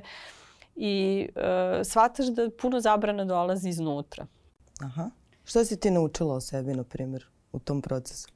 i 0.76 1.28
uh, 1.34 1.42
shvataš 1.84 2.26
da 2.26 2.50
puno 2.62 2.80
zabrana 2.80 3.24
dolazi 3.24 3.68
iznutra. 3.68 4.26
Aha. 4.80 5.10
Šta 5.44 5.64
si 5.64 5.80
ti 5.80 5.90
naučila 5.90 6.34
o 6.34 6.40
sebi, 6.40 6.74
na 6.74 6.84
primjer, 6.84 7.26
u 7.52 7.58
tom 7.58 7.82
procesu? 7.82 8.35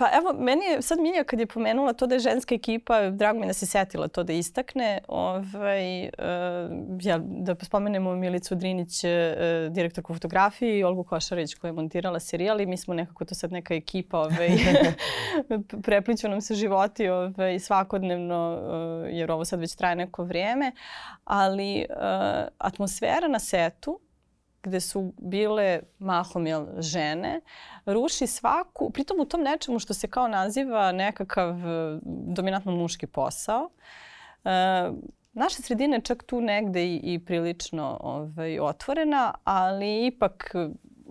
Pa 0.00 0.08
evo, 0.12 0.32
meni 0.38 0.64
je 0.64 0.82
sad 0.82 0.98
Milja 1.00 1.24
kad 1.24 1.40
je 1.40 1.46
pomenula 1.46 1.92
to 1.92 2.06
da 2.06 2.14
je 2.14 2.18
ženska 2.18 2.54
ekipa, 2.54 3.10
drago 3.10 3.38
mi 3.38 3.46
da 3.46 3.52
se 3.52 3.66
setila 3.66 4.08
to 4.08 4.22
da 4.22 4.32
istakne. 4.32 4.98
Ovaj, 5.08 6.04
uh, 6.04 6.10
ja, 7.02 7.18
da 7.18 7.54
spomenemo 7.62 8.14
Milicu 8.14 8.54
Drinić, 8.54 9.04
uh, 9.04 9.10
direktorku 9.72 10.14
fotografije 10.14 10.78
i 10.78 10.84
Olgu 10.84 11.04
Košarić 11.04 11.54
koja 11.54 11.68
je 11.68 11.72
montirala 11.72 12.20
serijal 12.20 12.60
i 12.60 12.66
mi 12.66 12.76
smo 12.76 12.94
nekako 12.94 13.24
to 13.24 13.34
sad 13.34 13.52
neka 13.52 13.74
ekipa, 13.74 14.18
ovaj, 14.18 14.50
prepliću 15.86 16.28
nam 16.28 16.40
se 16.40 16.54
životi 16.54 17.08
ovaj, 17.08 17.58
svakodnevno, 17.58 18.60
uh, 18.62 19.08
jer 19.10 19.30
ovo 19.30 19.44
sad 19.44 19.60
već 19.60 19.74
traje 19.74 19.96
neko 19.96 20.24
vrijeme, 20.24 20.72
ali 21.24 21.86
uh, 21.90 21.96
atmosfera 22.58 23.28
na 23.28 23.38
setu 23.38 24.00
gde 24.62 24.80
su 24.80 25.12
bile 25.18 25.80
mahom 25.98 26.46
jel, 26.46 26.66
žene, 26.78 27.40
ruši 27.86 28.26
svaku, 28.26 28.90
pritom 28.90 29.20
u 29.20 29.24
tom 29.24 29.42
nečemu 29.42 29.78
što 29.78 29.94
se 29.94 30.08
kao 30.08 30.28
naziva 30.28 30.92
nekakav 30.92 31.50
e, 31.50 31.98
dominantno 32.04 32.72
muški 32.72 33.06
posao. 33.06 33.70
E, 34.44 34.50
naša 35.32 35.62
sredina 35.62 35.96
je 35.96 36.02
čak 36.02 36.22
tu 36.22 36.40
negde 36.40 36.86
i, 36.86 37.00
i 37.02 37.24
prilično 37.24 37.98
ovaj, 38.00 38.58
otvorena, 38.58 39.34
ali 39.44 40.06
ipak 40.06 40.54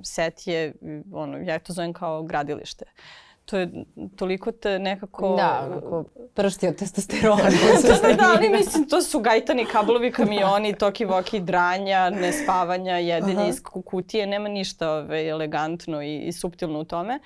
set 0.04 0.48
je, 0.48 0.74
ono, 1.14 1.38
ja 1.38 1.60
to 1.60 1.74
zovem 1.74 1.94
kao 1.94 2.24
gradilište. 2.24 2.86
Uh, 2.86 3.29
to 3.50 3.58
je 3.58 3.70
toliko 4.16 4.52
te 4.52 4.80
nekako... 4.80 5.36
Da, 5.36 5.66
onako 5.66 6.04
pršti 6.34 6.68
od 6.68 6.76
testosterona. 6.76 7.44
da, 7.88 8.08
da, 8.08 8.14
da, 8.14 8.34
ali 8.38 8.50
mislim, 8.58 8.88
to 8.88 9.02
su 9.02 9.20
gajtani 9.20 9.66
kablovi, 9.66 10.12
kamioni, 10.12 10.74
toki, 10.74 11.06
voki, 11.06 11.40
dranja, 11.40 12.10
nespavanja, 12.10 12.98
jedenje 12.98 13.50
iz 13.50 13.62
kutije, 13.64 14.28
nema 14.28 14.50
ništa 14.50 14.92
ove, 14.92 15.28
elegantno 15.28 16.02
i, 16.02 16.18
i 16.18 16.32
suptilno 16.32 16.80
u 16.80 16.84
tome. 16.84 17.20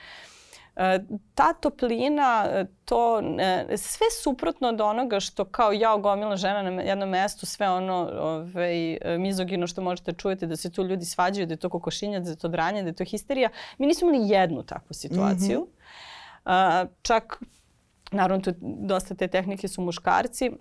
E, 0.76 0.99
ta 1.36 1.53
toplina, 1.53 2.45
e, 2.49 2.65
to 2.86 3.19
e, 3.39 3.78
sve 3.78 4.07
suprotno 4.24 4.67
od 4.67 4.82
onoga 4.82 5.19
što 5.19 5.45
kao 5.45 5.71
ja 5.71 5.93
ogomila 5.93 6.36
žena 6.36 6.61
na 6.69 6.82
jednom 6.82 7.09
mestu, 7.09 7.45
sve 7.45 7.69
ono 7.69 8.09
ovaj, 8.19 8.97
mizogino 9.17 9.67
što 9.67 9.82
možete 9.82 10.13
čujete 10.13 10.45
da 10.45 10.55
se 10.55 10.71
tu 10.71 10.84
ljudi 10.84 11.05
svađaju, 11.05 11.47
da 11.47 11.53
je 11.53 11.57
to 11.57 11.69
kokošinjac, 11.69 12.24
da 12.24 12.30
je 12.30 12.36
to 12.36 12.47
dranje, 12.47 12.82
da 12.82 12.89
je 12.89 12.93
to 12.93 13.03
histerija. 13.03 13.49
Mi 13.78 13.88
nismo 13.88 14.09
imali 14.09 14.30
jednu 14.30 14.63
takvu 14.63 14.93
situaciju. 14.93 15.59
Mm 15.59 15.63
-hmm. 15.63 15.82
Čak, 17.01 17.39
naravno, 18.11 18.41
tu, 18.43 18.53
dosta 18.61 19.15
te 19.15 19.27
tehnike 19.27 19.67
su 19.67 19.81
muškarci, 19.81 20.51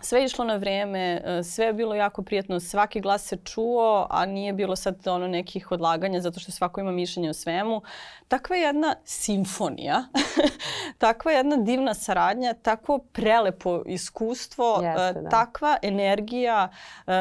sve 0.00 0.20
je 0.20 0.24
išlo 0.24 0.44
na 0.44 0.56
vreme, 0.56 1.22
e, 1.24 1.42
sve 1.42 1.66
je 1.66 1.72
bilo 1.72 1.94
jako 1.94 2.22
prijetno, 2.22 2.60
svaki 2.60 3.00
glas 3.00 3.24
se 3.24 3.36
čuo, 3.44 4.06
a 4.10 4.26
nije 4.26 4.52
bilo 4.52 4.76
sad 4.76 5.06
ono 5.06 5.28
nekih 5.28 5.72
odlaganja 5.72 6.20
zato 6.20 6.40
što 6.40 6.52
svako 6.52 6.80
ima 6.80 6.92
mišljenje 6.92 7.30
o 7.30 7.34
svemu. 7.34 7.82
Takva 8.28 8.56
jedna 8.56 8.94
simfonija, 9.04 10.04
takva 10.98 11.32
jedna 11.32 11.56
divna 11.56 11.94
saradnja, 11.94 12.54
takvo 12.54 12.98
prelepo 12.98 13.82
iskustvo, 13.86 14.80
e, 14.82 14.86
Jeste, 14.86 15.20
da. 15.20 15.28
takva 15.28 15.76
energija, 15.82 16.68
e, 17.06 17.12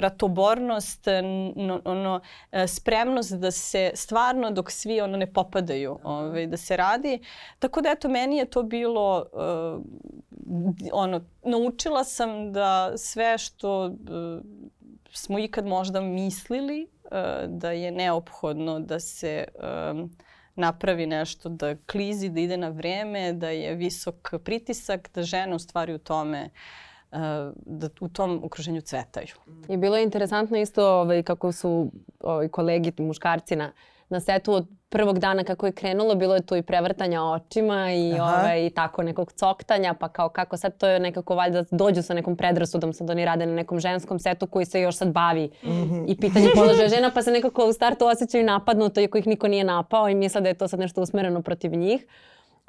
ratobornost, 0.00 1.06
ono, 1.84 2.20
spremnost 2.66 3.32
da 3.32 3.50
se 3.50 3.90
stvarno 3.94 4.50
dok 4.50 4.70
svi 4.70 5.00
ono 5.00 5.16
ne 5.16 5.32
popadaju 5.32 5.98
ovaj, 6.04 6.46
da 6.46 6.56
se 6.56 6.76
radi. 6.76 7.18
Tako 7.58 7.80
da 7.80 7.90
eto, 7.90 8.08
meni 8.08 8.36
je 8.36 8.44
to 8.44 8.62
bilo 8.62 9.24
ono, 10.92 11.20
naučila 11.80 12.04
sam 12.04 12.52
da 12.52 12.92
sve 12.96 13.38
što 13.38 13.86
uh, 13.86 13.94
smo 15.12 15.38
ikad 15.38 15.66
možda 15.66 16.00
mislili 16.00 16.86
uh, 17.04 17.10
da 17.48 17.70
je 17.70 17.90
neophodno 17.90 18.80
da 18.80 19.00
se 19.00 19.44
um, 19.90 20.10
napravi 20.54 21.06
nešto, 21.06 21.48
da 21.48 21.76
klizi, 21.76 22.28
da 22.28 22.40
ide 22.40 22.56
na 22.56 22.68
vreme, 22.68 23.32
da 23.32 23.48
je 23.48 23.74
visok 23.74 24.34
pritisak, 24.44 25.10
da 25.14 25.22
žene 25.22 25.54
u 25.54 25.58
stvari 25.58 25.94
u 25.94 25.98
tome 25.98 26.50
uh, 27.12 27.18
da 27.66 27.88
u 28.00 28.08
tom 28.08 28.40
okruženju 28.44 28.80
cvetaju. 28.80 29.34
I 29.68 29.76
bilo 29.76 29.96
je 29.96 30.02
interesantno 30.02 30.56
isto 30.56 31.00
ovaj, 31.00 31.22
kako 31.22 31.52
su 31.52 31.90
ovaj, 32.20 32.48
kolegi, 32.48 32.92
muškarci 32.98 33.56
na, 33.56 33.72
na 34.10 34.20
setu 34.20 34.52
od 34.52 34.66
prvog 34.88 35.18
dana 35.18 35.44
kako 35.44 35.66
je 35.66 35.72
krenulo, 35.72 36.14
bilo 36.14 36.34
je 36.34 36.46
tu 36.46 36.56
i 36.56 36.62
prevrtanja 36.62 37.22
očima 37.22 37.92
i, 37.92 38.12
ove, 38.12 38.66
i 38.66 38.70
tako 38.70 39.02
nekog 39.02 39.32
coktanja, 39.32 39.94
pa 39.94 40.08
kao 40.08 40.28
kako 40.28 40.56
sad 40.56 40.76
to 40.78 40.88
je 40.88 41.00
nekako 41.00 41.34
valjda 41.34 41.64
dođu 41.70 42.02
sa 42.02 42.14
nekom 42.14 42.36
predrasudom, 42.36 42.92
sad 42.92 43.10
oni 43.10 43.24
rade 43.24 43.46
na 43.46 43.54
nekom 43.54 43.80
ženskom 43.80 44.18
setu 44.18 44.46
koji 44.46 44.66
se 44.66 44.80
još 44.80 44.96
sad 44.96 45.12
bavi 45.12 45.50
mm 45.62 45.70
-hmm. 45.70 46.04
i 46.08 46.16
pitanje 46.16 46.48
položaja 46.54 46.88
žena, 46.88 47.10
pa 47.14 47.22
se 47.22 47.30
nekako 47.30 47.66
u 47.66 47.72
startu 47.72 48.06
osjećaju 48.06 48.44
napadnuto 48.44 49.00
iako 49.00 49.18
ih 49.18 49.26
niko 49.26 49.48
nije 49.48 49.64
napao 49.64 50.08
i 50.08 50.14
misle 50.14 50.40
da 50.40 50.48
je 50.48 50.54
to 50.54 50.68
sad 50.68 50.80
nešto 50.80 51.02
usmereno 51.02 51.42
protiv 51.42 51.74
njih. 51.74 52.06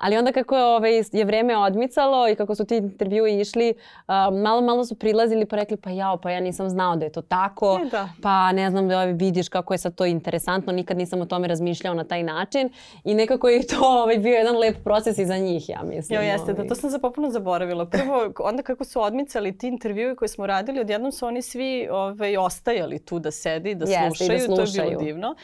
Ali 0.02 0.18
onda 0.18 0.32
kako 0.32 0.58
je, 0.58 0.64
ovaj, 0.64 1.04
je 1.12 1.26
vreme 1.26 1.58
odmicalo 1.58 2.30
i 2.30 2.36
kako 2.36 2.56
su 2.56 2.66
ti 2.66 2.78
intervjui 2.78 3.40
išli, 3.40 3.74
uh, 4.08 4.14
malo 4.42 4.62
malo 4.62 4.86
su 4.86 4.96
prilazili 4.96 5.46
pa 5.46 5.56
rekli 5.56 5.78
pa 5.78 5.90
jao, 5.90 6.18
pa 6.18 6.32
ja 6.32 6.40
nisam 6.40 6.70
znao 6.70 6.96
da 6.96 7.06
je 7.06 7.12
to 7.12 7.22
tako. 7.22 7.80
E, 7.86 7.90
da. 7.90 8.10
Pa 8.22 8.52
ne 8.52 8.70
znam 8.70 8.88
da 8.88 8.96
ovaj, 8.96 9.14
vidiš 9.14 9.50
kako 9.50 9.74
je 9.74 9.78
sad 9.78 9.96
to 9.96 10.06
interesantno, 10.06 10.74
nikad 10.74 10.98
nisam 10.98 11.22
o 11.22 11.26
tome 11.26 11.48
razmišljao 11.48 11.94
na 11.94 12.04
taj 12.04 12.24
način. 12.24 12.70
I 13.04 13.14
nekako 13.14 13.50
je 13.50 13.68
to 13.68 13.80
ovaj, 13.82 14.18
bio 14.18 14.34
jedan 14.34 14.58
lep 14.58 14.84
proces 14.84 15.18
i 15.18 15.26
za 15.26 15.38
njih, 15.38 15.70
ja 15.70 15.84
mislim. 15.84 16.20
Jo, 16.20 16.26
jeste, 16.26 16.52
ovaj. 16.52 16.64
da, 16.64 16.70
to 16.70 16.76
sam 16.76 16.90
za 16.90 17.00
popuno 17.00 17.30
zaboravila. 17.30 17.86
Prvo, 17.86 18.34
onda 18.40 18.64
kako 18.64 18.84
su 18.86 19.02
odmicali 19.02 19.58
ti 19.58 19.68
intervjui 19.68 20.16
koje 20.16 20.30
smo 20.30 20.48
radili, 20.48 20.80
odjednom 20.80 21.12
su 21.12 21.26
oni 21.26 21.42
svi 21.42 21.88
ovaj, 21.92 22.38
ostajali 22.38 23.00
tu 23.00 23.20
da 23.20 23.32
sedi, 23.32 23.76
da 23.76 23.86
slušaju, 23.86 24.32
Jeste, 24.32 24.48
da 24.48 24.56
slušaju. 24.56 24.68
to 24.76 24.82
je 24.82 24.90
bilo 24.90 25.02
divno. 25.02 25.36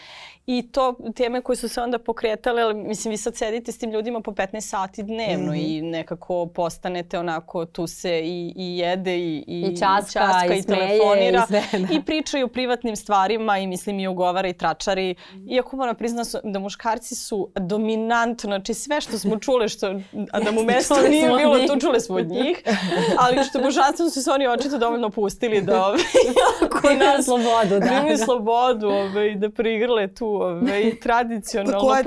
I 0.45 0.71
to 0.71 0.95
teme 1.15 1.41
koje 1.41 1.55
su 1.55 1.69
se 1.69 1.81
onda 1.81 1.99
pokretale, 1.99 2.61
ali 2.61 2.73
mislim 2.73 3.11
vi 3.11 3.17
sad 3.17 3.35
sedite 3.35 3.71
s 3.71 3.77
tim 3.77 3.91
ljudima 3.91 4.21
po 4.21 4.31
15 4.31 4.46
sati 4.61 5.03
dnevno 5.03 5.51
mm 5.51 5.55
-hmm. 5.55 5.77
i 5.77 5.81
nekako 5.81 6.45
postanete 6.45 7.19
onako 7.19 7.65
tu 7.65 7.87
se 7.87 8.21
i, 8.23 8.53
i 8.55 8.77
jede 8.77 9.17
i, 9.17 9.43
i, 9.47 9.61
I 9.61 9.77
časka, 9.77 10.19
časka 10.19 10.55
i, 10.55 10.59
i 10.59 10.63
telefonira 10.63 11.43
i, 11.43 11.47
sve, 11.47 11.79
da. 11.79 11.93
i 11.93 12.01
pričaju 12.01 12.45
o 12.45 12.49
privatnim 12.49 12.95
stvarima 12.95 13.57
i 13.57 13.67
mislim 13.67 13.99
i 13.99 14.07
ugovara 14.07 14.47
i 14.47 14.53
tračari. 14.53 15.11
Mm 15.11 15.37
-hmm. 15.37 15.53
Iako 15.53 15.77
moram 15.77 15.95
priznati 15.95 16.29
da 16.43 16.59
muškarci 16.59 17.15
su 17.15 17.49
dominantno, 17.55 18.47
znači 18.47 18.73
sve 18.73 19.01
što 19.01 19.19
smo 19.19 19.39
čule, 19.39 19.69
što, 19.69 19.87
a 20.31 20.39
da 20.39 20.51
mu 20.51 20.63
mesto 20.73 20.95
nije 21.09 21.31
bilo, 21.37 21.59
tu 21.67 21.79
čule 21.79 21.99
smo 21.99 22.15
od 22.15 22.27
njih, 22.27 22.63
ali 23.23 23.43
što 23.43 23.59
božanstvo 23.59 24.09
su 24.09 24.23
se 24.23 24.31
oni 24.31 24.47
očito 24.47 24.77
dovoljno 24.77 25.09
pustili 25.09 25.61
da 25.61 25.85
ove, 25.85 25.97
ako 26.65 26.89
nas, 26.93 27.25
slobodu, 27.25 27.69
da, 27.69 28.05
da. 28.09 28.17
slobodu 28.17 28.87
ove, 28.87 29.35
da 29.35 29.49
prigrle 29.49 30.07
tu 30.07 30.27
ove, 30.27 30.99
tradicionalno 30.99 31.79
Koje 31.79 32.03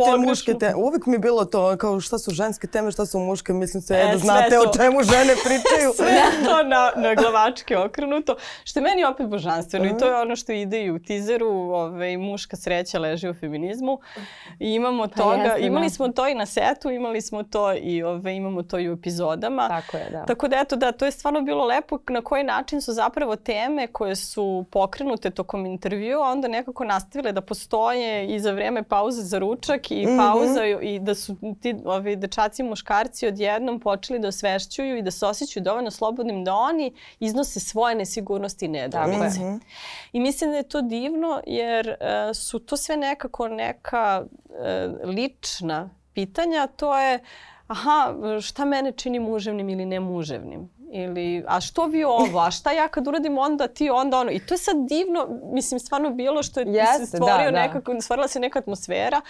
te? 0.59 0.75
Uvijek 0.75 1.07
mi 1.07 1.15
je 1.15 1.19
bilo 1.19 1.45
to 1.45 1.77
kao 1.77 2.01
šta 2.01 2.19
su 2.19 2.30
ženske 2.33 2.67
teme, 2.67 2.91
šta 2.91 3.07
su 3.07 3.19
muške, 3.19 3.53
mislim 3.53 3.83
se 3.83 3.95
e, 3.95 4.13
da 4.13 4.19
znate 4.19 4.51
to. 4.55 4.71
o 4.71 4.73
čemu 4.77 5.03
žene 5.03 5.35
pričaju. 5.45 5.93
sve 5.97 6.45
to 6.45 6.63
na, 6.63 6.93
na 6.97 7.15
glavačke 7.15 7.77
okrenuto, 7.77 8.37
što 8.65 8.79
je 8.79 8.83
meni 8.83 9.05
opet 9.05 9.27
božanstveno 9.27 9.85
uh 9.85 9.91
-huh. 9.91 9.97
i 9.97 9.99
to 9.99 10.07
je 10.07 10.17
ono 10.17 10.37
što 10.37 10.53
ide 10.53 10.85
i 10.85 10.91
u 10.91 10.99
tizeru, 10.99 11.51
ove, 11.51 12.17
muška 12.19 12.57
sreća 12.57 12.99
leži 12.99 13.29
u 13.29 13.35
feminizmu. 13.35 13.99
I 14.59 14.75
imamo 14.75 15.09
pa 15.09 15.23
toga, 15.23 15.43
jesne, 15.43 15.67
imali 15.67 15.87
da. 15.87 15.91
smo 15.91 16.09
to 16.09 16.29
i 16.29 16.35
na 16.35 16.47
setu, 16.47 16.91
imali 16.91 17.21
smo 17.21 17.43
to 17.43 17.75
i 17.75 18.03
ove, 18.03 18.37
imamo 18.37 18.63
to 18.63 18.79
i 18.79 18.91
u 18.91 18.93
epizodama. 18.93 19.69
Tako 19.69 19.97
je, 19.97 20.11
da. 20.11 20.25
Tako 20.25 20.49
da 20.49 20.57
eto 20.57 20.77
da, 20.77 20.93
to 20.93 21.05
je 21.05 21.11
stvarno 21.11 21.41
bilo 21.41 21.65
lepo 21.65 21.99
na 22.09 22.23
koji 22.23 22.45
način 22.45 22.81
su 22.81 22.93
zapravo 22.93 23.37
teme 23.37 23.87
koje 23.87 24.17
su 24.17 24.65
pokrenute 24.71 25.31
tokom 25.31 25.67
intervjua 25.67 26.29
onda 26.29 26.49
nekako 26.49 26.85
nastavile 26.85 27.33
da 27.33 27.41
postoje 27.41 28.27
i 28.35 28.41
za 28.41 28.53
vreme 28.53 28.83
pauze 28.83 29.23
za 29.23 29.39
ručak 29.39 29.91
i 29.91 30.07
mm 30.07 30.09
-hmm. 30.09 30.19
pauza 30.19 30.67
i 30.67 30.99
da 30.99 31.15
su 31.15 31.37
ti 31.63 31.77
ovi 31.85 32.10
dečaci 32.17 32.63
i 32.63 32.65
muškarci 32.65 33.27
odjednom 33.27 33.81
počeli 33.81 34.19
da 34.19 34.29
osvešćuju 34.29 34.97
i 34.99 35.03
da 35.03 35.11
se 35.11 35.27
osjećaju 35.27 35.65
dovoljno 35.65 35.91
slobodnim 35.91 36.45
da 36.45 36.55
oni 36.55 36.95
iznose 37.19 37.61
svoje 37.61 37.95
nesigurnosti 37.95 38.65
i 38.65 38.69
nedoumice. 38.69 39.41
Mm 39.41 39.43
-hmm. 39.43 39.61
I 40.13 40.21
mislim 40.21 40.51
da 40.51 40.57
je 40.57 40.69
to 40.69 40.83
divno 40.83 41.43
jer 41.47 41.89
uh, 41.89 42.37
su 42.37 42.59
to 42.59 42.77
sve 42.77 42.97
nekako 42.97 43.49
neka 43.49 44.25
uh, 44.25 45.09
lična 45.09 45.91
pitanja. 46.13 46.67
To 46.67 46.99
je 46.99 47.19
aha, 47.67 48.15
šta 48.43 48.65
mene 48.65 48.93
čini 48.93 49.21
muževnim 49.21 49.69
ili 49.69 49.87
nemuževnim? 49.87 50.71
Ili 50.93 51.45
a 51.47 51.61
što 51.61 51.87
vi 51.87 52.05
ovo, 52.05 52.41
a 52.41 52.51
šta 52.51 52.73
ja 52.73 52.89
kad 52.89 53.09
uradim 53.09 53.39
onda 53.39 53.69
ti 53.69 53.91
onda 53.91 54.19
ono. 54.19 54.31
I 54.31 54.39
to 54.39 54.55
je 54.55 54.59
sad 54.59 54.77
divno, 54.89 55.41
mislim 55.53 55.81
stvarno 55.81 56.11
bilo 56.11 56.43
što 56.43 56.61
je 56.61 56.67
yes, 56.67 56.99
se 56.99 57.07
stvorio 57.07 57.51
da, 57.51 57.63
nekako, 57.63 57.95
da. 57.95 58.01
stvorila 58.01 58.29
se 58.29 58.41
neka 58.41 58.59
atmosfera 58.59 59.21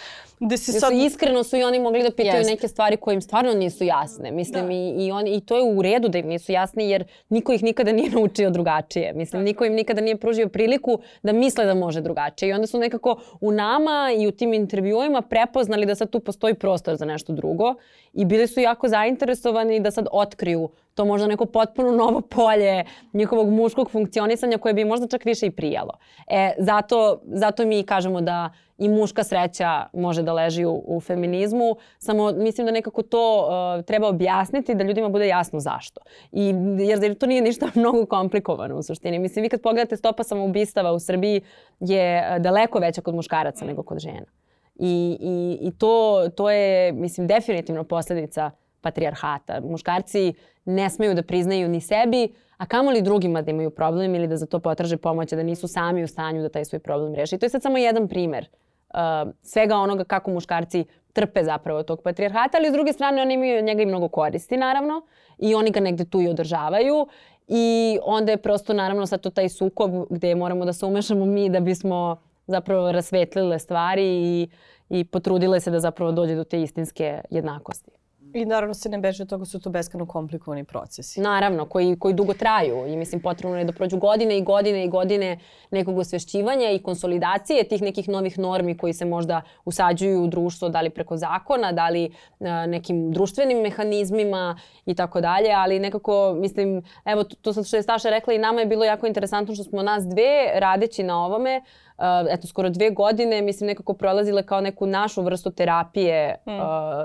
gde 0.40 0.56
se 0.56 0.72
sad... 0.72 0.90
Su 0.90 0.96
iskreno 0.96 1.44
su 1.44 1.56
i 1.56 1.62
oni 1.62 1.78
mogli 1.78 2.02
da 2.02 2.10
pitaju 2.10 2.44
yes. 2.44 2.50
neke 2.50 2.68
stvari 2.68 2.96
koje 2.96 3.14
im 3.14 3.22
stvarno 3.22 3.54
nisu 3.54 3.84
jasne. 3.84 4.30
Mislim 4.30 4.66
da. 4.66 4.72
i, 4.72 5.06
i, 5.06 5.12
oni, 5.12 5.36
i 5.36 5.40
to 5.40 5.56
je 5.56 5.62
u 5.74 5.82
redu 5.82 6.08
da 6.08 6.18
im 6.18 6.26
nisu 6.26 6.52
jasne 6.52 6.88
jer 6.88 7.04
niko 7.28 7.52
ih 7.52 7.62
nikada 7.62 7.92
nije 7.92 8.10
naučio 8.16 8.50
drugačije. 8.50 9.12
Mislim, 9.12 9.40
da. 9.40 9.44
niko 9.44 9.64
im 9.64 9.74
nikada 9.74 10.00
nije 10.00 10.16
pružio 10.16 10.48
priliku 10.48 10.98
da 11.22 11.32
misle 11.32 11.64
da 11.64 11.74
može 11.74 12.00
drugačije. 12.00 12.48
I 12.48 12.52
onda 12.52 12.66
su 12.66 12.78
nekako 12.78 13.20
u 13.40 13.52
nama 13.52 14.10
i 14.18 14.26
u 14.26 14.32
tim 14.32 14.54
intervjuima 14.54 15.22
prepoznali 15.22 15.86
da 15.86 15.94
sad 15.94 16.10
tu 16.10 16.20
postoji 16.20 16.54
prostor 16.54 16.96
za 16.96 17.04
nešto 17.04 17.32
drugo 17.32 17.74
i 18.12 18.24
bili 18.24 18.46
su 18.46 18.60
jako 18.60 18.88
zainteresovani 18.88 19.80
da 19.80 19.90
sad 19.90 20.06
otkriju 20.12 20.68
to 21.00 21.04
možda 21.04 21.26
neko 21.26 21.46
potpuno 21.46 21.90
novo 21.92 22.20
polje 22.36 22.84
njihovog 23.12 23.48
muškog 23.48 23.90
funkcionisanja 23.90 24.58
koje 24.58 24.74
bi 24.74 24.84
možda 24.84 25.06
čak 25.06 25.24
više 25.24 25.46
i 25.46 25.50
prijalo. 25.50 25.92
E, 26.26 26.52
zato, 26.58 27.20
zato 27.24 27.66
mi 27.66 27.82
kažemo 27.82 28.20
da 28.20 28.50
i 28.78 28.88
muška 28.88 29.24
sreća 29.24 29.86
može 29.92 30.22
da 30.22 30.32
leži 30.32 30.64
u, 30.64 30.82
u 30.86 31.00
feminizmu, 31.00 31.76
samo 31.98 32.32
mislim 32.32 32.66
da 32.66 32.72
nekako 32.72 33.02
to 33.02 33.48
uh, 33.48 33.84
treba 33.84 34.08
objasniti 34.08 34.74
da 34.74 34.84
ljudima 34.84 35.08
bude 35.08 35.28
jasno 35.28 35.60
zašto. 35.60 36.00
I, 36.32 36.54
jer 36.78 37.14
to 37.14 37.26
nije 37.26 37.42
ništa 37.42 37.70
mnogo 37.80 38.06
komplikovano 38.06 38.76
u 38.76 38.82
suštini. 38.82 39.18
Mislim, 39.18 39.42
vi 39.42 39.48
kad 39.48 39.60
pogledate 39.62 39.96
stopa 39.96 40.22
samoubistava 40.22 40.92
u 40.92 40.98
Srbiji 40.98 41.40
je 41.80 42.28
uh, 42.30 42.42
daleko 42.42 42.78
veća 42.78 43.00
kod 43.00 43.14
muškaraca 43.14 43.64
nego 43.64 43.82
kod 43.82 43.98
žena. 43.98 44.26
I, 44.74 45.18
i, 45.20 45.58
i 45.68 45.78
to, 45.78 46.28
to 46.36 46.50
je, 46.50 46.92
mislim, 46.92 47.26
definitivno 47.26 47.84
posledica 47.84 48.50
patrijarhata. 48.80 49.60
Muškarci 49.60 50.34
ne 50.64 50.90
smeju 50.90 51.14
da 51.14 51.22
priznaju 51.22 51.68
ni 51.68 51.80
sebi, 51.80 52.28
a 52.56 52.66
kamoli 52.66 53.02
drugima 53.02 53.42
da 53.42 53.50
imaju 53.50 53.70
problem 53.70 54.14
ili 54.14 54.26
da 54.26 54.36
za 54.36 54.46
to 54.46 54.58
potraže 54.58 54.96
pomoć, 54.96 55.32
da 55.32 55.42
nisu 55.42 55.68
sami 55.68 56.04
u 56.04 56.08
stanju 56.08 56.42
da 56.42 56.48
taj 56.48 56.64
svoj 56.64 56.78
problem 56.78 57.14
reše. 57.14 57.36
I 57.36 57.38
to 57.38 57.46
je 57.46 57.50
sad 57.50 57.62
samo 57.62 57.78
jedan 57.78 58.08
primer 58.08 58.46
uh, 58.94 59.30
svega 59.42 59.76
onoga 59.76 60.04
kako 60.04 60.30
muškarci 60.30 60.84
trpe 61.12 61.44
zapravo 61.44 61.82
tog 61.82 62.02
patrijarhata, 62.02 62.58
ali 62.58 62.68
s 62.68 62.72
druge 62.72 62.92
strane 62.92 63.22
oni 63.22 63.34
imaju 63.34 63.62
njega 63.62 63.82
i 63.82 63.86
mnogo 63.86 64.08
koristi 64.08 64.56
naravno 64.56 65.02
i 65.38 65.54
oni 65.54 65.70
ga 65.70 65.80
negde 65.80 66.04
tu 66.04 66.20
i 66.20 66.28
održavaju 66.28 67.06
i 67.48 67.98
onda 68.02 68.32
je 68.32 68.42
prosto 68.42 68.72
naravno 68.72 69.06
sad 69.06 69.20
to 69.20 69.30
taj 69.30 69.48
sukob 69.48 69.90
gde 70.10 70.34
moramo 70.34 70.64
da 70.64 70.72
se 70.72 70.86
umešamo 70.86 71.24
mi 71.24 71.48
da 71.48 71.60
bismo 71.60 72.16
zapravo 72.46 72.92
rasvetlile 72.92 73.58
stvari 73.58 74.04
i, 74.04 74.48
i 74.88 75.04
potrudile 75.04 75.60
se 75.60 75.70
da 75.70 75.80
zapravo 75.80 76.12
dođe 76.12 76.34
do 76.34 76.44
te 76.44 76.62
istinske 76.62 77.20
jednakosti. 77.30 77.99
I 78.34 78.44
naravno 78.44 78.74
se 78.74 78.88
ne 78.88 78.98
beže 78.98 79.22
od 79.22 79.28
toga 79.28 79.44
su 79.44 79.60
to 79.60 79.70
beskano 79.70 80.06
komplikovani 80.06 80.64
procesi. 80.64 81.20
Naravno, 81.20 81.64
koji, 81.64 81.96
koji 81.98 82.14
dugo 82.14 82.34
traju 82.34 82.86
i 82.86 82.96
mislim 82.96 83.20
potrebno 83.20 83.58
je 83.58 83.64
da 83.64 83.72
prođu 83.72 83.96
godine 83.98 84.38
i 84.38 84.42
godine 84.42 84.84
i 84.84 84.88
godine 84.88 85.38
nekog 85.70 85.98
osvešćivanja 85.98 86.70
i 86.70 86.78
konsolidacije 86.78 87.64
tih 87.64 87.82
nekih 87.82 88.08
novih 88.08 88.38
normi 88.38 88.76
koji 88.76 88.92
se 88.92 89.04
možda 89.04 89.42
usađuju 89.64 90.22
u 90.22 90.26
društvo, 90.26 90.68
da 90.68 90.80
li 90.80 90.90
preko 90.90 91.16
zakona, 91.16 91.72
da 91.72 91.88
li 91.88 92.12
a, 92.40 92.66
nekim 92.66 93.12
društvenim 93.12 93.58
mehanizmima 93.58 94.58
i 94.86 94.94
tako 94.94 95.20
dalje, 95.20 95.52
ali 95.52 95.78
nekako 95.78 96.34
mislim, 96.36 96.82
evo 97.04 97.24
to, 97.24 97.52
to 97.52 97.64
što 97.64 97.76
je 97.76 97.82
Staša 97.82 98.10
rekla 98.10 98.32
i 98.32 98.38
nama 98.38 98.60
je 98.60 98.66
bilo 98.66 98.84
jako 98.84 99.06
interesantno 99.06 99.54
što 99.54 99.64
smo 99.64 99.82
nas 99.82 100.04
dve 100.04 100.60
radeći 100.60 101.02
na 101.02 101.24
ovome, 101.24 101.56
uh, 101.58 101.89
eto 102.30 102.46
skoro 102.46 102.70
dve 102.70 102.90
godine, 102.90 103.42
mislim 103.42 103.66
nekako 103.66 103.94
prolazile 103.94 104.42
kao 104.42 104.60
neku 104.60 104.86
našu 104.86 105.22
vrstu 105.22 105.50
terapije 105.50 106.36
mm. 106.46 106.50
uh, 106.50 106.60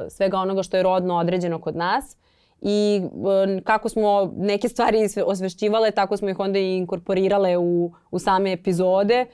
svega 0.10 0.38
onoga 0.38 0.64
što 0.64 0.78
je 0.78 0.84
rodno 0.84 1.16
određeno 1.18 1.62
kod 1.62 1.76
nas 1.76 2.18
i 2.62 3.02
uh, 3.04 3.64
kako 3.64 3.90
smo 3.90 4.34
neke 4.38 4.70
stvari 4.70 5.08
osvešćivale, 5.26 5.92
tako 5.92 6.18
smo 6.18 6.30
ih 6.30 6.40
onda 6.40 6.60
i 6.60 6.78
inkorporirale 6.78 7.58
u, 7.58 7.94
u 8.12 8.20
same 8.20 8.52
epizode. 8.52 9.26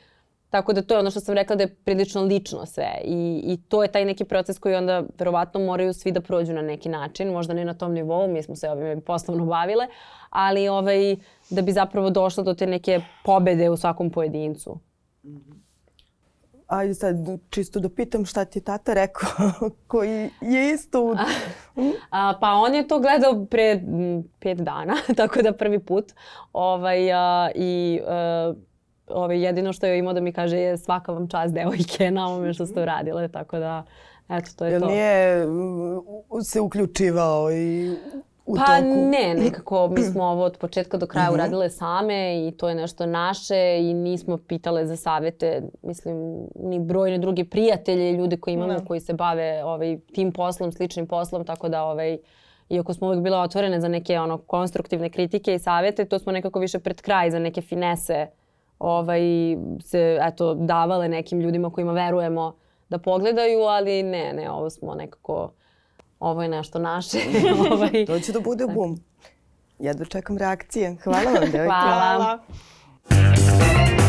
Tako 0.50 0.74
da 0.74 0.82
to 0.82 0.94
je 0.94 1.00
ono 1.00 1.12
što 1.12 1.20
sam 1.20 1.36
rekla 1.36 1.56
da 1.56 1.64
je 1.64 1.76
prilično 1.76 2.22
lično 2.22 2.66
sve 2.66 2.92
i, 3.04 3.42
i 3.46 3.58
to 3.70 3.84
je 3.84 3.92
taj 3.92 4.06
neki 4.06 4.26
proces 4.26 4.60
koji 4.60 4.76
onda 4.76 5.04
verovatno 5.20 5.60
moraju 5.60 5.94
svi 5.94 6.12
da 6.12 6.22
prođu 6.22 6.54
na 6.54 6.62
neki 6.62 6.90
način, 6.90 7.32
možda 7.32 7.54
ne 7.54 7.66
na 7.66 7.74
tom 7.74 7.94
nivou, 7.94 8.28
mi 8.28 8.44
smo 8.44 8.56
se 8.56 8.70
ovime 8.70 9.02
poslovno 9.02 9.46
bavile, 9.46 9.88
ali 10.30 10.68
ovaj, 10.68 11.16
da 11.50 11.62
bi 11.62 11.72
zapravo 11.72 12.10
došlo 12.10 12.44
do 12.44 12.54
te 12.54 12.68
neke 12.68 13.02
pobede 13.24 13.70
u 13.70 13.78
svakom 13.78 14.10
pojedincu. 14.10 14.80
Ajde 16.68 16.94
sad 16.94 17.16
čisto 17.50 17.80
da 17.80 17.90
pitam 17.90 18.26
šta 18.26 18.46
ti 18.46 18.60
je 18.60 18.64
tata 18.64 18.94
rekao 18.94 19.52
koji 19.88 20.30
je 20.42 20.74
isto 20.74 21.04
u... 21.04 21.16
a, 22.10 22.34
pa 22.42 22.52
on 22.52 22.76
je 22.76 22.88
to 22.88 23.00
gledao 23.00 23.46
pre 23.46 23.72
m, 23.72 24.24
pet 24.40 24.58
dana, 24.58 24.94
tako 25.18 25.42
da 25.42 25.54
prvi 25.54 25.80
put. 25.80 26.14
Ovaj, 26.54 27.12
a, 27.14 27.50
I 27.56 28.02
a, 28.08 28.54
ovaj, 29.08 29.46
jedino 29.46 29.74
što 29.74 29.86
je 29.86 30.00
imao 30.00 30.14
da 30.14 30.22
mi 30.22 30.34
kaže 30.34 30.58
je 30.58 30.78
svaka 30.78 31.12
vam 31.12 31.28
čast 31.28 31.54
devojke 31.54 32.12
na 32.12 32.28
ovome 32.28 32.54
što 32.54 32.66
ste 32.66 32.82
uradile, 32.82 33.28
tako 33.28 33.60
da 33.60 33.86
eto 34.30 34.50
to 34.56 34.66
je 34.66 34.72
Jel 34.72 34.82
to. 34.82 34.88
nije 34.88 35.48
se 36.44 36.62
uključivao 36.62 37.52
i 37.52 37.96
u 38.46 38.56
pa 38.56 38.66
toku? 38.66 38.88
ne, 38.88 39.34
nekako 39.34 39.88
mi 39.88 40.02
smo 40.04 40.24
ovo 40.24 40.44
od 40.44 40.58
početka 40.58 40.98
do 40.98 41.08
kraja 41.08 41.32
uradile 41.32 41.70
same 41.70 42.48
i 42.48 42.52
to 42.52 42.70
je 42.70 42.76
nešto 42.76 43.06
naše 43.06 43.78
i 43.80 43.94
nismo 43.94 44.38
pitale 44.38 44.86
za 44.86 44.96
savete, 44.96 45.62
mislim, 45.82 46.48
ni 46.56 46.80
brojne 46.80 47.18
druge 47.18 47.46
prijatelje, 47.46 48.12
ljude 48.12 48.38
koji 48.38 48.54
imamo 48.54 48.74
Da. 48.74 48.86
koji 48.86 49.00
se 49.00 49.14
bave 49.14 49.64
ovaj, 49.64 50.00
tim 50.14 50.32
poslom, 50.32 50.72
sličnim 50.72 51.08
poslom, 51.08 51.46
tako 51.46 51.70
da 51.70 51.84
ovaj, 51.84 52.18
iako 52.70 52.94
smo 52.94 53.08
uvek 53.08 53.20
bile 53.20 53.38
otvorene 53.38 53.82
za 53.82 53.88
neke 53.88 54.20
ono 54.20 54.38
konstruktivne 54.38 55.10
kritike 55.10 55.54
i 55.54 55.60
savete, 55.60 56.06
to 56.06 56.20
smo 56.20 56.32
nekako 56.32 56.60
više 56.60 56.80
pred 56.80 57.02
kraj 57.02 57.32
za 57.32 57.40
neke 57.40 57.62
finese 57.62 58.28
ovaj, 58.80 59.22
se 59.80 60.20
eto, 60.22 60.54
davale 60.54 61.08
nekim 61.08 61.40
ljudima 61.40 61.70
kojima 61.70 61.92
verujemo 61.92 62.56
da 62.90 62.98
pogledaju, 62.98 63.60
ali 63.60 64.04
ne, 64.04 64.34
ne, 64.34 64.52
ovo 64.52 64.70
smo 64.70 64.96
nekako, 64.96 65.52
ovo 66.22 66.42
je 66.42 66.48
nešto 66.48 66.80
naše. 66.80 67.18
ovaj, 67.72 68.06
To 68.06 68.20
će 68.20 68.32
da 68.32 68.40
bude 68.40 68.66
bum. 68.68 69.00
Jedva 69.80 70.06
čekam 70.06 70.38
reakcije. 70.38 70.96
Hvala 71.04 71.32
vam, 71.32 71.52
devojke. 71.52 71.66
Hvala. 71.66 72.40
Hvala. 73.08 74.01